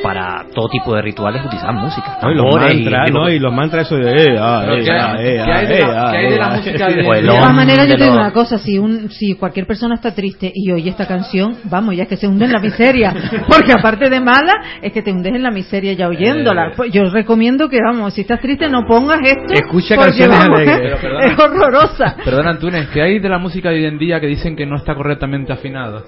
[0.02, 2.18] para todo tipo de rituales, utilizaban música.
[2.20, 3.30] No, y los mantras, digo, ¿no?
[3.30, 5.84] Y los mantras eso de eh, ah, eh, ¿qué hay- ah, eh, ah, de eh,
[5.88, 7.26] ah, eh, ah.
[7.26, 10.50] todas maneras, yo te digo los- una cosa, si un, si cualquier persona está triste
[10.52, 13.14] y oye esta canción, vamos, ya es que se hunde en la miseria,
[13.48, 16.72] porque aparte de mala, es que te hundes en la miseria ya oyéndola.
[16.76, 20.60] Pues Yo recomiendo que, vamos, si estás triste no pongas esto, Escucha porque, canciones vamos,
[20.60, 20.98] alegres.
[21.32, 22.16] Es horrorosa.
[22.32, 24.76] Perdona, Antunes, ¿qué hay de la música de hoy en día que dicen que no
[24.76, 26.02] está correctamente afinada?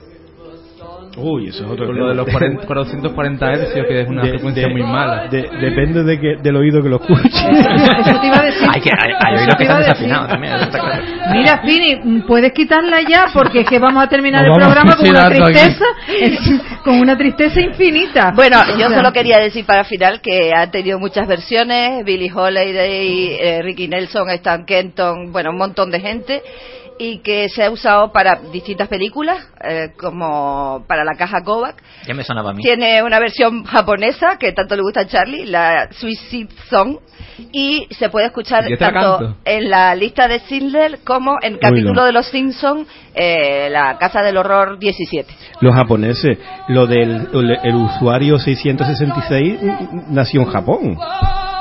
[1.17, 4.31] Uy, eso es otro Por lo de los 40 440 hercios, que es una De-
[4.31, 5.29] frecuencia de- muy mala.
[5.29, 7.23] de- depende de que, del oído que lo escuche.
[7.29, 8.69] Eso te iba a decir.
[8.75, 11.03] Hay que hay, hay Eso oídos que están desafinados también, eso está claro.
[11.33, 15.09] Mira, Fini, puedes quitarla ya porque es que vamos a terminar Nos el programa con
[15.09, 15.85] una tristeza,
[16.85, 18.33] con una tristeza infinita.
[18.35, 23.63] Bueno, yo solo quería decir para final que ha tenido muchas versiones, Billie Holiday, eh,
[23.63, 26.43] Ricky Nelson, Stan Kenton, bueno, un montón de gente,
[26.99, 31.83] y que se ha usado para distintas películas, eh, como para la caja Kovac.
[32.07, 32.63] Ya me sonaba a mí.
[32.63, 36.99] Tiene una versión japonesa que tanto le gusta a Charlie, la Suicide Song,
[37.53, 39.37] y se puede escuchar tanto canto.
[39.45, 42.05] en la lista de Schindler como en capítulo no.
[42.05, 45.35] de Los Simpsons, eh, la Casa del Horror 17.
[45.61, 46.39] Los japoneses,
[46.69, 50.99] lo del el, el usuario 666 mm, nació en Japón.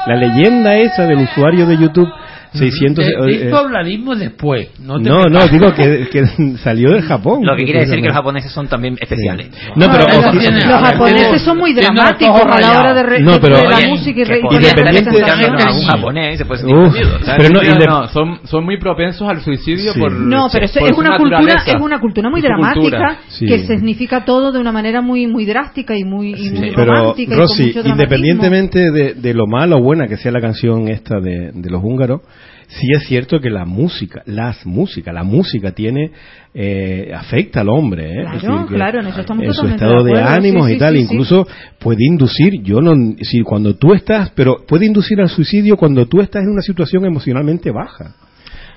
[0.06, 2.10] La leyenda esa del usuario de YouTube
[2.54, 4.70] 600 De, de esto hablaremos después.
[4.80, 6.26] No, te no, no, digo que, que
[6.64, 7.40] salió del Japón.
[7.44, 9.50] Lo que quiere decir que los japoneses son también especiales.
[9.76, 13.40] No, pero Los ver, japoneses son muy los dramáticos a la hora de, re- No,
[13.42, 15.12] pero- de la Oye, música y, re- y independiente-
[15.74, 15.86] Sí.
[15.88, 16.94] japonés se puede sentir Uf,
[17.38, 20.00] pero no, Sí, inde- no, son, son muy propensos al suicidio Sí.
[20.00, 23.18] por No, pero eso por es una cultura, es una cultura muy dramática cultura.
[23.30, 23.46] Sí.
[23.46, 27.74] que significa todo de una manera muy muy drástica y muy, y muy pero Rosy,
[27.86, 31.82] independientemente de, de lo malo o buena que sea la canción esta de, de los
[31.84, 32.22] húngaros,
[32.68, 36.12] sí es cierto que la música, las músicas, la música tiene
[36.54, 38.14] eh, afecta al hombre, ¿eh?
[38.22, 40.74] Claro, Es decir, que claro, en eso estamos en su estado de ánimos sí, y
[40.76, 41.48] sí, tal, sí, incluso
[41.80, 46.22] puede inducir, yo no, si cuando tú estás, pero puede inducir al suicidio cuando tú
[46.22, 48.16] estás en una situación emocionalmente baja.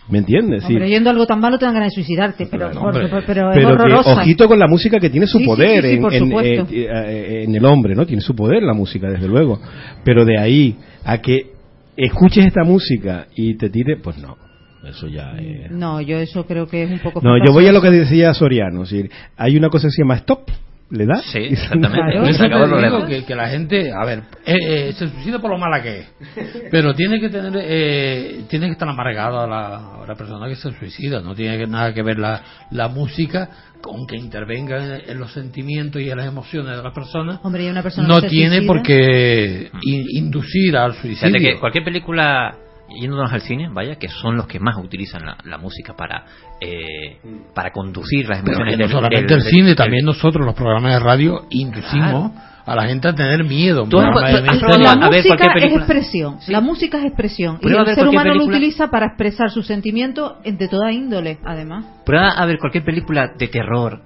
[0.08, 0.62] ¿Me entiendes?
[0.62, 0.68] Sí.
[0.74, 3.24] Hombre, oyendo algo tan malo te dan ganas de suicidarte, pero, Pero, por- hombre, por-
[3.26, 6.18] pero es pero que, ojito con la música que tiene su Sí, poder sí, en,
[6.20, 6.66] supuesto.
[6.70, 8.06] eh, eh, en el hombre, ¿no?
[8.06, 9.60] Tiene su poder la música, desde luego.
[10.04, 11.55] Pero de ahí a que
[11.96, 14.36] escuches esta música y te tire, pues no.
[14.84, 15.70] Eso ya es...
[15.70, 18.32] No, yo eso creo que es un poco No, yo voy a lo que decía
[18.34, 18.84] Soriano.
[18.84, 20.48] es decir, hay una cosa que se llama stop,
[20.90, 21.16] ¿le da?
[21.22, 22.18] Sí, exactamente.
[22.18, 24.56] Por eso te digo que, que la gente, a ver, eh,
[24.88, 26.06] eh, se suicida por lo mala que es,
[26.70, 31.20] pero tiene que tener, eh, tiene que estar amargada la, la persona que se suicida,
[31.20, 33.48] no tiene que- nada que ver la, la música
[33.80, 37.40] con que intervenga en, en los sentimientos y en las emociones de las personas.
[37.42, 41.38] Hombre, y una persona No que se tiene suicida- por qué in- inducir al suicidio.
[41.40, 42.54] que cualquier película,
[42.88, 46.24] yéndonos al cine, vaya, que son los que más utilizan la, la música para
[46.60, 47.18] eh,
[47.54, 50.44] para conducir las Pero emociones que no del- solamente del- el cine, del- también nosotros,
[50.46, 52.32] los programas de radio, inducimos
[52.64, 53.82] a la gente a tener miedo.
[53.84, 54.78] Has- programa de misterio.
[54.78, 58.28] La a ver música es expresión, la música es expresión y Prueba el ser humano
[58.28, 58.56] lo película.
[58.56, 61.84] utiliza para expresar sus sentimientos de toda índole, además.
[62.04, 64.00] Prueba a ver cualquier película de terror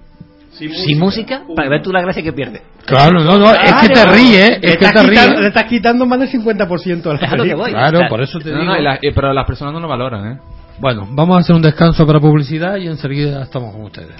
[0.51, 2.61] sin, música, para ver tú la gracia que pierde.
[2.85, 5.47] Claro, no, no, es que te ríes, Le es que estás, te quitando, le ríes.
[5.47, 7.55] estás quitando más del 50% a la Es a lo que película.
[7.55, 7.71] voy.
[7.71, 8.71] Claro, O sea, por eso te No, digo.
[8.73, 10.39] no, y la- eh, pero las personas no lo valoran, ¿eh?
[10.79, 14.15] Bueno, vamos a hacer un descanso para publicidad y enseguida estamos con ustedes.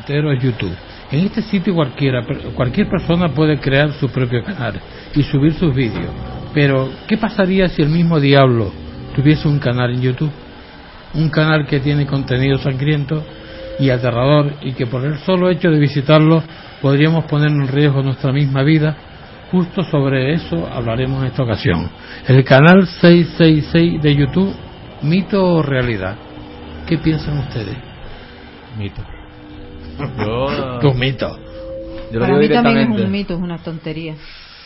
[0.08, 0.76] YouTube.
[1.12, 4.80] En este sitio cualquiera, cualquier persona puede crear su propio canal
[5.16, 6.12] y subir sus vídeos.
[6.53, 8.72] Pero, ¿qué pasaría si el mismo diablo
[9.16, 10.32] tuviese un canal en YouTube?
[11.14, 13.24] Un canal que tiene contenido sangriento
[13.80, 16.43] y aterrador y que por el solo hecho de visitarlo
[16.82, 18.95] podríamos poner en riesgo nuestra misma vida.
[19.51, 21.89] Justo sobre eso hablaremos en esta ocasión.
[22.28, 24.53] El canal 666 de YouTube,
[25.03, 26.16] mito o realidad.
[26.86, 27.78] ¿Qué piensan ustedes?
[28.78, 29.16] Mito.
[30.18, 31.38] Yo, Tus mitos.
[32.12, 34.16] yo lo Para digo mí también es un mito, es una tontería.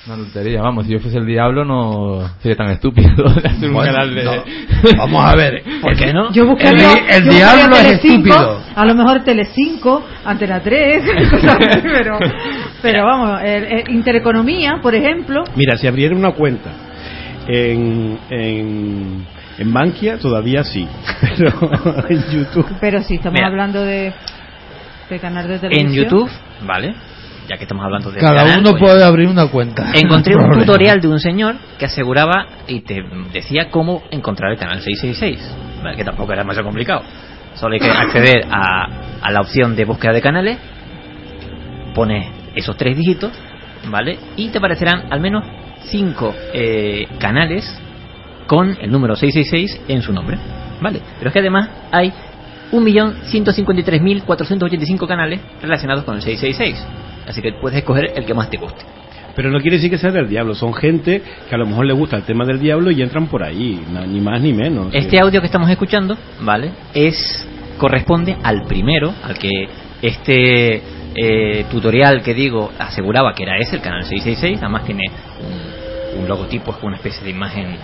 [0.08, 3.74] Una tontería, vamos, si yo fuese el diablo no sería tan estúpido de hacer un
[3.76, 4.24] Bueno, canal de...
[4.24, 4.32] no.
[4.98, 6.32] Vamos a ver, ¿por qué no?
[6.32, 8.62] Yo buscaría, El- el yo diablo buscaría es estúpido.
[8.76, 12.18] A lo mejor Telecinco, Antena 3, cosas así, pero,
[12.82, 16.72] pero vamos, el- el Intereconomía, por ejemplo, Mira, si abriera una cuenta
[17.48, 19.26] en, en,
[19.60, 20.88] en Bankia, todavía sí.
[21.38, 21.52] Pero
[22.10, 22.66] en YouTube.
[22.80, 23.48] pero si estamos Mira.
[23.48, 24.14] hablando de,
[25.16, 25.88] de canal de televisión.
[25.89, 26.30] En YouTube,
[26.66, 26.95] ¿vale?
[27.49, 29.91] Ya que estamos hablando de Cada canal, uno pues, puede abrir una cuenta.
[29.93, 30.66] Encontré un problema.
[30.66, 33.03] tutorial de un señor que aseguraba y te
[33.34, 35.97] decía cómo encontrar el canal 666, ¿vale?
[35.97, 37.01] que tampoco era demasiado complicado.
[37.55, 38.88] Solo hay que acceder a,
[39.22, 40.57] a la opción de búsqueda de canales,
[41.93, 43.32] pones esos tres dígitos,
[43.89, 44.18] ¿vale?
[44.38, 45.43] Y te aparecerán al menos
[45.84, 47.80] cinco eh, canales
[48.47, 50.38] con el número 666 en su nombre,
[50.82, 51.01] ¿vale?
[51.18, 52.14] Pero es que además hay
[52.72, 56.86] 1.153.485 canales relacionados con el 666.
[57.28, 58.84] Así que puedes escoger el que más te guste.
[59.36, 60.56] Pero no quiere decir que sea del diablo.
[60.56, 63.44] Son gente que a lo mejor le gusta el tema del diablo y entran por
[63.44, 63.82] ahí.
[64.08, 64.94] Ni más ni menos.
[64.94, 66.72] Este audio que estamos escuchando, ¿vale?
[66.94, 67.48] Es
[67.78, 69.50] corresponde al primero, al que
[70.02, 70.82] este
[71.16, 75.04] eh, tutorial que digo aseguraba que era ese, el canal 666, además tiene
[76.16, 77.78] un, un logotipo, es una especie de imagen,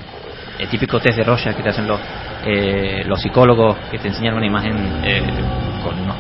[0.60, 2.00] el típico test de Rorschach que te hacen los,
[2.46, 5.22] eh, los psicólogos, que te enseñan una imagen eh,
[5.84, 6.16] con unos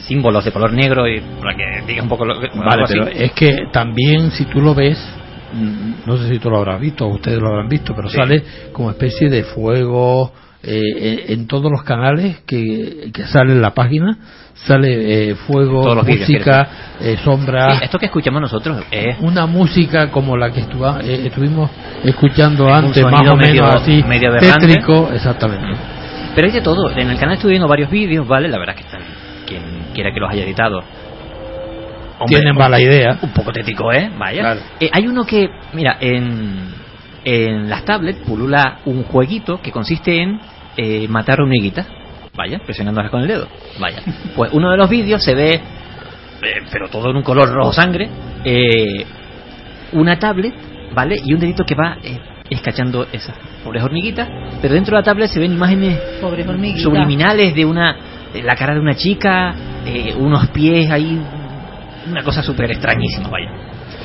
[0.00, 2.48] símbolos de color negro y para que diga un poco lo que...
[2.54, 2.94] Vale, así.
[2.94, 4.98] pero es que también si tú lo ves,
[5.52, 8.16] mm, no sé si tú lo habrás visto o ustedes lo habrán visto, pero Sí.
[8.16, 8.42] sale
[8.72, 10.32] como especie de fuego
[10.64, 14.16] eh, en, en todos los canales que, que sale en la página,
[14.54, 16.68] sale eh, fuego, música,
[17.00, 21.26] eh, sombra, Sí, esto que escuchamos nosotros es una música como la que estuva- eh,
[21.26, 21.70] estuvimos
[22.04, 25.66] escuchando antes, más o menos medio- así, medio tétrico, exactamente.
[26.34, 26.90] Pero hay de todo.
[26.96, 28.48] En el canal estoy viendo varios vídeos, ¿vale?
[28.48, 29.02] La verdad que están.
[29.46, 29.62] Quien
[29.94, 33.18] quiera que los haya editado, Hombre, tienen un- mala idea.
[33.20, 34.10] Un poco tético, ¿eh?
[34.16, 34.40] Vaya.
[34.40, 34.60] Claro.
[34.80, 36.72] Eh, hay uno que, mira, en,
[37.24, 40.40] en las tablets pulula un jueguito que consiste en
[40.76, 41.86] eh, matar hormiguitas.
[42.34, 43.48] Vaya, presionándolas con el dedo.
[43.78, 44.02] Vaya.
[44.34, 45.60] Pues uno de los vídeos se ve, eh,
[46.70, 48.08] pero todo en un color rojo sangre,
[48.44, 49.04] eh,
[49.92, 50.54] una tablet,
[50.94, 51.16] ¿vale?
[51.22, 52.18] Y un dedito que va eh,
[52.48, 54.28] escachando esas pobres hormiguitas,
[54.60, 55.98] pero dentro de la tablet se ven imágenes
[56.82, 57.96] subliminales de una
[58.32, 59.54] de la cara de una chica,
[59.84, 61.20] eh, unos pies ahí,
[62.10, 63.50] una cosa súper extrañísima, vaya.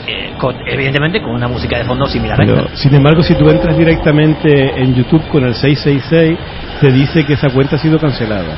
[0.08, 2.46] Eh, con- evidentemente con una música de fondo similar a
[2.78, 6.38] sin embargo, si tú entras directamente en YouTube con el 666,
[6.80, 8.56] te dice que esa cuenta ha sido cancelada.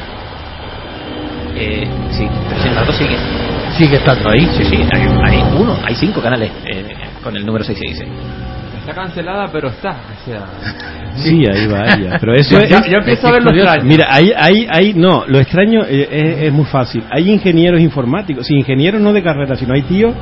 [1.55, 3.17] Eh, sí, pero sin embargo sigue.
[3.77, 4.47] Sigue estando ahí.
[4.57, 8.58] Sí, sí, hay, hay uno, hay cinco canales eh, con el número 666.
[8.89, 9.91] Está cancelada, pero está.
[9.91, 10.45] O sea,
[11.15, 12.17] Sí, ahí va ella.
[12.19, 12.69] Pero eso Yo- es.
[12.69, 13.83] yo- yo empiezo a ver lo extraño.
[13.83, 17.03] Mira, hay, hay, hay, no, lo extraño eh, es, es muy fácil.
[17.11, 20.13] Hay ingenieros informáticos, sí, ingenieros no de carrera, sino hay tíos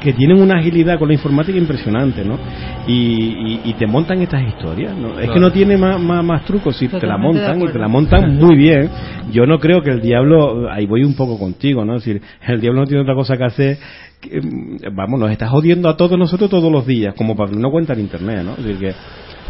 [0.00, 2.38] que tienen una agilidad con la informática impresionante, ¿no?
[2.86, 5.18] Y, y, y te montan estas historias, ¿no?
[5.18, 7.88] Es que no tiene más, más, más trucos, si te la montan y te la
[7.88, 8.88] montan muy bien.
[9.32, 11.96] Yo no creo que el diablo, ahí voy un poco contigo, ¿no?
[11.96, 13.78] Es decir, el diablo no tiene otra cosa que hacer.
[14.22, 17.92] Mm, vamos, nos está jodiendo a todos nosotros todos los días, como para una cuenta
[17.92, 18.52] en internet, ¿no?
[18.52, 18.94] Es que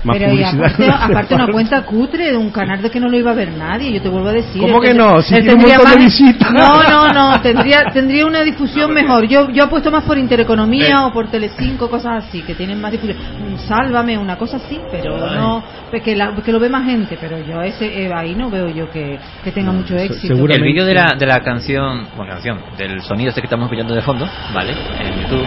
[0.06, 3.18] más Pero y aparte, aparte una cuenta cutre de un canal de que no lo
[3.18, 4.60] iba a ver nadie, yo te vuelvo a decir.
[4.62, 5.20] ¿Cómo que no?
[5.20, 6.52] Si él tiene un montón de más- visitas.
[6.52, 9.26] No, no, no, tendría, tendría una difusión mejor.
[9.28, 13.18] Yo yo apuesto más por Intereconomía o por Telecinco, cosas así, que tienen más difusión.
[13.46, 17.18] Un Sálvame, una cosa así, pero no, pues que, la- que lo ve más gente,
[17.20, 20.34] pero yo ese eh, ahí no veo yo que, que tenga mucho éxito.
[20.46, 23.94] El vídeo de la, de la canción, bueno, canción, del sonido este que estamos escuchando
[23.94, 24.72] de fondo, ¿vale?
[25.00, 25.46] En YouTube,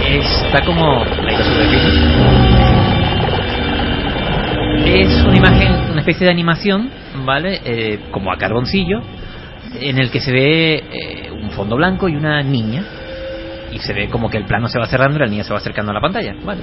[0.00, 1.32] está como la
[4.84, 6.90] Es una imagen, una especie de animación,
[7.24, 7.60] ¿vale?
[7.64, 9.00] Eh, como a carboncillo,
[9.80, 12.84] en el que se ve eh, un fondo blanco y una niña.
[13.72, 15.58] Y se ve como que el plano se va cerrando y la niña se va
[15.58, 16.62] acercando a la pantalla, ¿vale?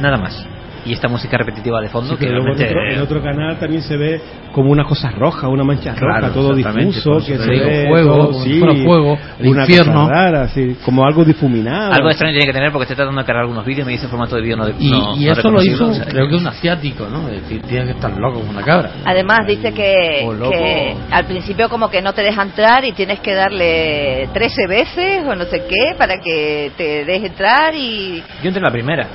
[0.00, 0.46] Nada más.
[0.86, 2.64] Y esta música repetitiva de fondo Sí, que en realmente...
[2.66, 4.20] otro, en otro canal también se ve
[4.52, 8.32] como una cosa roja, una mancha Claro, roja, todo difuso, que se ve fuego, todo,
[8.42, 9.92] sí, fuera fuego, el una infierno.
[9.92, 11.92] cosa rara, así, como algo difuminado.
[11.92, 14.08] Algo extraño tiene que tener porque estoy tratando de cargar algunos vídeos y me dice
[14.08, 16.04] formato de vídeo no de Y, no- y no eso lo hizo, reconocible, o sea,
[16.06, 17.28] creo que un asiático, ¿no?
[17.28, 18.90] Es decir, tiene que estar loco como una cabra.
[19.04, 23.34] Además dice que, que al principio como que no te deja entrar y tienes que
[23.34, 28.22] darle 13 veces o no sé qué para que te deje entrar y...
[28.42, 29.06] Yo entré en la primera.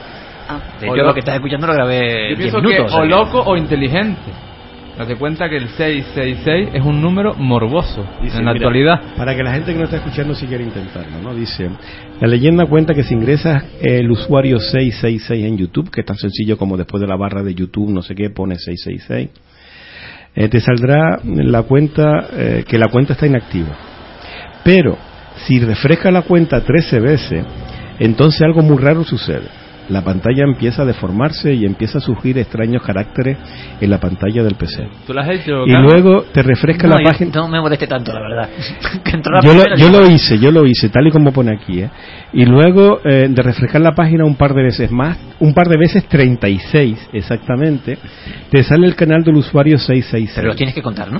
[0.48, 0.60] Ah.
[0.80, 2.92] De O hecho, lo- lo que estás escuchando lo grabé yo 10 pienso minutos.
[2.92, 4.32] que o que- loco o inteligente.
[4.98, 9.02] Date cuenta que el 666 es un número morboso Dice, en la mira, actualidad.
[9.18, 11.36] Para que la gente que no está escuchando si quiere intentarlo, ¿no?
[11.36, 11.70] Dice,
[12.22, 16.58] la leyenda cuenta que si ingresas el usuario 666 en YouTube, que es tan sencillo
[16.58, 19.30] como después de la barra de YouTube, no sé qué, pone 666,
[20.34, 23.76] eh, te saldrá la cuenta, eh, que la cuenta está inactiva.
[24.64, 24.98] Pero,
[25.46, 27.44] si refresca la cuenta 13 veces,
[28.00, 29.50] entonces algo muy raro sucede.
[29.90, 33.38] La pantalla empieza a deformarse y empieza a surgir extraños caracteres
[33.80, 34.88] en la pantalla del PC.
[35.06, 35.64] ¿Tú lo has hecho?
[35.68, 37.32] Y luego te refresca no, la yo página.
[37.36, 38.50] no me moleste tanto, la verdad.
[39.04, 41.54] Que entró la Yo lo, yo lo hice, yo lo hice, tal y como pone
[41.54, 41.90] aquí, ¿eh?
[42.34, 45.78] Y luego eh, de refrescar la página un par de veces más, un par de
[45.78, 47.98] veces 36 exactamente,
[48.50, 50.32] te sale el canal del usuario 666.
[50.36, 51.20] Pero los tienes que contar, ¿no?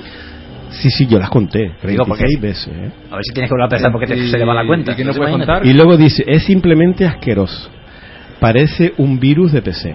[0.70, 2.90] Sí, sí, yo las conté, 36 Digo, porque- veces, ¿eh?
[3.10, 4.66] A ver si tienes que volver a pensar porque te, Y- se le va la
[4.66, 4.92] cuenta.
[4.92, 5.64] ¿Y qué no contar?
[5.64, 7.70] Y luego dice, es simplemente asqueroso.
[8.40, 9.94] Parece un virus de PC.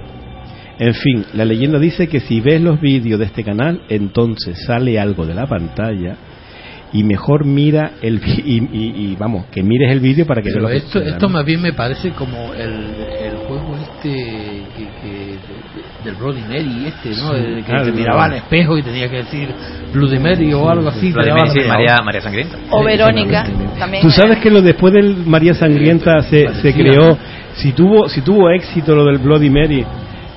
[0.79, 4.99] En fin, la leyenda dice que si ves los vídeos de este canal, entonces sale
[4.99, 6.15] algo de la pantalla
[6.93, 10.55] y mejor mira el y, y- y, vamos, que mires el vídeo para que veas
[10.55, 14.83] Pero lo que esto, esto más bien me parece como el, el juego este que,
[15.01, 17.29] que- de- del Bloody Mary este, ¿no?
[17.29, 17.97] Sí, El que claro, te no.
[17.97, 19.49] miraba al espejo y tenía que decir
[19.93, 21.13] Bloody Mary o algo así.
[21.13, 22.57] Messi, la María, María Sangrienta.
[22.71, 23.45] O Verónica
[23.77, 24.01] también.
[24.01, 27.17] Tú sabes que lo después del María Sangrienta se, se creó,
[27.53, 29.85] si tuvo, si tuvo éxito lo del Bloody Mary,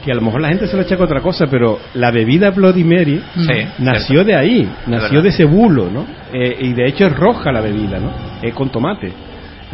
[0.05, 2.51] que a lo mejor la gente se lo echa con otra cosa, pero la bebida
[2.51, 4.25] Bloody Mary Sí, nació cierto.
[4.25, 6.05] de ahí, nació de ese bulo, ¿no?
[6.33, 8.11] Eh, y de hecho es roja la bebida, ¿no?
[8.43, 9.13] Es con tomate.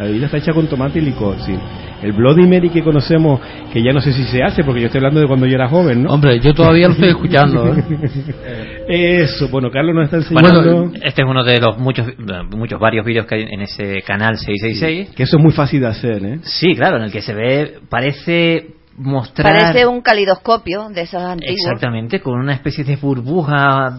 [0.01, 1.55] La bebida está hecha con tomate y licor, sí.
[2.01, 3.39] El Bloody Mary que conocemos,
[3.71, 5.69] que ya no sé si se hace, porque yo estoy hablando de cuando yo era
[5.69, 6.09] joven, ¿no?
[6.11, 7.71] Hombre, yo todavía lo estoy escuchando.
[7.75, 9.21] ¿eh?
[9.21, 12.07] Eso, bueno, Carlos nos está enseñando Bueno, este es uno de los muchos,
[12.49, 15.15] muchos varios vídeos que hay en ese canal 666.
[15.15, 16.39] que eso es muy fácil de hacer, ¿eh?
[16.41, 19.53] Sí, claro, en el que se ve, parece mostrar...
[19.53, 21.55] Parece un calidoscopio de esos antiguos.
[21.63, 23.89] Exactamente, con una especie de burbuja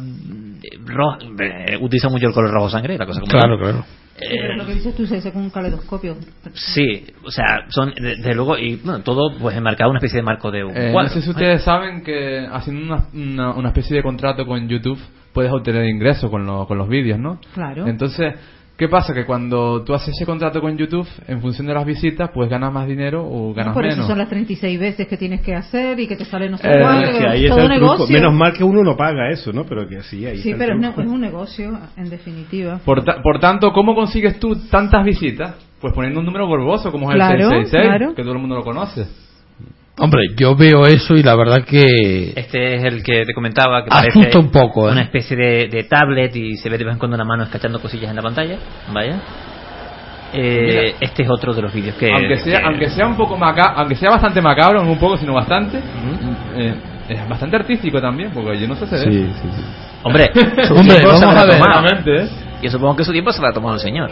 [0.60, 1.18] eh, roja.
[1.68, 3.84] eh, Utiliza mucho el color rojo sangre, la cosa como Claro, claro.
[4.18, 6.16] Sí, pero lo que dices tú se hace con un caleidoscopio.
[6.54, 10.50] Sí, o sea, son desde luego y bueno, todo pues enmarcado una especie de marco
[10.50, 14.02] de un Eh, no sé si ustedes saben que haciendo una, una, una especie de
[14.02, 14.98] contrato con YouTube
[15.32, 17.40] puedes obtener ingresos con, lo- con los vídeos, ¿no?
[17.54, 17.86] Claro.
[17.88, 18.34] Entonces,
[18.76, 19.14] ¿Qué pasa?
[19.14, 22.72] Que cuando tú haces ese contrato con YouTube, en función de las visitas, pues ganas
[22.72, 24.08] más dinero o ganas Por eso menos.
[24.08, 26.80] son las 36 veces que tienes que hacer y que te sale no sé Eh,
[26.80, 27.92] cuánto, Es que que ahí es está todo el truco.
[27.92, 28.12] negocio.
[28.14, 29.64] Menos mal que uno no paga eso, ¿no?
[29.66, 32.80] Pero que sí, ahí Sí, pero es, un negocio, en definitiva.
[32.84, 35.54] Por, ta- por tanto, ¿cómo consigues tú tantas visitas?
[35.80, 38.14] Pues poniendo un número gorboso como es Claro, el 666, claro.
[38.14, 39.06] que todo el mundo lo conoce.
[39.98, 43.90] Hombre, yo veo eso y la verdad que Este es el que te comentaba que
[43.90, 44.92] parece un poco, ¿eh?
[44.92, 47.78] una especie de, de tablet y se ve de vez en cuando una mano escachando
[47.80, 48.56] cosillas en la pantalla.
[48.92, 49.16] Vaya.
[50.34, 52.10] Eh, este es otro de los vídeos que.
[52.10, 55.18] aunque sea que- aunque sea un poco maca aunque sea bastante macabro, no un poco,
[55.18, 55.78] sino bastante,
[56.56, 56.74] eh,
[57.10, 59.12] es bastante artístico también, porque yo no sé hacer Sí,
[59.42, 59.62] sí, sí.
[60.04, 60.30] Hombre,
[60.74, 62.22] Hombre, vamos a ver.
[62.22, 62.28] ¿eh?
[62.62, 64.10] Yo supongo que su tiempo se lo ha tomado el señor.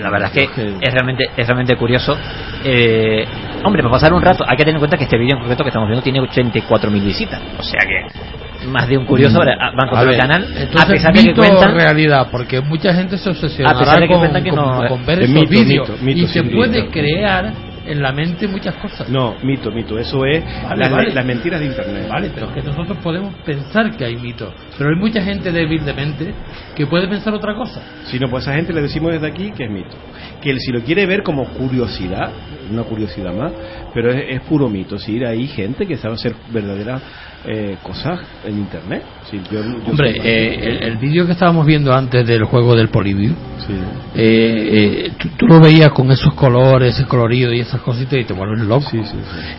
[0.00, 2.16] La verdad es que es realmente, es realmente curioso.
[2.64, 3.24] Eh,
[3.64, 5.62] hombre, para pasar un rato, hay que tener en cuenta que este vídeo en concreto
[5.62, 7.40] que estamos viendo tiene 84.000 visitas.
[7.58, 10.44] O sea que más de un curioso habrá- va a A encontrar ver, el canal.
[10.56, 11.74] entonces, a pesar de que cuentan.
[11.74, 14.88] realidad, porque mucha gente se obsesionará A pesar de que con, cuentan que con- no-
[14.88, 17.52] con ver Es esos mito, vídeos mito, mito, y se puede crear
[17.90, 19.08] en la mente muchas cosas.
[19.08, 19.98] No, mito, mito.
[19.98, 21.12] Eso es Vale, las, vale.
[21.12, 22.08] las mentiras de Internet.
[22.08, 25.84] Vale, pero es que nosotros podemos pensar que hay mitos, pero hay mucha gente débil
[25.84, 26.34] de mente
[26.76, 27.82] que puede pensar otra cosa.
[28.04, 29.96] Si no, pues a esa gente le decimos desde aquí que es mito.
[30.40, 32.30] Que si lo quiere ver como curiosidad,
[32.70, 33.52] una curiosidad más,
[33.92, 34.98] pero es, es puro mito.
[34.98, 37.02] Si hay gente que sabe hacer verdaderas
[37.44, 39.02] eh, cosas en Internet.
[39.30, 42.88] Sí, yo- yo Hombre, eh, el, el vídeo que estábamos viendo antes del juego del
[42.88, 43.30] Polivio,
[43.66, 43.72] Sí.
[44.14, 48.24] eh, eh, tú, tú lo veías con esos colores, ese colorido y esas cositas y
[48.24, 48.88] te vuelves loco.
[48.90, 49.00] Sí.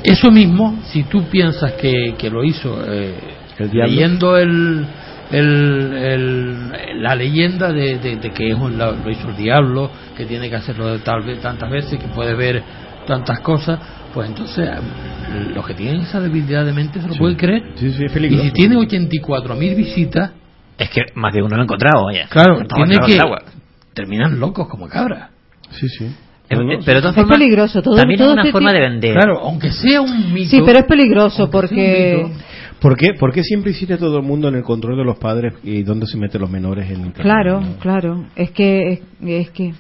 [0.04, 3.14] Eso mismo, si tú piensas que, que lo hizo eh,
[3.58, 4.86] El leyendo el,
[5.32, 10.26] el, el- la leyenda de, de- de que es un- lo, hizo el diablo, que
[10.26, 12.62] tiene que hacerlo tal vez tantas veces, que puede ver
[13.08, 13.80] tantas cosas,
[14.14, 14.70] pues entonces
[15.56, 17.20] los que tienen esa debilidad de mente se lo Sí.
[17.20, 17.64] pueden creer.
[17.76, 20.32] Sí, sí, es Y si tiene 84.000 visitas,
[20.78, 22.28] Es que más de uno lo ha encontrado, vaya.
[22.30, 23.20] claro, tiene que
[23.94, 25.30] terminan locos como cabra.
[25.72, 26.06] Sí, sí.
[26.50, 29.14] Eh, pero de todas Es peligroso, todo- también todo es una este forma de vender.
[29.14, 30.50] Claro, aunque sea un mito.
[30.50, 32.26] Sí, pero es peligroso porque...
[32.82, 35.54] ¿Por qué, ¿Por qué siempre hiciste todo el mundo en el control de los padres
[35.64, 37.22] y dónde se meten los menores en Internet?
[37.22, 38.26] Claro, claro.
[38.36, 38.94] Es que...
[38.94, 39.74] Es, es que...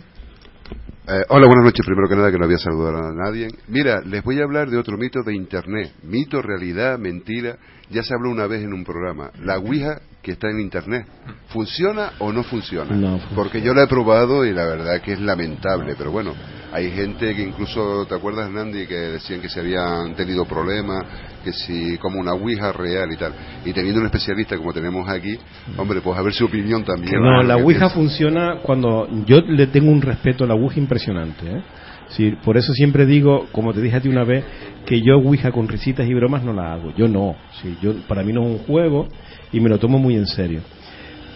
[1.07, 1.83] Eh, hola, buenas noches.
[1.83, 3.47] Primero que nada, que no había saludado a nadie.
[3.67, 5.93] Mira, les voy a hablar de otro mito de Internet.
[6.03, 7.57] Mito, realidad, mentira.
[7.89, 9.31] Ya se habló una vez en un programa.
[9.43, 11.07] La Ouija que está en Internet.
[11.47, 12.95] ¿Funciona o no funciona?
[12.95, 13.35] No funciona.
[13.35, 15.95] Porque yo la he probado y la verdad que es lamentable.
[15.97, 16.35] Pero bueno,
[16.71, 18.85] hay gente que incluso, ¿te acuerdas, Nandi?
[18.85, 21.03] Que decían que se habían tenido problemas,
[21.43, 23.33] que si como una Ouija real y tal.
[23.65, 25.37] Y teniendo un especialista como tenemos aquí,
[25.77, 27.21] hombre, pues a ver su opinión también.
[27.21, 31.45] No, la ¿Qué Ouija funciona cuando yo le tengo un respeto a la Ouija impresionante.
[31.45, 31.61] ¿eh?
[32.09, 34.43] Sí, por eso siempre digo, como te dije a ti una vez,
[34.85, 36.93] que yo Ouija con risitas y bromas no la hago.
[36.95, 37.35] Yo no.
[37.61, 39.07] Sí, yo para mí no es un juego
[39.51, 40.61] y me lo tomo muy en serio.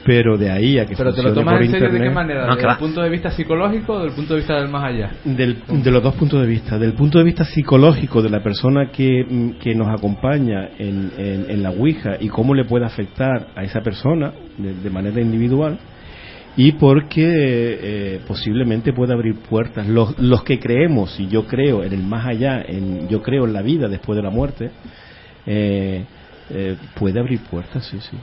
[0.06, 2.10] Pero de ahí a que Pero te lo funcione tomas por en serio de qué
[2.12, 2.74] manera, No, ¿desde que va.
[2.74, 5.12] el punto de vista psicológico o del punto de vista del más allá?
[5.26, 6.78] Del- de los dos puntos de vista.
[6.78, 11.64] Del punto de vista psicológico de la persona que, que nos acompaña en, en- en
[11.64, 15.78] la Ouija y cómo le puede afectar a esa persona de, de manera individual
[16.58, 19.88] y porque eh, posiblemente puede abrir puertas.
[19.88, 23.54] Los, los que creemos, y yo creo en el más allá, en, yo creo en
[23.54, 24.70] la vida después de la muerte,
[25.48, 26.06] eh,
[26.52, 28.16] eh, puede abrir puertas, sí, sí.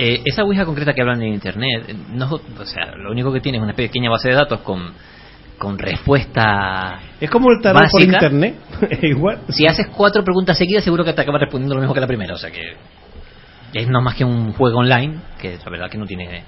[0.00, 3.40] Eh, esa Ouija concreta que hablan en internet, eh, no, o sea, lo único que
[3.40, 4.92] tiene es una pequeña base de datos con,
[5.58, 7.00] con respuesta.
[7.20, 8.54] Es como el tarot por internet,
[8.90, 9.40] es igual.
[9.48, 12.34] Si haces cuatro preguntas seguidas, seguro que te acabas respondiendo lo mismo que la primera.
[12.34, 12.76] O sea que
[13.74, 16.44] es no más que un juego online, que la verdad que no tiene.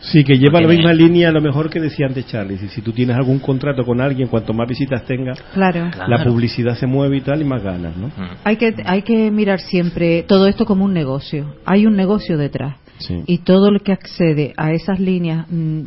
[0.00, 2.56] Sí, que lleva la misma línea a lo mejor que decía antes Charlie.
[2.58, 5.90] Si, si tú tienes algún contrato con alguien, cuanto más visitas tengas, Claro.
[5.90, 6.08] Claro.
[6.08, 8.08] la publicidad se mueve y tal, y más ganas, ¿no?
[8.08, 8.36] Mm.
[8.44, 11.56] Hay que, hay que mirar siempre todo esto como un negocio.
[11.64, 12.76] Hay un negocio detrás.
[12.98, 13.22] Sí.
[13.26, 15.80] Y todo el que accede a esas líneas mm,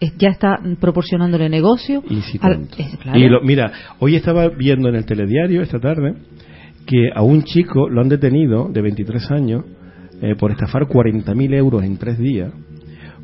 [0.00, 2.02] es- ya está proporcionándole negocio.
[2.08, 2.82] Incitante.
[2.82, 3.18] al- es- claro.
[3.18, 6.14] Y lo- mira, hoy estaba viendo en el telediario esta tarde
[6.86, 9.64] que a un chico lo han detenido de 23 años
[10.22, 12.52] eh, por estafar 40.000 euros en tres días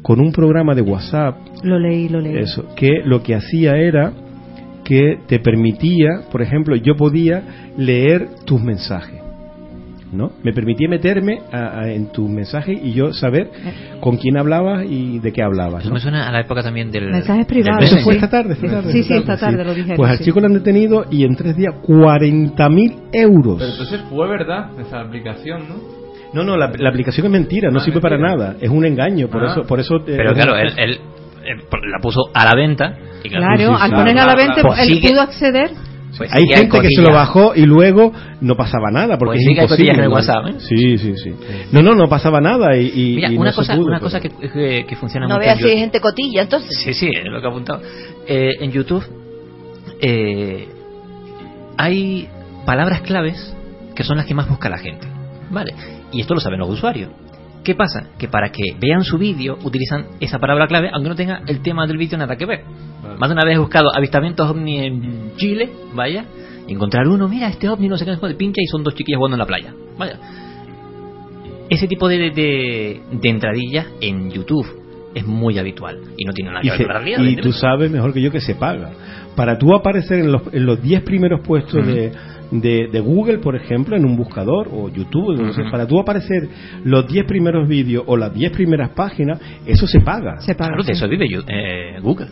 [0.03, 2.37] con un programa de WhatsApp Lo leí, lo leí.
[2.39, 4.13] Eso, que lo que hacía era
[4.85, 9.20] que te permitía, por ejemplo, yo podía leer tus mensajes.
[10.13, 10.33] ¿No?
[10.43, 13.49] Me permitía meterme a- a- en tus mensajes y yo saber
[14.01, 15.83] con quién hablabas y de qué hablabas.
[15.83, 15.95] Eso ¿no?
[15.95, 17.11] me suena a la época también del.
[17.13, 17.85] Mensajes privados.
[17.85, 18.55] Eso fue esta tarde.
[18.55, 20.25] esta tarde, Sí, sí, esta tarde lo dijeron, Pues al sí.
[20.25, 23.57] chico lo han detenido y en tres días 40.000 euros.
[23.59, 25.75] Pero entonces fue verdad esa aplicación, ¿no?
[26.33, 28.37] No, no, la, la aplicación es mentira, no Ah, sirve para mentira.
[28.37, 29.53] nada, es un engaño, por Ah.
[29.53, 29.97] eso, por eso.
[29.99, 30.91] eh, Pero claro, una- él, él,
[31.45, 32.97] eh, la puso a la venta.
[33.25, 33.95] Y Claro, Sí, sí, al sí.
[33.97, 35.71] ponerla a la venta, Pues él sigue- pudo acceder.
[36.17, 39.41] Pues hay sí gente que se lo bajó y luego no pasaba nada porque Pues
[39.41, 40.15] es sí que hay imposible, cotillas en el ¿no?
[40.17, 40.55] WhatsApp, ¿eh?
[40.59, 41.35] Sí, sí, sí.
[41.73, 43.99] No, no, no pasaba nada y, y- Mira, y una no cosa, se pudo, una
[43.99, 45.81] pero- cosa que, que, que funciona No mucho veas en si hay YouTube.
[45.83, 46.79] gente cotilla, entonces.
[46.85, 47.81] Sí, sí, es lo que he apuntado.
[48.27, 49.05] Eh, en YouTube
[50.01, 50.69] eh,
[51.77, 52.29] hay
[52.67, 53.55] palabras claves
[53.95, 55.07] que son las que más busca la gente.
[55.51, 55.75] ¿Vale?
[56.13, 57.11] Y esto lo saben los usuarios.
[57.65, 58.11] ¿Qué pasa?
[58.19, 61.87] Que para que vean su vídeo utilizan esa palabra clave, aunque no tenga el tema
[61.87, 62.65] del vídeo nada que ver.
[63.19, 66.25] Más de una vez he buscado avistamientos ovni en Chile, vaya,
[66.67, 69.19] y encontrar uno, mira, este ovni no sé qué, de pincha y son dos chiquillas
[69.19, 69.75] jugando en la playa.
[69.99, 70.19] Vaya.
[71.69, 74.67] Ese tipo de, de, de entradillas en YouTube
[75.15, 77.23] es muy habitual y no tiene nada que ver con la realidad.
[77.25, 78.93] y tú sabes mejor que yo que se paga.
[79.37, 82.13] Para tú aparecer en los, en los 10 primeros puestos de,
[82.51, 85.71] de, de Google, por ejemplo, en un buscador o YouTube, Ujú.
[85.71, 86.49] para tú aparecer
[86.85, 90.41] los 10 primeros vídeos o las 10 primeras páginas, eso se paga.
[90.41, 90.71] Se paga.
[90.71, 90.99] Claro, de sí.
[90.99, 92.27] eso vive eh, Google.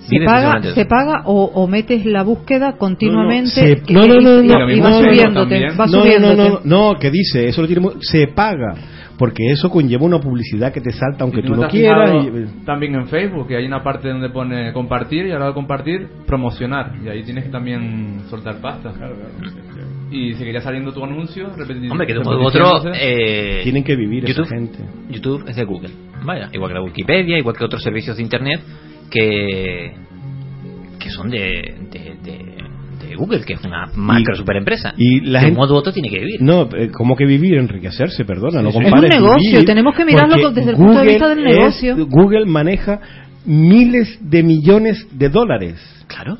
[0.00, 4.70] Se paga, se paga o, o metes la búsqueda continuamente se- no, no, no, no,
[4.70, 6.36] y va subiéndote, va no, no, subiéndote.
[6.36, 6.60] no, no,
[6.92, 8.74] no, que dice, eso lo tiene, se paga,
[9.18, 12.24] porque eso conlleva una publicidad que te salta aunque ¿Y tú no quieras.
[12.24, 15.46] y- También en Facebook, que hay una parte donde pone compartir y a la hora
[15.48, 16.92] de compartir, promocionar.
[17.04, 18.92] Y ahí tienes que también soltar pasta.
[20.10, 22.64] Y seguiría saliendo tu anuncio, repeti- Hombre, que de un modo u otro.
[22.64, 23.00] repitiéndose.
[23.02, 24.78] eh, Tienen que vivir esa YouTube, gente.
[25.10, 25.90] YouTube es de Google.
[26.24, 28.60] Vaya, igual que la Wikipedia, igual que otros servicios de Internet
[29.10, 29.92] que,
[30.98, 31.74] que son de
[33.18, 34.94] Google, que es una macro superempresa.
[34.96, 36.40] y la de gente- un modo u otro tiene que vivir.
[36.40, 37.54] No, eh, ¿cómo que vivir?
[37.56, 38.62] Enriquecerse, perdona.
[38.62, 38.78] no sí.
[38.78, 41.56] Es un negocio, vivir, tenemos que mirarlo desde el punto de Google vista del es-
[41.56, 41.96] negocio.
[42.06, 43.00] Google maneja
[43.44, 45.76] miles de millones de dólares.
[46.06, 46.38] Claro.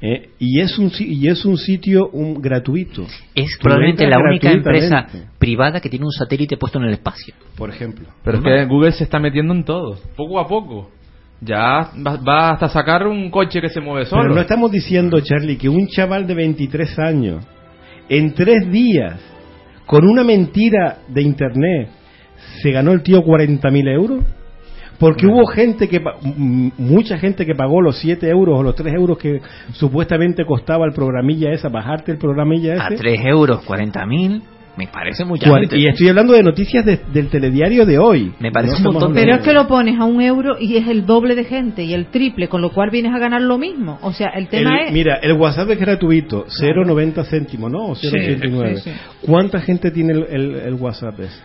[0.00, 3.02] eh, y es un si- y es un sitio un, gratuito.
[3.34, 5.08] Es Tú probablemente la única empresa
[5.40, 7.34] privada que tiene un satélite puesto en el espacio.
[7.56, 8.06] Por ejemplo.
[8.22, 10.90] Pero es que Google se está metiendo en todo, poco a poco.
[11.40, 14.22] Ya va, va hasta sacar un coche que se mueve solo.
[14.22, 17.44] Pero no estamos diciendo, Charlie, que un chaval de 23 años,
[18.08, 19.20] en tres días,
[19.86, 21.88] con una mentira de internet,
[22.62, 24.24] se ganó el tío 40.000 euros.
[24.98, 26.02] Porque hubo gente que,
[26.76, 29.40] mucha gente que pagó los 7 euros o los 3 euros que
[29.74, 32.96] supuestamente costaba el programilla esa, bajarte el programilla A ese.
[32.96, 34.42] 3 euros, 40.000,
[34.78, 35.76] me parece mucha gente.
[35.76, 38.32] Y estoy hablando de noticias de- del telediario de hoy.
[38.38, 40.76] Me parece un estamos montón de- Pero es que lo pones a un euro y
[40.76, 43.58] es el doble de gente y el triple, con lo cual vienes a ganar lo
[43.58, 43.98] mismo.
[44.02, 44.92] O sea, el tema El- es...
[44.92, 47.86] Mira, el WhatsApp es gratuito, 0,90 céntimos, ¿no?
[47.88, 48.76] O 0,89.
[48.76, 48.96] sí, sí.
[49.26, 51.40] ¿Cuánta gente tiene el, el- el WhatsApp ese?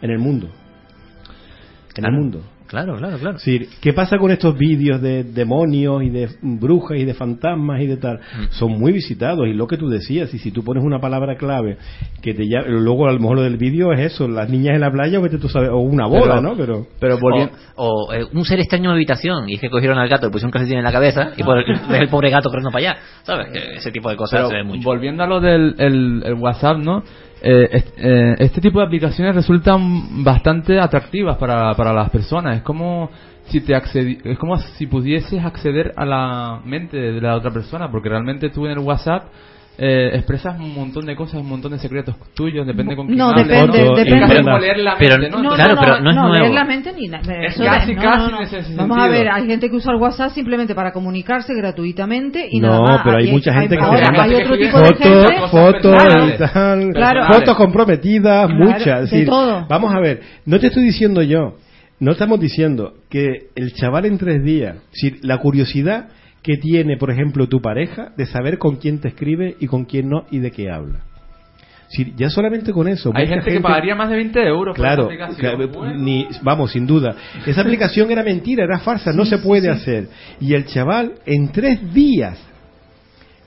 [0.00, 0.46] en el mundo?
[0.46, 2.14] En Claro.
[2.16, 2.42] el mundo.
[2.68, 3.34] Claro, claro, claro.
[3.38, 7.86] Decir, ¿qué pasa con estos vídeos de demonios y de brujas y de fantasmas y
[7.86, 8.18] de tal?
[8.18, 8.50] Mm.
[8.50, 11.78] Son muy visitados y lo que tú decías, y si tú pones una palabra clave
[12.22, 14.82] que te llama, luego a lo mejor lo del vídeo es eso, las niñas en
[14.82, 16.56] la playa, vete tú sabes, o una boda, Pero- ¿no?
[16.56, 17.54] Pero Pero volviendo.
[17.76, 20.26] O, o, eh, un ser extraño en mi habitación y es que cogieron al gato,
[20.26, 21.58] le pusieron un calcetín en la cabeza y por
[21.94, 23.00] el, pobre gato corriendo para allá.
[23.22, 23.48] ¿Sabes?
[23.52, 24.82] Que ese tipo de cosas Pero se ve mucho.
[24.84, 27.02] volviendo a lo del el, el WhatsApp, ¿no?
[27.40, 32.56] Eh, eh, este tipo de aplicaciones resultan bastante atractivas para, para las personas.
[32.56, 33.10] Es como
[33.46, 37.90] si te accedi- es como si pudieses acceder a la mente de la otra persona,
[37.90, 39.24] porque realmente tú en el WhatsApp
[39.80, 43.28] eh, expresas un montón de cosas, un montón de secretos tuyos, depende con quién No,
[43.30, 43.94] hables, depende- ¿no?
[43.94, 44.16] depende.
[44.16, 45.42] Es casi como leer la Pero- mente, ¿no?
[45.42, 46.34] No, Claro, no, pero no es nuevo.
[46.34, 47.32] leer la mente ni nada.
[47.46, 48.36] Es Eso casi, no, casi no, no.
[48.38, 52.48] en ese Vamos a ver, hay gente que usa el WhatsApp simplemente para comunicarse gratuitamente
[52.50, 53.00] y No, nada más.
[53.04, 55.48] pero hay mucha gente que ahora, se hay otro tipo de fotos, gente.
[55.48, 56.28] fotos Claro.
[56.28, 57.32] y tal, Claro.
[57.32, 58.86] fotos comprometidas, Claro, muchas.
[59.04, 59.66] Es de decir, todo.
[59.68, 61.54] Vamos a ver, no te estoy diciendo yo,
[62.00, 66.08] no estamos diciendo que el chaval en tres días, si la curiosidad
[66.48, 70.08] que tiene, por ejemplo, tu pareja de saber con quién te escribe y con quién
[70.08, 71.00] no y de qué habla.
[71.88, 73.12] Si, ya solamente con eso.
[73.14, 75.56] Hay gente, que pagaría más de 20 euros Claro, por esa aplicación.
[75.56, 75.98] claro, Bueno.
[76.02, 77.14] ni, vamos, sin duda.
[77.44, 80.08] Esa aplicación era mentira, era farsa, no se puede hacer.
[80.40, 82.42] Y el chaval, en tres días,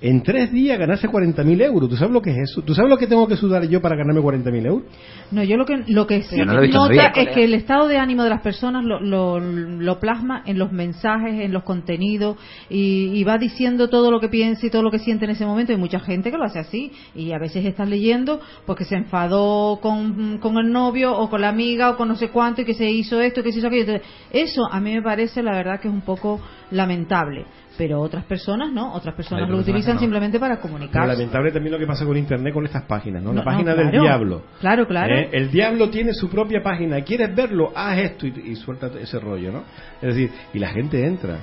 [0.01, 1.89] en tres días ganarse 40.000 euros.
[1.89, 2.63] ¿Tú sabes lo que es eso?
[2.63, 4.83] ¿Tú sabes lo que tengo que sudar yo para ganarme 40.000 euros?
[5.29, 7.97] No, yo lo que, lo que sí no lo nota es que el estado de
[7.97, 12.37] ánimo de las personas lo, lo, lo plasma en los mensajes, en los contenidos
[12.69, 15.45] y, y va diciendo todo lo que piensa y todo lo que siente en ese
[15.45, 15.71] momento.
[15.71, 19.79] Hay mucha gente que lo hace así y a veces estás leyendo porque se enfadó
[19.81, 22.73] con, con el novio o con la amiga o con no sé cuánto y que
[22.73, 23.83] se hizo esto, que se hizo aquello.
[23.83, 26.41] Entonces, eso a mí me parece la verdad que es un poco
[26.71, 27.45] lamentable.
[27.81, 30.01] Pero otras personas no, otras personas lo utilizan no.
[30.01, 31.13] simplemente para comunicarse.
[31.13, 33.29] lamentable también lo que pasa con Internet, con estas páginas, ¿no?
[33.29, 34.43] La No, no, página del diablo.
[34.59, 35.15] Claro, claro.
[35.15, 35.29] ¿Eh?
[35.31, 37.01] El diablo tiene su propia página.
[37.01, 37.71] ¿Quieres verlo?
[37.75, 39.63] Haz esto y, y suelta ese rollo, ¿no?
[39.99, 41.39] Es decir, y la gente entra.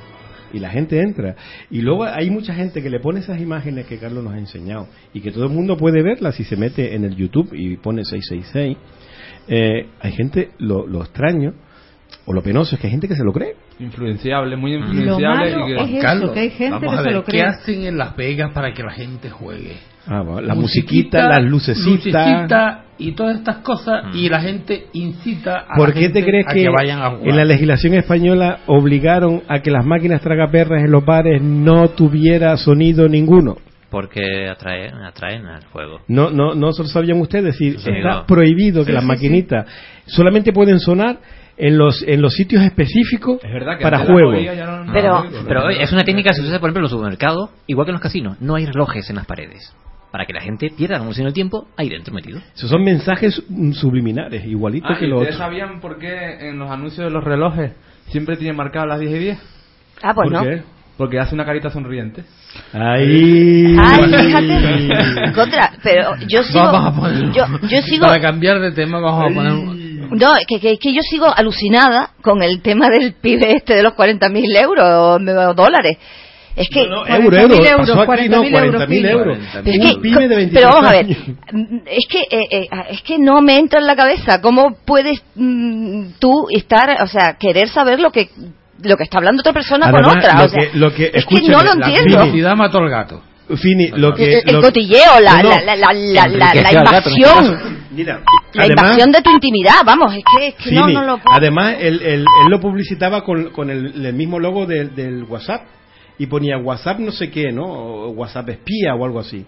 [0.52, 1.34] Y la gente entra.
[1.72, 4.86] Y luego hay mucha gente que le pone esas imágenes que Carlos nos ha enseñado.
[5.12, 8.04] Y que todo el mundo puede verlas si se mete en el YouTube y pone
[8.04, 8.76] 666.
[9.48, 11.54] Eh, hay gente, lo, lo extraño,
[12.30, 13.54] o lo penoso es que hay gente que se lo cree.
[13.80, 15.50] Influenciable, muy Lo influenciable.
[15.56, 17.42] malo y que- es eso, que hay gente vamos que a se lo ¿qué cree.
[17.44, 19.76] hacen en Las Vegas para que la gente juegue?
[20.06, 21.84] Ah, bueno, la musiquita, las lucecitas.
[21.86, 26.26] lucecita y todas estas cosas y la gente incita a ¿Por la qué gente te
[26.26, 27.28] crees a que, vayan a jugar?
[27.28, 32.56] en la legislación española obligaron a que las máquinas tragaperras en los bares no tuviera
[32.56, 33.56] sonido ninguno?
[33.90, 36.00] Porque atraen, atraen al juego.
[36.08, 39.66] No, no, no solo sabían ustedes, es decir, está prohibido que Sí, las sí, maquinitas
[40.06, 41.18] solamente pueden sonar
[41.58, 44.34] en los en los sitios específicos verdad que para juegos.
[44.86, 47.84] no- Pero, pero es una técnica que se usa, por ejemplo, en los supermercados, igual
[47.86, 48.40] que en los casinos.
[48.40, 49.74] No hay relojes en las paredes.
[50.10, 52.40] Para que la gente pierda la noción del tiempo ahí dentro metido.
[52.54, 55.46] Esos son mensajes mm, subliminares, igualito Ah, que ¿y lo ¿Ustedes otro.
[55.46, 57.72] sabían por qué en los anuncios de los relojes
[58.06, 59.38] siempre tienen marcadas las 10 y 10?
[60.02, 60.42] Ah, pues ¿Por no.
[60.44, 60.62] qué?
[60.96, 62.24] Porque hace una carita sonriente.
[62.72, 63.76] Ahí.
[63.78, 65.32] Ay, fíjate.
[65.34, 66.64] Contra, pero yo sigo.
[66.64, 68.06] Vamos a poner, yo, yo sigo.
[68.06, 69.77] para cambiar de tema vamos a poner un-
[70.10, 73.94] No, que, que, que yo sigo alucinada con el tema del pibe este de los
[73.94, 75.96] 40.000 euros o dólares.
[76.56, 76.88] Es que.
[76.88, 79.38] No, euro, euro, pasó aquí, no, 40.000 euros.
[79.62, 82.68] Pero, es que- pibe de 23 pero vamos a ver, mm, es que eh, eh,
[82.90, 87.36] es que no me entra en la cabeza cómo puedes mm, tú estar, o sea,
[87.38, 88.30] querer saber lo que
[88.82, 91.10] lo que está hablando otra persona con otra, lo o sea, que- lo que- es
[91.12, 92.18] que escúchame, no lo la entiendo.
[92.20, 93.22] Felicidad mató al gato.
[93.56, 95.64] Fini, lo que, el, lo- cotilleo, la, No, no.
[95.64, 95.94] la, la, la,
[96.72, 97.58] invasión,
[97.90, 98.20] Mira,
[98.52, 101.18] la además- invasión de tu intimidad, vamos, es que, es que no, Fini, no lo
[101.18, 101.34] puedo.
[101.36, 105.62] Además, él, él- él lo publicitaba con, con el, el mismo logo del, del WhatsApp
[106.20, 107.64] y ponía WhatsApp no sé qué, ¿no?
[107.64, 109.46] O WhatsApp espía o algo así.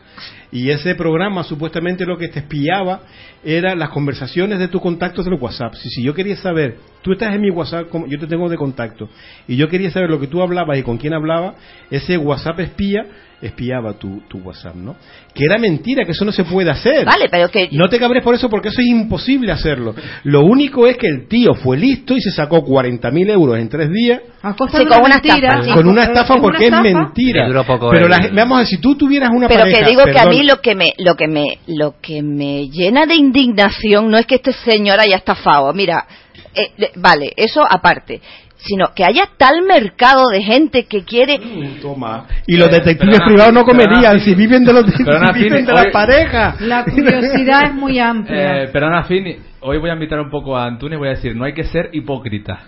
[0.52, 3.01] Y ese programa supuestamente lo que te espiaba
[3.44, 5.74] era las conversaciones de tus contactos del WhatsApp.
[5.74, 9.09] Si, si yo quería saber, tú estás en mi WhatsApp, yo te tengo de contacto,
[9.48, 11.56] y yo quería saber lo que tú hablabas y con quién hablabas,
[11.90, 13.05] ese WhatsApp espía
[13.43, 14.97] espiaba tu, tu WhatsApp, ¿no?
[15.35, 17.05] Que era mentira, que eso no se puede hacer.
[17.07, 19.95] Vale, pero que No te cabres por eso porque eso es imposible hacerlo.
[20.25, 23.89] Lo único es que el tío fue listo y se sacó 40.000 euros en tres
[23.91, 25.49] días A costa Sí, de con una una mentira.
[25.49, 25.71] estafa, sí.
[25.73, 26.83] con una estafa una porque es estafa.
[26.83, 27.43] mentira.
[27.43, 29.61] Le duró poco Pero el- la gen- vamos a ver, si tú tuvieras una pero
[29.61, 29.79] pareja...
[29.79, 33.07] que digo que a mí lo que me lo que me lo que me llena
[33.07, 36.07] de indignación no es que este señor haya estafado mira
[36.55, 38.21] eh, eh, vale eso aparte
[38.62, 41.39] sino que haya tal mercado de gente que quiere
[41.81, 42.27] Toma.
[42.47, 45.66] Y los Eh, detectives privados no comerían si viven de los si Perdona, viven Fini,
[45.66, 46.57] de la pareja.
[46.61, 48.65] La curiosidad es muy amplia.
[48.65, 51.35] Eh, perdona, Fini, hoy voy a invitar un poco a Antunes y voy a decir,
[51.35, 52.61] no hay que ser hipócrita.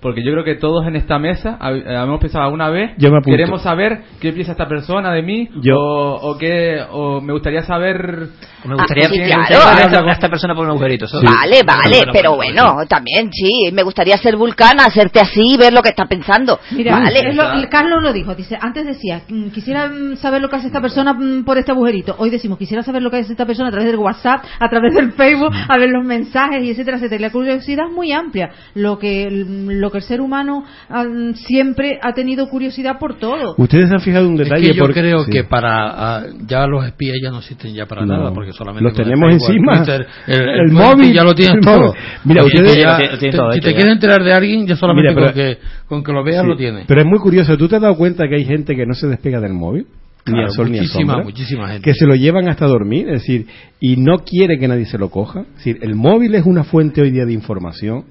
[0.00, 3.10] Porque yo creo que todos en esta mesa hab- eh, habíamos pensado alguna vez, Yo
[3.10, 3.36] me apunto.
[3.36, 7.62] queremos saber qué piensa esta persona de mí, Yo- o, o qué, o me gustaría
[7.62, 8.28] saber...
[8.64, 9.42] Me gustaría Ah, sí, me claro.
[9.42, 11.06] gustaría saber a esta, persona por un agujerito.
[11.22, 15.82] vale vale pero bueno, también sí me gustaría ser vulcana hacerte así y ver lo
[15.82, 19.90] que está pensando Mira, vale es lo- Carlos lo dijo, dice, antes decía, mm, quisiera
[20.16, 22.14] saber lo que hace esta persona mm, por este agujerito.
[22.18, 24.94] Hoy decimos, quisiera saber lo que hace esta persona a través del WhatsApp, a través
[24.94, 27.20] del Facebook, a ver los mensajes y etcétera, etcétera.
[27.20, 28.50] La curiosidad es muy amplia.
[28.74, 29.28] Lo que
[29.68, 31.04] lo que el ser humano ah,
[31.34, 33.54] siempre ha tenido curiosidad por todo.
[33.58, 34.68] Ustedes se han fijado un Es detalle.
[34.68, 35.30] que yo porque- creo sí.
[35.30, 38.16] que para ah, ya los espías ya no existen ya para No.
[38.16, 39.78] nada porque solamente Los tenemos encima.
[39.78, 41.94] Twitter, el, el El móvil ya lo tienes todo.
[42.24, 45.26] Mira, ustedes- ya Lo te- todo si te quieres enterar de alguien ya solamente Mira,
[45.26, 47.56] con que con que lo veas Sí, lo tienes Pero es muy curioso.
[47.56, 49.86] ¿Tú te has dado cuenta que hay gente que no se despega del móvil?
[50.26, 51.82] ni a sol ni a muchísima, sombra, muchísima gente.
[51.82, 53.46] que se lo llevan hasta dormir, es decir,
[53.80, 55.40] y no quiere que nadie se lo coja.
[55.40, 58.04] Es decir, el móvil es una fuente hoy día de información.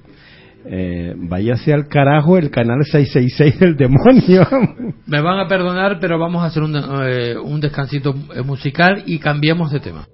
[0.64, 4.46] Eh, váyase al carajo el canal 666 del demonio.
[5.06, 8.14] me van a perdonar pero vamos a hacer un, eh, un descansito
[8.44, 10.06] musical y cambiamos de tema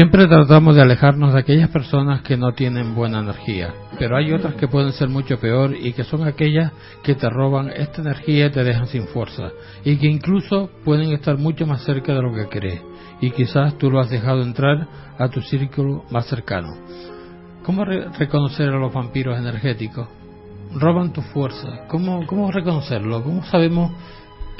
[0.00, 4.54] Siempre tratamos de alejarnos de aquellas personas que no tienen buena energía, pero hay otras
[4.54, 6.72] que pueden ser mucho peor y que son aquellas
[7.02, 9.50] que te roban esta energía y te dejan sin fuerza,
[9.84, 12.80] y que incluso pueden estar mucho más cerca de lo que crees,
[13.20, 16.68] y quizás tú lo has dejado entrar a tu círculo más cercano.
[17.62, 20.08] ¿Cómo re- reconocer a los vampiros energéticos?
[20.72, 21.86] Roban tu fuerza.
[21.88, 23.22] ¿Cómo, cómo reconocerlo?
[23.22, 23.92] ¿Cómo sabemos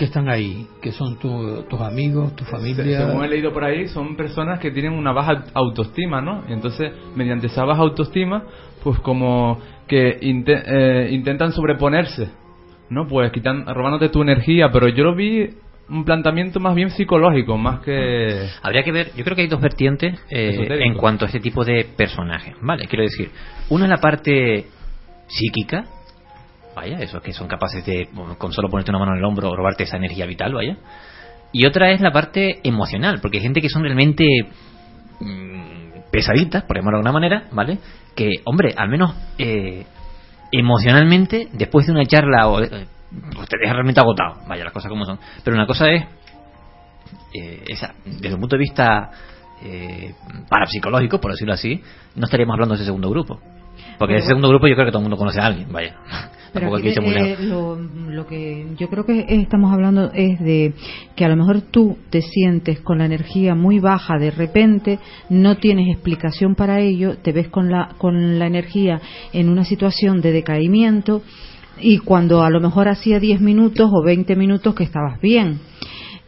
[0.00, 0.66] que están ahí?
[0.80, 2.82] Que son tu- tus amigos, tu familia.
[3.06, 6.42] Según he leído por ahí, son personas que tienen una baja autoestima, ¿no?
[6.48, 8.44] Y entonces, mediante esa baja autoestima,
[8.82, 12.30] pues como que inte- eh, intentan sobreponerse,
[12.88, 13.06] ¿no?
[13.06, 15.50] Pues quitan, robándote tu energía, pero yo lo vi
[15.90, 18.46] un planteamiento más bien psicológico, más que...
[18.62, 21.62] Habría que ver, yo creo que hay dos vertientes eh, en cuanto a este tipo
[21.64, 22.86] de personajes, ¿vale?
[22.86, 23.30] Quiero decir,
[23.68, 24.66] una es la parte
[25.26, 25.84] psíquica,
[26.74, 29.84] vaya, esos que son capaces de, con solo ponerte una mano en el hombro, robarte
[29.84, 30.76] esa energía vital, vaya.
[31.52, 34.24] Y otra es la parte emocional, porque hay gente que son realmente
[35.20, 37.78] mm, pesaditas, por llamarlo de alguna manera, ¿vale?
[38.14, 39.84] Que, hombre, al menos eh,
[40.52, 42.86] emocionalmente, después de una charla, o, eh,
[43.34, 45.18] pues te deja realmente agotado, vaya, las cosas como son.
[45.42, 46.04] Pero una cosa es
[47.32, 49.10] eh, esa, desde un punto de vista
[49.62, 50.14] eh,
[50.48, 51.82] parapsicológico, por decirlo así,
[52.14, 53.40] no estaríamos hablando de ese segundo grupo.
[54.00, 55.94] Porque ese segundo grupo yo creo que todo el mundo conoce a alguien, vaya.
[56.54, 60.72] Pero aquí eh, lo, lo que yo creo que estamos hablando es de
[61.14, 64.98] que a lo mejor tú te sientes con la energía muy baja de repente,
[65.28, 69.02] no tienes explicación para ello, te ves con la, con la energía
[69.34, 71.20] en una situación de decaimiento
[71.78, 75.60] y cuando a lo mejor hacía 10 minutos o 20 minutos que estabas bien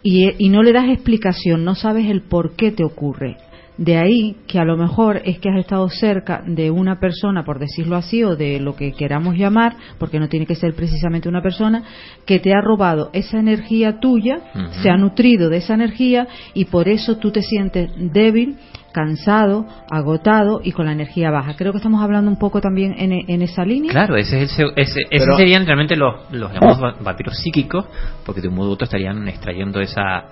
[0.03, 3.39] y, y no le das explicación, no sabes el por qué te ocurre.
[3.85, 7.59] De ahí que a lo mejor es que has estado cerca de una persona, por
[7.59, 11.43] decirlo así, o de lo que queramos llamar, porque no tiene que ser precisamente una
[11.43, 11.83] persona,
[12.25, 14.39] que te ha robado esa energía tuya,
[14.83, 18.57] se ha nutrido de esa energía y por eso tú te sientes débil,
[18.93, 21.57] cansado, agotado y con la energía baja.
[21.57, 23.91] Creo que estamos hablando un poco también en, en esa línea.
[23.91, 27.37] Claro, ese es el, se- ese, ese Pero- serían realmente los, los llamamos va- vampiros
[27.37, 27.87] psíquicos,
[28.25, 30.25] porque de un modo u otro estarían extrayendo esa,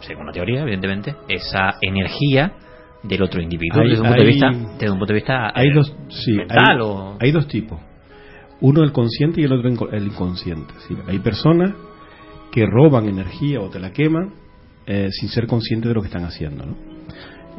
[0.00, 2.54] según la teoría, evidentemente, esa energía
[3.02, 3.80] del otro individuo.
[3.82, 5.96] Hay- desde, un punto de hay- vista, desde un punto de vista hay eh, dos
[6.08, 7.80] sí mental hay, o hay dos tipos.
[8.60, 10.72] Uno el consciente y el otro el inconsciente
[11.08, 11.72] hay personas
[12.52, 14.34] que roban energía o te la queman
[14.86, 16.76] eh, sin ser conscientes de lo que están haciendo ¿no?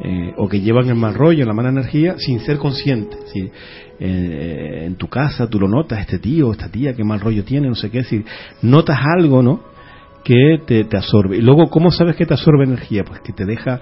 [0.02, 3.52] Eh, o que llevan el mal rollo, la mala energía sin ser conscientes Es decir,
[4.00, 7.68] eh, en tu casa tú lo notas este tío esta tía que mal rollo tiene
[7.68, 8.26] no sé qué decir
[8.62, 9.62] notas algo no
[10.24, 11.36] que te, te absorbe.
[11.38, 13.82] Y luego cómo sabes que te absorbe energía pues que te deja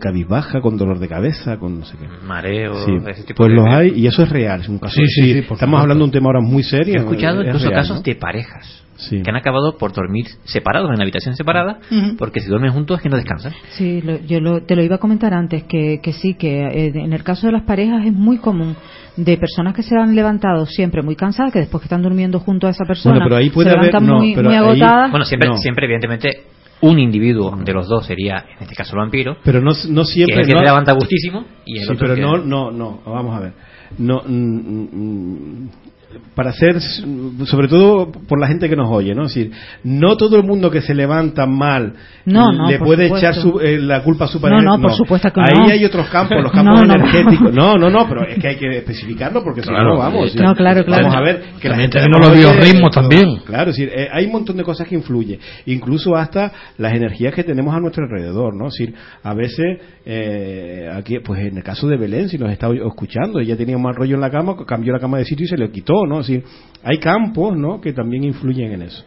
[0.00, 3.56] cabizbaja con dolor de cabeza con no sé qué mareo, Sí, ese tipo pues de...
[3.56, 4.60] los hay y eso es real.
[4.62, 5.76] Es un caso, Sí, sí, sí, por estamos supuesto.
[5.78, 6.94] hablando de un tema ahora muy serio.
[6.94, 8.02] He escuchado es incluso real, casos ¿no?
[8.02, 9.20] de parejas Sí.
[9.22, 11.80] que han acabado por dormir separados en habitación separada,
[12.16, 13.52] porque si duermen juntos es que no descansan.
[13.72, 16.92] Sí, lo- yo lo- te lo iba a comentar antes, que, que sí, que eh,
[16.94, 18.76] en el caso de las parejas es muy común
[19.16, 22.68] de personas que se han levantado siempre muy cansadas, que después que están durmiendo junto
[22.68, 24.64] a esa persona, Bueno, pero ahí puede se haber- levantan no, muy, pero muy ahí-
[24.64, 25.10] agotadas.
[25.10, 25.56] Bueno, siempre, No.
[25.56, 26.28] siempre evidentemente,
[26.84, 29.36] un individuo de los dos sería, en este caso, el vampiro.
[29.44, 30.36] Pero no, no siempre.
[30.36, 32.38] Que es el que no- se levanta gustísimo y el sí, otro pero que- no,
[32.38, 33.00] no, no.
[33.06, 33.52] Vamos a ver.
[33.98, 35.68] No, mm, mm,
[36.34, 39.24] para ser, sobre todo por la gente que nos oye, ¿no?
[39.24, 39.52] Es decir,
[39.84, 43.16] no todo el mundo que se levanta mal No, no, le puede supuesto.
[43.28, 44.62] echar su- eh, la culpa a su No, pareja.
[44.62, 45.72] no, por supuesto que Ahí no.
[45.72, 46.94] hay otros campos, los campos No, no.
[46.94, 47.52] energéticos.
[47.54, 50.34] No, no, no, pero es que hay que especificarlo porque si Claro, no, vamos.
[50.36, 51.04] No, claro, claro.
[51.04, 53.36] Vamos a ver que la También gente tenemos nos los oye, biorritmos también.
[53.44, 57.34] Claro, es decir, eh, hay un montón de cosas que influyen, incluso hasta las energías
[57.34, 58.68] que tenemos a nuestro alrededor, ¿no?
[58.68, 62.68] Es decir, a veces, eh, aquí, pues en el caso de Belén, si nos está
[62.68, 65.48] escuchando, ella tenía un mal rollo en la cama, cambió la cama de sitio y
[65.48, 66.20] se le quitó, ¿no?
[66.20, 66.44] Es decir,
[66.82, 67.80] hay campos, ¿no?
[67.80, 69.04] Que también influyen en eso.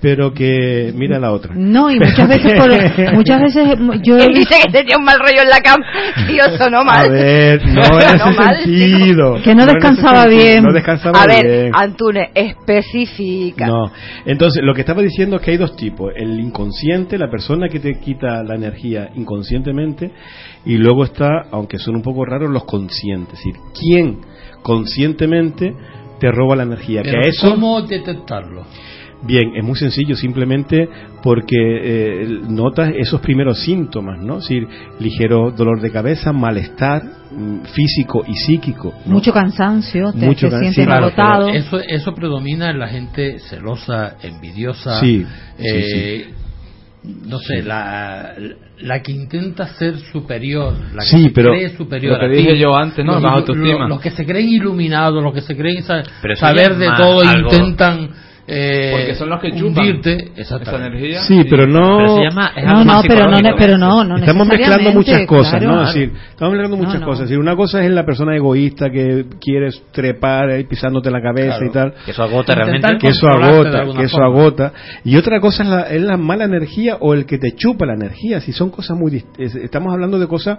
[0.00, 1.54] Pero que, mira la otra.
[1.54, 5.42] No, y muchas veces, por- muchas veces yo Él dice que tenía un mal rollo
[5.42, 5.84] en la cama
[6.28, 7.06] y yo sonó mal.
[7.06, 9.34] A ver, no en ese Sonó mal, sentido.
[9.44, 10.64] Que no ese descansaba sentido, bien.
[10.64, 11.70] No descansaba A ver, bien.
[11.72, 13.68] Antune, especifica.
[13.68, 13.92] No.
[14.26, 16.12] Entonces, lo que estaba diciendo es que hay dos tipos.
[16.16, 20.10] El inconsciente, la persona que te quita la energía inconscientemente,
[20.64, 23.38] y luego está, aunque son un poco raros, los conscientes.
[23.38, 24.18] Es decir, ¿quién
[24.64, 25.74] conscientemente
[26.22, 27.02] te roba la energía?
[27.02, 28.64] Pero que a eso, ¿Cómo detectarlo?
[29.24, 30.88] bien, es muy sencillo, simplemente
[31.22, 34.38] porque eh, notas esos primeros síntomas, ¿no?
[34.38, 34.66] Es decir,
[35.00, 38.92] ligero dolor de cabeza, malestar mm, físico y psíquico.
[39.06, 39.12] ¿no?
[39.14, 41.46] mucho cansancio, te, Mucho te can- sientes claro, agotado.
[41.46, 45.24] Pero eso, eso predomina en la gente celosa, envidiosa, Sí,
[45.58, 46.26] eh,
[47.04, 48.32] no sé, la,
[48.80, 52.30] la que intenta ser superior, la que Sí, se pero cree superior lo que a
[52.30, 52.36] ti.
[52.36, 53.18] dije yo antes, ¿no?
[53.18, 53.48] Los,
[53.88, 56.02] los- que se creen iluminados, los que se creen sa-
[56.36, 58.10] saber de todo, algo- intentan
[58.46, 61.20] eh, Porque son los que chupan hundirte, esa energía.
[61.22, 61.98] Sí, pero no.
[61.98, 65.60] Pero se llama- es No, no, pero no, pero no, no estamos mezclando muchas cosas,
[65.60, 65.76] claro.
[65.76, 65.82] ¿no?
[65.82, 67.06] Es decir, estamos mezclando muchas No, no.
[67.06, 67.22] cosas.
[67.24, 71.58] Es decir, una cosa es la persona egoísta que quieres trepar ahí pisándote la cabeza
[71.58, 71.66] Claro.
[71.66, 71.94] y tal.
[72.04, 72.98] Que eso agota realmente.
[72.98, 74.26] Que eso agota, que eso forma.
[74.38, 74.72] agota.
[75.04, 77.94] Y otra cosa es la, es la mala energía o el que te chupa la
[77.94, 78.40] energía.
[78.40, 80.58] Si son cosas muy Estamos hablando de cosas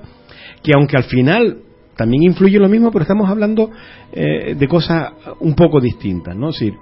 [0.63, 1.57] que aunque al final
[1.97, 3.69] también influye lo mismo, pero estamos hablando
[4.13, 5.11] eh, de cosas
[5.41, 6.49] un poco distintas, ¿no?
[6.49, 6.73] Es decir,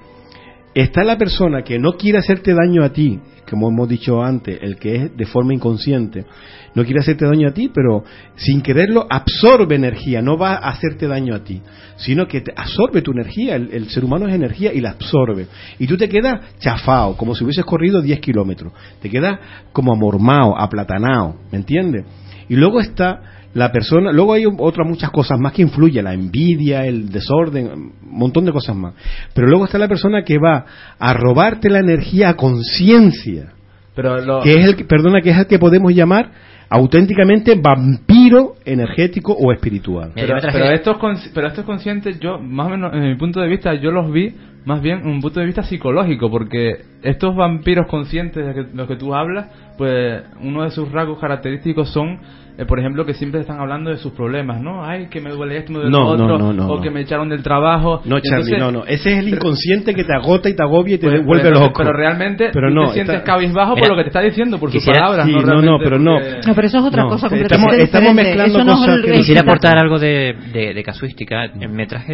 [0.74, 3.20] está la persona que no quiere hacerte daño a ti,
[3.50, 6.26] como hemos dicho antes, el que es de forma inconsciente,
[6.74, 8.04] no quiere hacerte daño a ti, pero
[8.36, 11.62] sin quererlo absorbe energía, no va a hacerte daño a ti,
[11.98, 15.48] sino que te absorbe tu energía, el, el ser humano es energía y la absorbe.
[15.80, 18.72] Y tú te quedas chafado, como si hubieses corrido 10 kilómetros,
[19.02, 19.40] te quedas
[19.74, 22.06] como amormado, aplatanado, ¿me entiendes?
[22.48, 26.86] Y luego está la persona, luego hay otras muchas cosas más que influyen, la envidia,
[26.86, 28.94] el desorden, un montón de cosas más.
[29.34, 30.66] Pero luego está la persona que va
[30.98, 33.54] a robarte la energía a conciencia,
[33.96, 36.32] Pero lo- que es el que, perdona, que es el que podemos llamar
[36.70, 40.12] auténticamente vampiro energético o espiritual.
[40.16, 40.98] Pero, pero estos
[41.34, 44.34] pero estos conscientes, yo, más o menos, en mi punto de vista, yo los vi
[44.64, 48.88] más bien en un punto de vista psicológico, porque estos vampiros conscientes de que, los
[48.88, 49.48] que tú hablas,
[49.78, 52.20] pues uno de sus rasgos característicos son,
[52.58, 54.84] eh, por ejemplo, que siempre están hablando de sus problemas, ¿no?
[54.86, 56.82] Ay, que me duele esto, me duele No, otro, no, no, o no.
[56.82, 58.02] que me echaron del trabajo.
[58.06, 58.86] No, Charlie, entonces- no, no.
[58.86, 61.46] Ese es el inconsciente que te agota y te agobia y te Pues- vuelve pues
[61.48, 61.78] entonces, loco.
[61.84, 64.60] Pero realmente Pero tú no, te sientes está- cabizbajo por lo que te está diciendo,
[64.60, 65.26] por sus palabras.
[65.26, 66.16] sí, no, no, pero no.
[66.20, 68.38] porque- No, pero eso es otra No, cosa estamos- completamente estamos diferente.
[68.38, 71.48] mezclando Eso no es cosas el- que- Quisiera aportar algo de, de- de casuística.
[71.70, 72.12] Me traje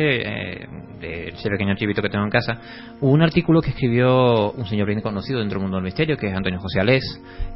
[0.61, 0.67] eh,
[1.01, 2.55] de ese pequeño archivito que tengo en casa
[3.01, 6.35] un artículo que escribió un señor bien conocido dentro del mundo del misterio, que es
[6.35, 7.03] Antonio José Alés,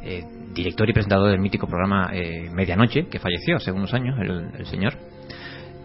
[0.04, 0.22] eh,
[0.54, 4.66] director y presentador del mítico programa eh, Medianoche, que falleció hace unos años, el, el
[4.66, 4.94] señor.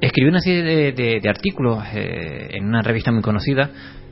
[0.02, 3.70] Escribió una serie de, de- de artículos eh, en una revista muy conocida,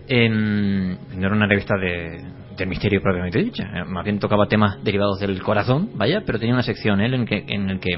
[0.07, 2.23] en, no era una revista de,
[2.57, 6.53] del misterio propiamente dicha, eh, más bien tocaba temas derivados del corazón, vaya, pero tenía
[6.53, 7.91] una sección él en, que, en el que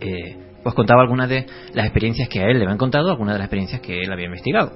[0.00, 3.38] eh, pues contaba algunas de las experiencias que a él le habían contado, algunas de
[3.38, 4.72] las experiencias que él había investigado.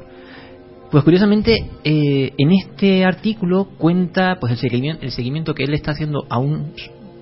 [0.91, 5.93] Pues curiosamente, eh, en este artículo cuenta pues el seguimiento, el seguimiento que él está
[5.93, 6.73] haciendo a un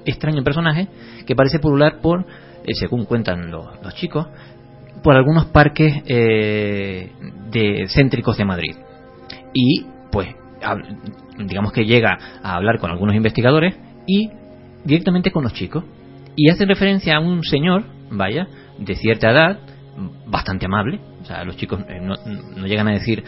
[0.05, 0.89] extraño personaje
[1.27, 2.27] que parece pulular por,
[2.65, 4.27] eh, según cuentan los, chicos,
[5.03, 7.11] por algunos parques eh,
[7.51, 8.77] de céntricos de Madrid.
[9.53, 10.29] Y pues
[11.39, 13.75] digamos que llega a hablar con algunos investigadores
[14.07, 14.31] y
[14.85, 15.85] directamente con los chicos.
[16.37, 18.47] Y hace referencia a un señor, vaya,
[18.79, 19.59] de cierta edad,
[20.27, 21.01] bastante amable.
[21.23, 22.15] O sea, los chicos eh, no,
[22.57, 23.25] no llegan a decir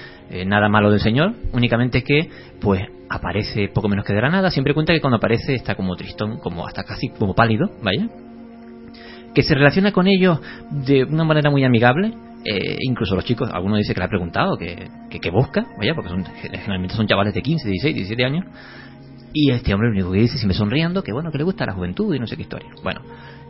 [0.46, 2.30] nada malo del señor, únicamente que,
[2.60, 2.82] pues,
[3.12, 4.50] aparece poco menos que de la nada.
[4.50, 8.08] Siempre cuenta que cuando aparece está como tristón, como hasta casi como pálido, vaya.
[9.34, 10.40] Que se relaciona con ellos
[10.70, 12.12] de una manera muy amigable.
[12.44, 15.94] eh, incluso los chicos, algunos dicen que le ha preguntado que, que, que busca, vaya,
[15.94, 18.44] porque son, generalmente son chavales de 15, 16, 17 años.
[19.32, 21.72] Y este hombre lo único que dice, siempre sonriendo, que bueno, que le gusta la
[21.72, 22.68] juventud y no sé qué historia.
[22.82, 23.00] Bueno,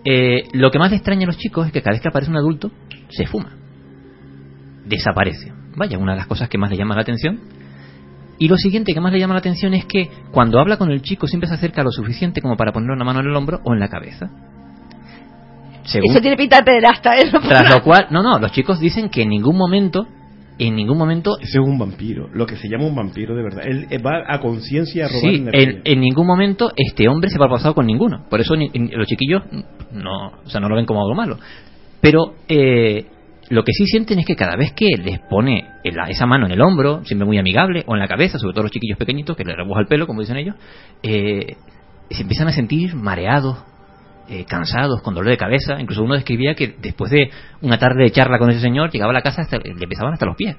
[0.05, 2.30] eh, lo que más le extraña a los chicos es que cada vez que aparece
[2.30, 2.70] un adulto,
[3.09, 3.56] se fuma.
[4.84, 5.52] Desaparece.
[5.76, 7.40] Vaya, una de las cosas que más le llama la atención.
[8.38, 11.02] Y lo siguiente que más le llama la atención es que cuando habla con el
[11.02, 13.72] chico siempre se acerca lo suficiente como para poner una mano en el hombro o
[13.72, 14.30] en la cabeza.
[15.84, 17.30] Según- Eso tiene pinta de pederasta, ¿eh?
[17.48, 20.06] Tras lo cual, no, no, los chicos dicen que en ningún momento,
[20.59, 23.62] en ningún momento Ese es un vampiro, lo que se llama un vampiro de verdad.
[23.66, 27.38] Él eh, va a conciencia a robar Sí, en, en ningún momento este hombre se
[27.38, 28.24] va pasado con ninguno.
[28.30, 29.42] Por eso ni- ni- los chiquillos
[29.92, 31.36] no, o sea, no lo ven como algo malo.
[32.00, 33.06] Pero eh,
[33.52, 36.62] lo que sí sienten es que cada vez que les pone esa mano en el
[36.62, 39.54] hombro, siempre muy amigable, o en la cabeza, sobre todo los chiquillos pequeñitos que les
[39.54, 40.56] rebuja el pelo, como dicen ellos,
[41.02, 41.56] eh,
[42.08, 43.62] se empiezan a sentir mareados,
[44.30, 45.78] eh, cansados, con dolor de cabeza.
[45.78, 47.30] Incluso uno describía que después de
[47.60, 50.24] una tarde de charla con ese señor, llegaba a la casa hasta, le empezaban hasta
[50.24, 50.56] los pies.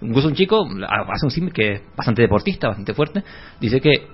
[0.00, 3.22] Incluso un chico, hace un símil que es bastante deportista, bastante fuerte,
[3.60, 4.06] dice que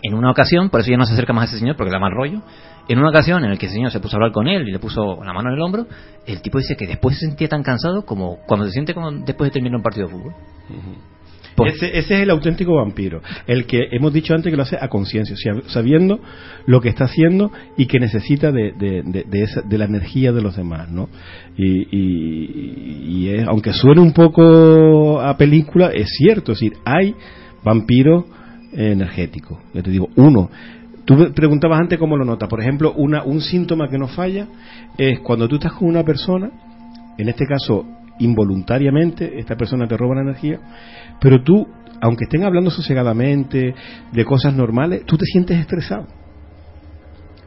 [0.00, 1.96] en una ocasión, por eso ya no se acerca más a ese señor porque le
[1.96, 2.40] da mal rollo,
[2.88, 4.72] en una ocasión en la que el señor se puso a hablar con él y
[4.72, 5.86] le puso la mano en el hombro,
[6.26, 9.50] el tipo dice que después se sentía tan cansado como cuando se siente como después
[9.50, 10.32] de terminar un partido de fútbol.
[11.54, 14.78] Pues- Ese, ese es el auténtico vampiro, el que hemos dicho antes que lo hace
[14.80, 15.36] a conciencia,
[15.66, 16.18] sabiendo
[16.64, 20.32] lo que está haciendo y que necesita de, de, de- de esa- de la energía
[20.32, 21.10] de los demás, ¿no?
[21.56, 27.14] Y, y- y es- aunque suene un poco a película, es cierto, es decir, hay
[27.62, 28.24] vampiros
[28.72, 29.58] energéticos.
[29.74, 30.50] Ya te digo, uno.
[31.12, 32.48] Tú preguntabas antes cómo lo notas.
[32.48, 34.46] Por ejemplo, una, un síntoma que nos falla
[34.96, 36.50] es cuando tú estás con una persona,
[37.18, 37.84] en este caso
[38.18, 40.58] involuntariamente, esta persona te roba la energía,
[41.20, 41.66] pero tú,
[42.00, 43.74] aunque estén hablando sosegadamente
[44.10, 46.06] de cosas normales, tú te sientes estresado.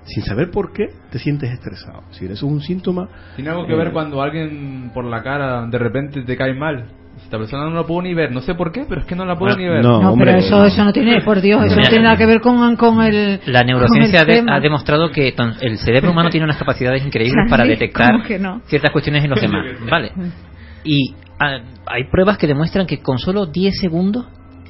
[0.05, 1.99] Sin saber por qué, te sientes estresado.
[2.05, 3.07] Es decir, eso es un síntoma.
[3.35, 6.85] Tiene algo que eh, ver cuando alguien por la cara de repente te cae mal.
[7.23, 9.23] Esta persona no la puedo ni ver, no sé por qué, pero es que no
[9.25, 9.81] la puedo Ah, ni ver.
[9.81, 12.25] no, No, hombre, pero eso, eso no tiene, por Dios, eso no tiene nada que
[12.25, 13.39] ver con, con el.
[13.45, 17.49] La neurociencia el de- ha demostrado que tan- el cerebro humano tiene unas capacidades increíbles
[17.49, 18.61] para detectar ¿cómo que no?
[18.65, 19.63] ciertas cuestiones en los demás.
[19.89, 20.11] Vale.
[20.83, 24.27] Y ah, hay pruebas que demuestran que con solo 10 segundos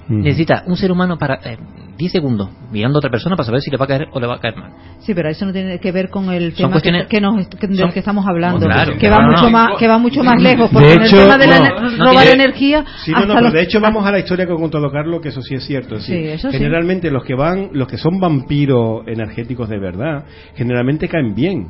[0.08, 0.22] Mm.
[0.22, 1.58] necesita un ser humano para eh,
[1.98, 4.28] 10 segundos mirando a otra persona para saber si le va a caer o le
[4.28, 4.72] va a caer mal.
[5.00, 7.48] Sí, pero eso no tiene que ver con el Son tema que, cuestiones- que nos,
[7.48, 9.50] que- del son- que estamos hablando, claro, que va mucho no.
[9.52, 11.66] más que va mucho más lejos, porque De en hecho, el tema de la no,
[11.66, 14.12] ener- no robar tiene- energía Sí, no, hasta no, pero los- de hecho vamos a
[14.12, 16.00] la historia que ha contado Carlos, que eso sí es cierto.
[16.00, 16.58] Sí, eso sí.
[16.58, 21.68] generalmente los que van, los que son vampiros energéticos de verdad, generalmente caen bien.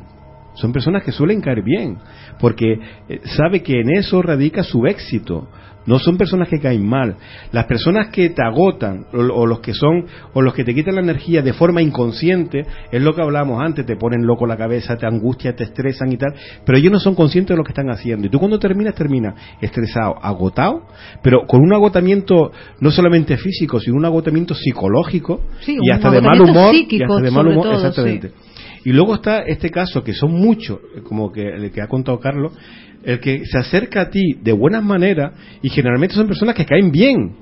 [0.54, 1.98] Son personas que suelen caer bien,
[2.40, 2.78] porque
[3.08, 5.48] eh, sabe que en eso radica su éxito.
[5.86, 7.16] No son personas que caen mal.
[7.52, 10.96] Las personas que te agotan o, o los que son o los que te quitan
[10.96, 13.86] la energía de forma inconsciente es lo que hablábamos antes.
[13.86, 16.34] Te ponen loco la cabeza, te angustia, te estresan y tal.
[16.64, 18.26] Pero ellos no son conscientes de lo que están haciendo.
[18.26, 20.86] Y tú cuando terminas terminas estresado, agotado,
[21.22, 26.20] pero con un agotamiento no solamente físico, sino un agotamiento psicológico Sí, y hasta de
[26.20, 26.74] mal agotamiento humor.
[26.74, 28.32] y hasta de mal humor, todo, exactamente.
[28.84, 32.52] Y luego está este caso, que son muchos, como que el que ha contado Carlos,
[33.06, 36.90] el que se acerca a ti de buenas maneras y generalmente son personas que caen
[36.92, 37.34] bien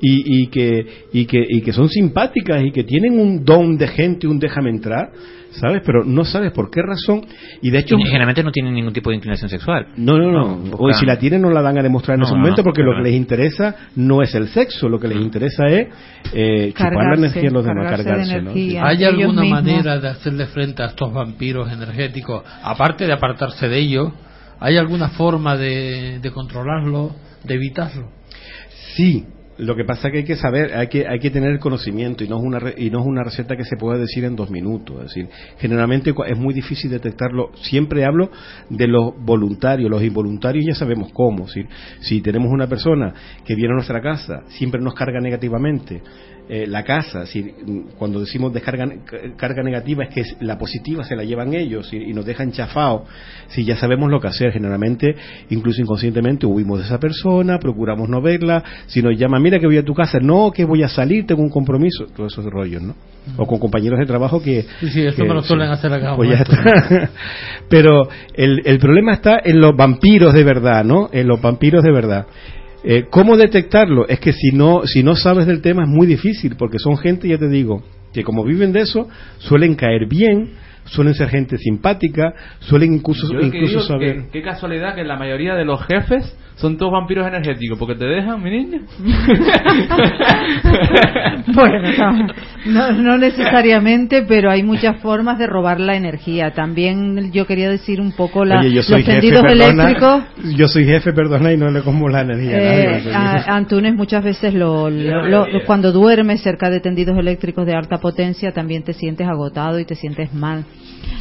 [0.00, 3.88] y, y, que, y, que, y que son simpáticas y que tienen un don de
[3.88, 5.10] gente, un déjame entrar,
[5.50, 5.82] ¿sabes?
[5.84, 7.22] Pero no sabes por qué razón.
[7.62, 9.88] Y de hecho, Y generalmente no tienen ningún tipo de inclinación sexual.
[9.96, 10.56] no, no, no.
[10.56, 12.60] No, O si la tienen no la dan a demostrar en No, ese no, momento
[12.62, 15.88] no, porque lo que les interesa no es el sexo, lo que les interesa es
[16.32, 18.42] eh, chupar la energía en los demás, cargarse de cargarse.
[18.42, 18.50] ¿no?
[18.52, 18.86] energía.
[18.86, 19.62] ¿Hay alguna mismos.
[19.62, 24.12] manera de hacerle frente a estos vampiros energéticos, aparte de apartarse de ellos?
[24.60, 27.14] ¿Hay alguna forma de, de controlarlo,
[27.44, 28.10] de evitarlo?
[28.96, 29.26] Sí,
[29.58, 32.28] lo que pasa es que hay que saber, hay que, hay que tener conocimiento y
[32.28, 34.96] no es una y no es una receta que se pueda decir en dos minutos.
[34.98, 35.28] Es decir,
[35.58, 37.50] generalmente es muy difícil detectarlo.
[37.62, 38.30] Siempre hablo
[38.70, 41.46] de los voluntarios, los involuntarios ya sabemos cómo.
[42.00, 43.12] si tenemos una persona
[43.44, 46.02] que viene a nuestra casa, siempre nos carga negativamente.
[46.48, 51.14] Eh, la casa, mm, cuando decimos descarga ca- carga negativa es que la positiva se
[51.14, 53.02] la llevan ellos y, y nos dejan chafados.
[53.48, 55.14] Si ya sabemos lo que hacer, generalmente,
[55.50, 58.62] incluso inconscientemente, huimos de esa persona, procuramos no verla.
[58.86, 61.42] Si nos llama, mira que voy a tu casa, no, que voy a salir, tengo
[61.42, 62.94] un compromiso, todos esos rollos, ¿no?
[63.36, 64.62] O con compañeros de trabajo que.
[64.80, 65.72] Sí, sí, que- me lo suelen sí.
[65.74, 66.16] hacer acá.
[66.16, 66.56] Pues ya maestro.
[66.56, 67.10] está.
[67.68, 71.10] Pero el, el problema está en los vampiros de verdad, ¿no?
[71.12, 72.26] En los vampiros de verdad.
[72.90, 74.08] Eh, ¿Cómo detectarlo?
[74.08, 77.28] Es que si no, si no sabes del tema es muy difícil, porque son gente,
[77.28, 77.82] ya te digo,
[78.14, 80.52] que como viven de eso, suelen caer bien,
[80.86, 84.16] suelen ser gente simpática, suelen incluso, Yo lo que incluso digo saber...
[84.16, 88.06] que qué casualidad que la mayoría de los jefes son todos vampiros energéticos, porque te
[88.06, 88.80] dejan, mi niña.
[91.54, 92.26] Bueno, no,
[92.66, 96.52] no, no necesariamente, pero hay muchas formas de robar la energía.
[96.52, 100.22] También yo quería decir un poco la, Oye, los jefe, tendidos perdona, eléctricos.
[100.56, 103.14] yo soy jefe, perdona, y no le como la energía a Eh, nadie.
[103.14, 107.98] a- Antunes muchas veces lo, lo- lo- cuando duermes cerca de tendidos eléctricos de alta
[107.98, 110.64] potencia también te sientes agotado y te sientes mal.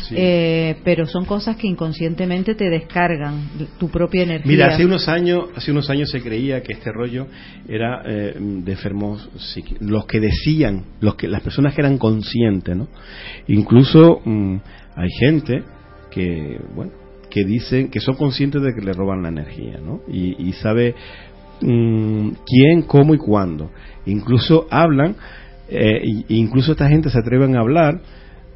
[0.01, 0.15] Sí.
[0.17, 3.41] Eh, pero son cosas que inconscientemente te descargan
[3.77, 4.49] tu propia energía.
[4.51, 7.27] Mira, hace unos años, hace unos años se creía que este rollo
[7.67, 9.29] era eh, de enfermos
[9.79, 12.87] los que decían, los que las personas que eran conscientes, ¿no?
[13.47, 14.55] Incluso mm,
[14.95, 15.63] hay gente
[16.11, 16.91] que, bueno,
[17.29, 20.01] que dicen que son conscientes de que le roban la energía, ¿no?
[20.07, 20.95] Y, y sabe
[21.61, 23.71] mm, quién, cómo y cuándo.
[24.05, 25.15] Incluso hablan,
[25.69, 28.01] eh, y- incluso esta gente se atreven a hablar.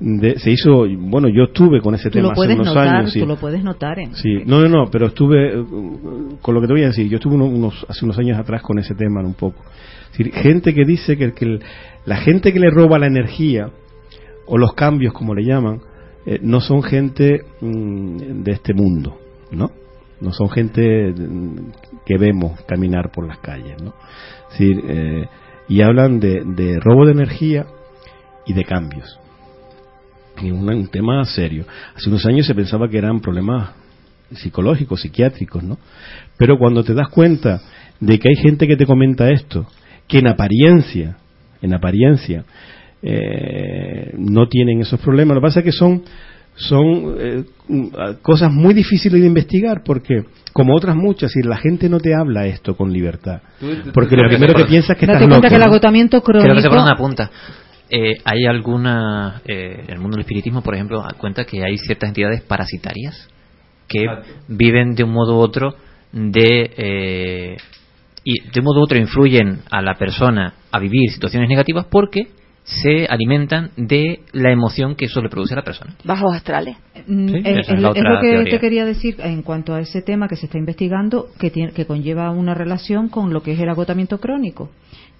[0.03, 3.11] De, se hizo, bueno, yo estuve con ese tú tema hace unos notar, años.
[3.13, 3.19] sí.
[3.19, 3.99] tú lo puedes notar.
[3.99, 5.63] En, Sí, no, no, no, pero estuve, eh,
[6.41, 8.63] con lo que te voy a decir, yo estuve uno- unos, hace unos años atrás
[8.63, 9.63] con ese tema un poco.
[10.17, 11.59] Es gente que dice que, que
[12.05, 13.69] la gente que le roba la energía,
[14.45, 15.81] o los cambios como le llaman,
[16.25, 19.17] eh, no son gente mm, de este mundo,
[19.51, 19.71] ¿no?
[20.19, 21.71] No son gente mm,
[22.05, 23.93] que vemos caminar por las calles, ¿no?
[24.51, 25.27] Es eh,
[25.67, 27.65] y hablan de, de robo de energía
[28.45, 29.21] y de cambios
[30.41, 31.65] y un, un tema serio.
[31.95, 33.71] Hace unos años se pensaba que eran problemas
[34.31, 35.77] psicológicos, psiquiátricos, ¿no?
[36.37, 37.61] Pero cuando te das cuenta
[37.99, 39.67] de que hay gente que te comenta esto,
[40.11, 41.17] que en apariencia,
[41.61, 42.43] en apariencia,
[43.01, 46.03] eh, no tienen esos problemas, lo que pasa es que son
[46.53, 47.43] son eh,
[48.21, 52.45] cosas muy difíciles de investigar porque como otras muchas y la gente no te habla
[52.45, 53.39] esto con libertad
[53.93, 56.21] porque lo primero que por- piensas es que Date estás cuenta loco que el agotamiento
[56.21, 57.31] Creo que se crónico pone una punta.
[57.89, 62.09] Eh, ¿Hay alguna, eh, en el mundo del espiritismo, por ejemplo, cuenta que hay ciertas
[62.09, 63.27] entidades parasitarias
[63.87, 64.05] que
[64.49, 65.75] viven de un modo u otro
[66.11, 67.57] de eh,
[68.23, 72.27] y de un modo u otro influyen a la persona a vivir situaciones negativas porque
[72.63, 75.95] se alimentan de la emoción que eso le produce a la persona.
[76.03, 76.77] Bajos astrales.
[77.07, 78.43] Mm, Sí, eh, esa es, lo que teoría.
[78.43, 81.85] te quería decir en cuanto a ese tema que se está investigando, que, tiene, que
[81.85, 84.69] conlleva una relación con lo que es el agotamiento crónico,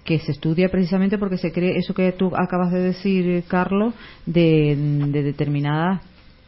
[0.04, 3.92] que se estudia precisamente porque se cree eso que tú acabas de decir, eh, Carlos,
[4.24, 4.76] de,
[5.08, 6.00] de determinadas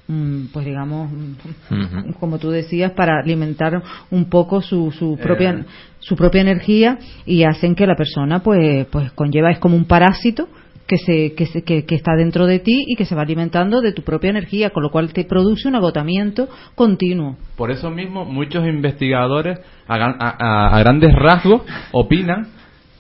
[0.07, 5.65] mm, pues digamos mm, como tú decías para alimentar un poco su, su propia Eh.
[6.07, 10.49] Su propia energía y hacen que la persona pues pues conlleva es como un parásito
[10.87, 13.81] que se, que, se- que, que está dentro de ti y que se va alimentando
[13.81, 17.39] de tu propia energía, con lo cual te produce un agotamiento continuo.
[17.57, 19.59] Por eso mismo, muchos investigadores,
[19.89, 21.63] a, gran- a- a- a grandes rasgos,
[21.93, 22.49] opinan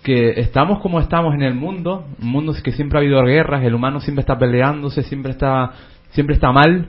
[0.02, 3.74] que estamos como estamos en el mundo, un mundo que siempre ha habido guerras, el
[3.74, 5.72] humano siempre está peleándose, siempre está,
[6.12, 6.88] siempre está mal,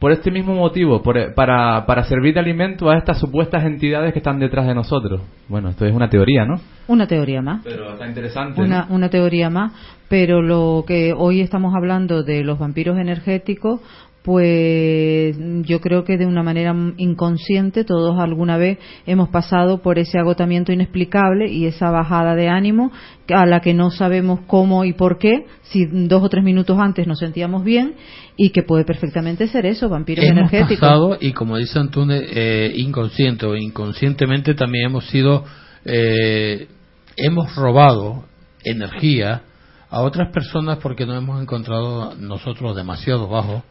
[0.00, 4.18] por este mismo motivo, por- para, para servir de alimento a estas supuestas entidades que
[4.18, 5.20] están detrás de nosotros.
[5.46, 6.56] Bueno, esto es una teoría, ¿no?
[6.88, 7.60] Una teoría más.
[7.62, 8.60] Pero está interesante.
[8.60, 8.94] Una, ¿no?
[8.96, 9.72] una teoría más,
[10.08, 13.80] pero lo que hoy estamos hablando de los vampiros energéticos,
[14.22, 20.18] pues yo creo que de una manera inconsciente todos alguna vez hemos pasado por ese
[20.18, 22.92] agotamiento inexplicable y esa bajada de ánimo
[23.28, 27.06] a la que no sabemos cómo y por qué, si dos o tres minutos antes
[27.06, 27.94] nos sentíamos bien
[28.36, 30.80] y que puede perfectamente ser eso, vampiros hemos energéticos.
[30.80, 35.44] pasado y como dice Antunes eh, inconsciente o inconscientemente también hemos sido
[35.84, 36.68] eh,
[37.16, 38.24] hemos robado
[38.64, 39.42] energía
[39.88, 43.62] a otras personas porque nos hemos encontrado nosotros demasiado bajos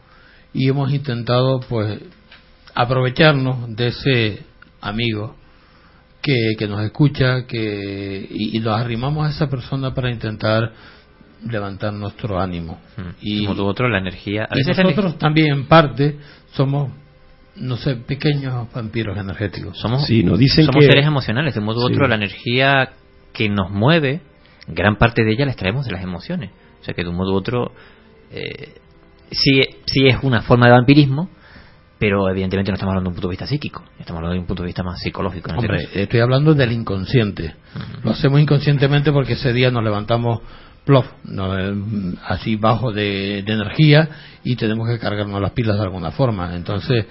[0.52, 2.00] y hemos intentado pues
[2.74, 4.42] aprovecharnos de ese
[4.80, 5.36] amigo
[6.22, 10.72] que, que nos escucha que y, y nos arrimamos a esa persona para intentar
[11.48, 12.78] levantar nuestro ánimo
[13.22, 14.44] Y como tú otro, la energía.
[14.44, 16.18] A y veces nosotros también en parte
[16.52, 16.90] somos
[17.56, 21.66] no sé pequeños vampiros energéticos Somos, Sí, nos dicen somos que- seres emocionales, de un
[21.66, 21.94] modo u Sí.
[21.94, 22.90] otro la energía
[23.32, 24.20] que nos mueve,
[24.68, 26.50] gran parte de ella la extraemos de las emociones.
[26.80, 27.72] O sea que de un modo u otro
[28.30, 28.74] eh,
[29.30, 31.28] sí, sí es una forma de vampirismo,
[31.98, 34.46] pero evidentemente no estamos hablando de un punto de vista psíquico, estamos hablando de un
[34.46, 35.50] punto de vista más psicológico.
[35.50, 37.54] en Hombre, estoy hablando del inconsciente.
[38.02, 40.40] Lo hacemos inconscientemente porque ese día nos levantamos
[40.84, 41.74] plof, no, eh,
[42.26, 44.08] así bajo de, de energía
[44.42, 46.54] y tenemos que cargarnos las pilas de alguna forma.
[46.56, 47.04] Entonces,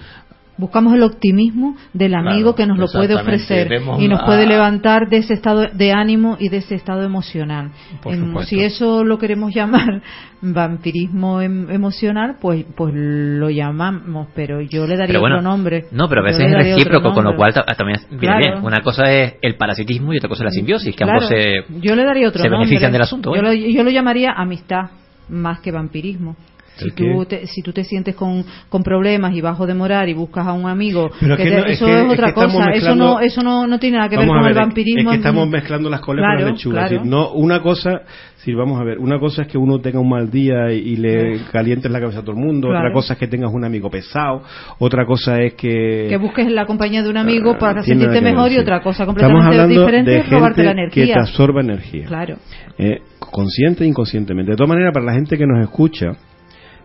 [0.60, 5.08] Buscamos el optimismo del amigo Claro, que nos lo puede ofrecer y nos puede levantar
[5.08, 7.70] de ese estado de ánimo y de ese estado emocional.
[8.04, 8.42] Em, supuesto.
[8.50, 10.02] si eso lo queremos llamar
[10.42, 15.86] vampirismo em- emocional, pues pues lo llamamos, pero yo le daría bueno, otro nombre.
[15.92, 18.40] No, pero a veces es recíproco, con lo cual ta- también viene Claro.
[18.40, 18.64] bien.
[18.64, 21.64] Una cosa es el parasitismo y otra cosa es la simbiosis, que Claro, ambos se,
[21.80, 22.66] yo le daría otro se nombre.
[22.66, 23.34] benefician del asunto.
[23.34, 24.90] Yo lo, yo lo llamaría amistad
[25.28, 26.36] más que vampirismo.
[26.80, 30.08] Si ¿El tú, te, si tú te sientes con, con problemas y bajo de morar
[30.08, 32.70] y buscas a un amigo, que te- es eso que- es otra cosa.
[32.72, 35.10] Eso no, eso no, no tiene nada que ver con el vampirismo.
[35.10, 36.80] Es que estamos mezclando las colas con Claro, la lechuga.
[36.82, 37.02] Es claro.
[37.04, 38.02] decir, no, una cosa,
[38.36, 40.96] si vamos a ver, una cosa es que uno tenga un mal día y, y
[40.96, 42.68] le calientes la cabeza a todo el mundo.
[42.68, 42.80] Claro.
[42.86, 44.42] Otra cosa es que tengas un amigo pesado.
[44.78, 46.06] Otra cosa es que.
[46.08, 48.80] que busques la compañía de un amigo para Ah, nada sentirte ver, mejor y otra
[48.82, 51.06] cosa completamente diferente es robarte la energía.
[51.06, 52.06] que te absorba energía.
[52.06, 52.36] Claro.
[52.78, 54.52] Eh, consciente e inconscientemente.
[54.52, 56.12] De todas maneras, para la gente que nos escucha,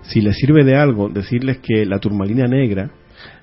[0.07, 2.91] si les sirve de algo, decirles que la turmalina negra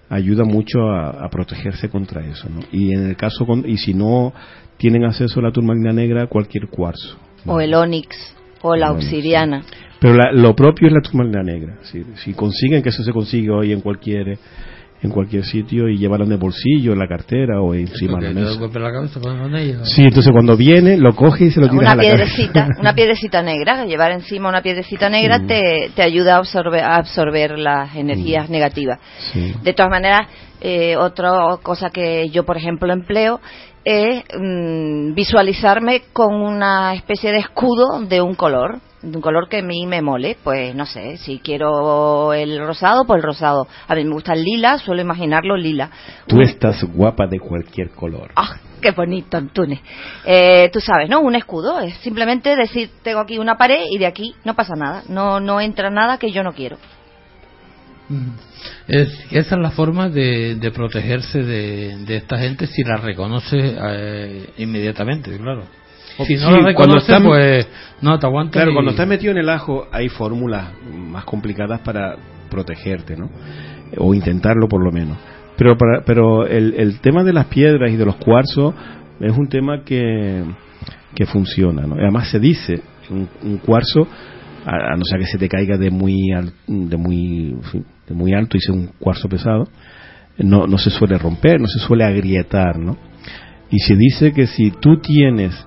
[0.08, 2.48] ayuda mucho a, a protegerse contra eso.
[2.48, 2.60] ¿no?
[2.70, 4.32] Y en el caso, con- y si no
[4.76, 7.16] tienen acceso a la turmalina negra, cualquier cuarzo.
[7.46, 8.08] O el onix,
[8.62, 9.62] o la obsidiana.
[10.00, 11.78] Pero la- lo propio es la turmalina negra.
[11.82, 14.38] Si, si consiguen que eso se consigue hoy en cualquier
[15.02, 18.40] en cualquier sitio y llevarlo en el bolsillo, en la cartera o encima de la
[18.40, 18.78] mesa.
[18.78, 19.84] la cabeza, con ella.
[19.84, 22.74] Sí, entonces cuando viene, lo coge y se lo tira Una a la piedrecita, cabeza.
[22.80, 25.46] una piedrecita negra, llevar encima una piedrecita negra Mm.
[25.46, 28.98] te, te ayuda a absorber, a absorber las energías negativas.
[29.32, 29.54] Sí.
[29.62, 30.28] De todas maneras,
[30.60, 33.40] eh, otra cosa que yo, por ejemplo, empleo
[33.84, 39.58] es mm, visualizarme con una especie de escudo de un color, de un color que
[39.58, 40.36] a mí me mole.
[40.42, 43.66] Pues no sé, si quiero el rosado, pues el rosado.
[43.88, 45.90] A mí me gusta el lila, suelo imaginarlo lila.
[46.26, 48.30] Tú estás guapa de cualquier color.
[48.36, 49.80] ¡Ah, qué bonito, Antunes!
[50.24, 51.20] Eh, tú sabes, ¿no?
[51.20, 55.02] Un escudo es simplemente decir, tengo aquí una pared y de aquí no pasa nada.
[55.08, 56.78] No, no entra nada que yo no quiero.
[58.88, 63.56] Es, esa es la forma de, de protegerse de, de esta gente si la reconoce
[63.58, 65.64] eh, inmediatamente, claro.
[66.26, 67.68] Si no Sí, cuando están- pues
[68.00, 68.52] no te aguanta.
[68.52, 72.16] Claro, y- cuando estás metido en el ajo hay fórmulas más complicadas para
[72.50, 73.30] protegerte, ¿no?
[73.98, 75.16] O intentarlo por lo menos.
[75.56, 78.74] Pero para, pero el, el tema de las piedras y de los cuarzos
[79.20, 80.42] es un tema que,
[81.14, 81.94] que funciona, ¿no?
[81.96, 84.06] Además se dice, un, un cuarzo,
[84.64, 87.54] a, a no ser que se te caiga de muy, al- de muy,
[88.08, 89.68] de muy alto y sea un cuarzo pesado,
[90.38, 92.96] no, no se suele romper, no se suele agrietar, ¿no?
[93.70, 95.66] Y se dice que si tú tienes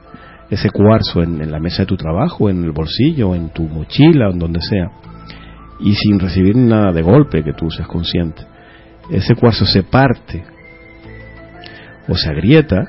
[0.50, 4.30] ese cuarzo en, en la mesa de tu trabajo, en el bolsillo, en tu mochila,
[4.32, 4.92] en donde sea,
[5.80, 8.44] y sin recibir nada de golpe, que tú seas consciente,
[9.12, 10.44] ese cuarzo se parte
[12.08, 12.84] o se agrieta,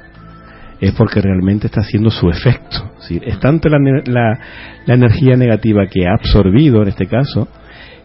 [0.80, 2.90] es porque realmente está haciendo su efecto.
[3.00, 4.38] Decir, es tanto la, la-
[4.84, 7.48] la energía negativa que ha absorbido en este caso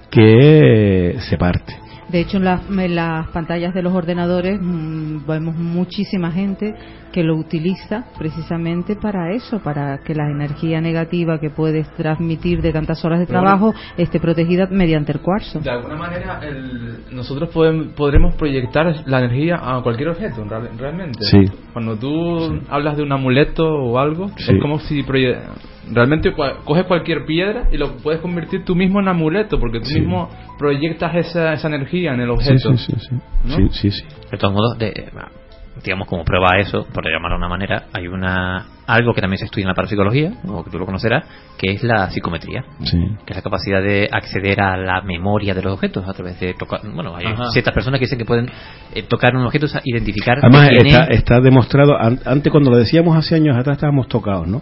[0.10, 1.76] que se parte.
[2.11, 6.73] De hecho, en las, en las pantallas de los ordenadores mm, vemos muchísima gente
[7.13, 12.71] que lo utiliza precisamente para eso, para que la energía negativa que puedes transmitir de
[12.71, 15.59] tantas horas de trabajo esté protegida mediante el cuarzo.
[15.59, 21.19] De alguna manera, el- nosotros podem- podremos proyectar la energía a cualquier objeto, real- realmente.
[21.23, 21.38] Sí.
[21.73, 24.53] Cuando tú hablas de un amuleto o algo, Sí.
[24.53, 25.38] es como si proye-
[25.91, 29.86] realmente cua- coges cualquier piedra y lo puedes convertir tú mismo en amuleto, porque tú
[29.86, 29.99] Sí.
[29.99, 32.74] mismo proyectas esa, esa energía en el objeto.
[32.78, 33.16] sí, sí, sí.
[33.45, 33.56] ¿no?
[33.56, 34.03] Sí, sí, sí.
[34.32, 35.10] De todos modos, de-
[35.84, 39.38] digamos como prueba a eso, por llamarlo de una manera, hay una algo que también
[39.38, 41.26] se estudia en la parapsicología, o que tú lo conocerás,
[41.58, 42.98] que es la psicometría, Sí.
[43.26, 46.53] que es la capacidad de acceder a la memoria de los objetos a través de
[46.56, 46.82] tocar.
[46.94, 47.45] Bueno, hay Ajá.
[47.52, 48.48] ciertas personas que dicen que pueden
[48.94, 50.40] eh, tocar un objeto, identificar.
[50.44, 51.20] Además, está, es.
[51.20, 54.62] está demostrado, an- antes cuando lo decíamos hace años atrás estábamos tocados, ¿no?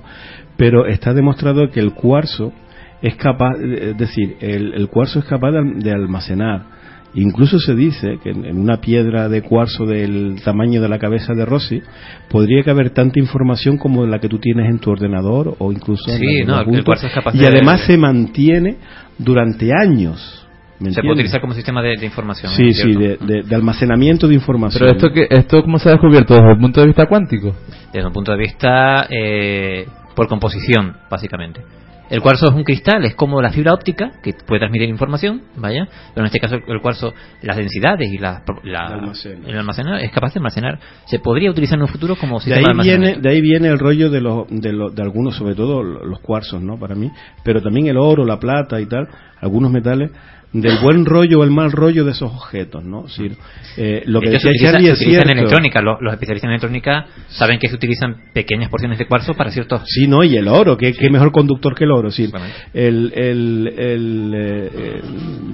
[0.59, 2.53] Pero está demostrado que el cuarzo
[3.01, 6.77] es capaz, eh, es decir, el, el cuarzo es capaz de, al- de almacenar.
[7.15, 11.33] Incluso se dice que en, en una piedra de cuarzo del tamaño de la cabeza
[11.33, 11.81] de Rossi
[12.29, 16.43] podría caber tanta información como la que tú tienes en tu ordenador o incluso Sí,
[16.45, 18.75] no, el cuarzo es capaz y de- además se mantiene
[19.17, 20.45] durante años.
[20.79, 22.51] ¿me se puede utilizar como sistema de, de información.
[22.53, 23.25] Sí, ¿es sí, cierto?
[23.25, 24.79] de, de- de almacenamiento de información.
[24.79, 26.35] Pero esto, que, esto ¿cómo se ha descubierto?
[26.35, 27.55] ¿Desde el punto de vista cuántico?
[27.91, 29.85] Desde un punto de vista eh,
[30.19, 31.61] por composición, básicamente.
[32.09, 35.87] El cuarzo es un cristal, es como la fibra óptica que puede transmitir información, vaya,
[36.13, 39.47] pero en este caso el cuarzo, las densidades y la, la- Almacena.
[39.47, 40.77] el almacenar es capaz de almacenar.
[41.05, 43.21] Se podría utilizar en un futuro como de sistema ahí de viene almacenamiento.
[43.29, 46.61] de ahí viene el rollo de los de, los- de algunos sobre todo los cuarzos
[46.61, 47.09] no para mí
[47.45, 49.07] pero también el oro la plata y tal
[49.39, 50.11] algunos metales
[50.51, 53.37] del buen rollo o el mal rollo de esos objetos no Es decir,
[53.77, 55.81] eh, lo que decía Charlie es en electrónica.
[55.81, 59.83] Los, los especialistas en electrónica saben que se utilizan pequeñas porciones de cuarzo para ciertos.
[59.85, 62.09] Sí, no, y el oro, que, que mejor conductor que el oro.
[62.11, 62.31] Sí,
[62.73, 65.01] el, el, el, eh, eh,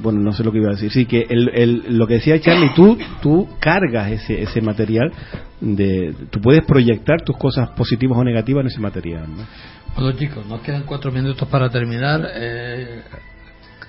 [0.01, 0.91] bueno, no sé lo que iba a decir.
[0.91, 5.11] Sí, que el, el, lo que decía Charlie, tú, tú cargas ese, ese material,
[5.59, 9.27] de, tú puedes proyectar tus cosas positivas o negativas en ese material.
[9.27, 9.45] ¿no?
[9.95, 12.21] Bueno chicos, nos quedan cuatro minutos para terminar.
[12.35, 13.01] Eh,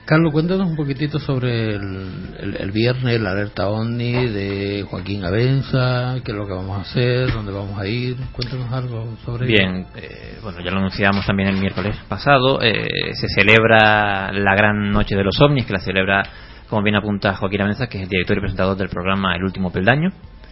[0.06, 6.38] Carlos, cuéntanos un poquitito sobre el, viernes, la alerta OVNI de Joaquín Abenza, qué es
[6.38, 8.16] lo que vamos a hacer, dónde vamos a ir.
[8.30, 9.48] Cuéntanos algo sobre.
[9.48, 12.62] Bien, eh, bueno, ya lo anunciamos también el miércoles pasado.
[12.62, 16.22] eh, se celebra la gran noche de los ovnis, que la celebra,
[16.70, 19.72] como bien apunta Joaquín Abenza, que es el director y presentador del programa El último
[19.72, 20.10] peldaño,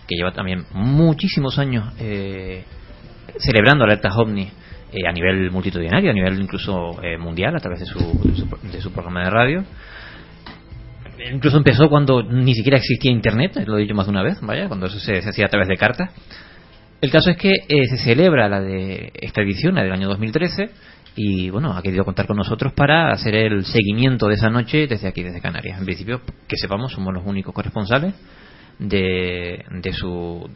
[0.08, 2.64] que lleva también muchísimos años eh,
[3.38, 4.52] celebrando alertas ovnis
[4.94, 8.48] eh, a nivel multitudinario, a nivel incluso eh, mundial, a través de su, de su,
[8.70, 9.64] de su programa de radio.
[11.32, 14.68] Incluso empezó cuando ni siquiera existía Internet, lo he dicho más de una vez, vaya,
[14.68, 16.10] cuando eso se, se hacía a través de cartas.
[17.00, 20.70] El caso es que eh, se celebra la de esta edición, la del año 2013,
[21.16, 25.08] y bueno, ha querido contar con nosotros para hacer el seguimiento de esa noche desde
[25.08, 25.78] aquí, desde Canarias.
[25.78, 28.14] En principio, que sepamos, somos los únicos corresponsales
[28.78, 30.48] de, de su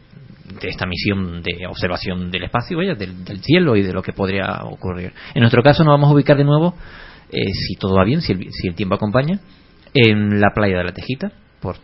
[0.61, 4.63] de esta misión de observación del espacio, vaya, del, cielo y de lo que podría
[4.63, 5.13] ocurrir.
[5.35, 6.75] En nuestro caso nos vamos a ubicar de nuevo,
[7.31, 9.39] eh, si todo va bien, si el, si el tiempo acompaña,
[9.93, 11.31] en la playa de la Tejita,
[11.61, 11.77] por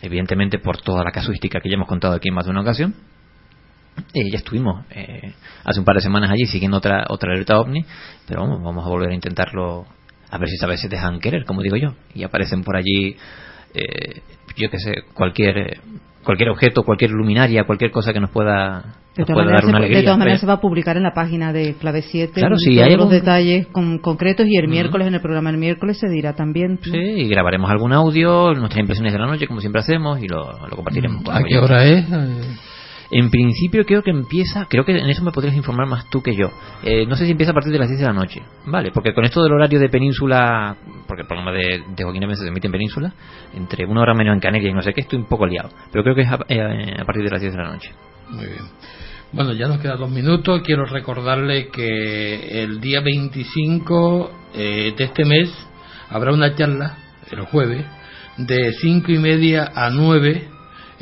[0.00, 2.94] evidentemente por toda la casuística que ya hemos contado aquí en más de una ocasión.
[4.14, 7.84] Eh, ya estuvimos eh, hace un par de semanas allí siguiendo otra otra alerta ovni,
[8.26, 9.86] pero vamos, vamos a volver a intentarlo
[10.30, 13.16] a ver si vez se dejan querer, como digo yo, y aparecen por allí,
[13.74, 14.22] eh,
[14.56, 15.80] yo que sé, cualquier eh,
[16.24, 19.98] cualquier objeto, cualquier luminaria, cualquier cosa que nos pueda, nos pueda dar una se, alegría.
[19.98, 22.74] de todas maneras se va a publicar en la página de Clave 7 Claro, sí,
[22.76, 25.98] todos hay los algún- detalles con- concretos y el miércoles en el programa el miércoles
[25.98, 26.78] se dirá también.
[26.86, 26.92] ¿no?
[26.92, 30.52] Sí, y grabaremos algún audio, nuestras impresiones de la noche, como siempre hacemos, y lo,
[30.68, 31.24] lo compartiremos.
[31.24, 32.04] con ¿A qué hora es?
[33.12, 36.34] En principio creo que empieza, creo que en eso me podrías informar más tú que
[36.34, 36.50] yo.
[36.82, 38.42] Eh, no sé si empieza a partir de las 10 de la noche.
[38.64, 40.74] Vale, porque con esto del horario de península,
[41.06, 43.12] porque el programa de, de Joaquín se emite en península,
[43.54, 45.68] entre una hora menos en Canarias y no sé qué, estoy un poco liado.
[45.92, 47.90] Pero creo que es a, eh, a partir de las 10 de la noche.
[48.30, 48.64] Muy bien.
[49.32, 50.62] Bueno, ya nos quedan dos minutos.
[50.62, 55.50] Quiero recordarle que el día 25 eh, de este mes
[56.08, 56.96] habrá una charla,
[57.30, 57.84] el jueves,
[58.38, 60.48] de cinco y media a 9.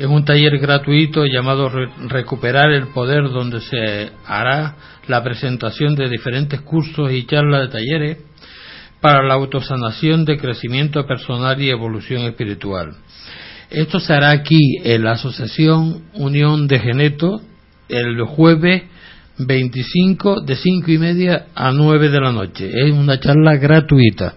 [0.01, 4.75] Es un taller gratuito llamado Re- Recuperar el Poder, donde se hará
[5.07, 8.17] la presentación de diferentes cursos y charlas de talleres
[8.99, 12.95] para la autosanación de crecimiento personal y evolución espiritual.
[13.69, 17.39] Esto se hará aquí en la Asociación Unión de Geneto
[17.87, 18.81] el jueves
[19.37, 22.71] 25 de 5 y media a 9 de la noche.
[22.73, 24.33] Es una charla gratuita.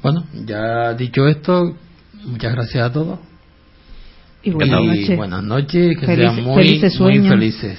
[0.00, 1.76] Bueno, ya dicho esto,
[2.24, 3.18] muchas gracias a todos.
[4.44, 5.16] Y buenas noches.
[5.16, 7.78] buenas noches, que Felices- sean muy, felices muy felices.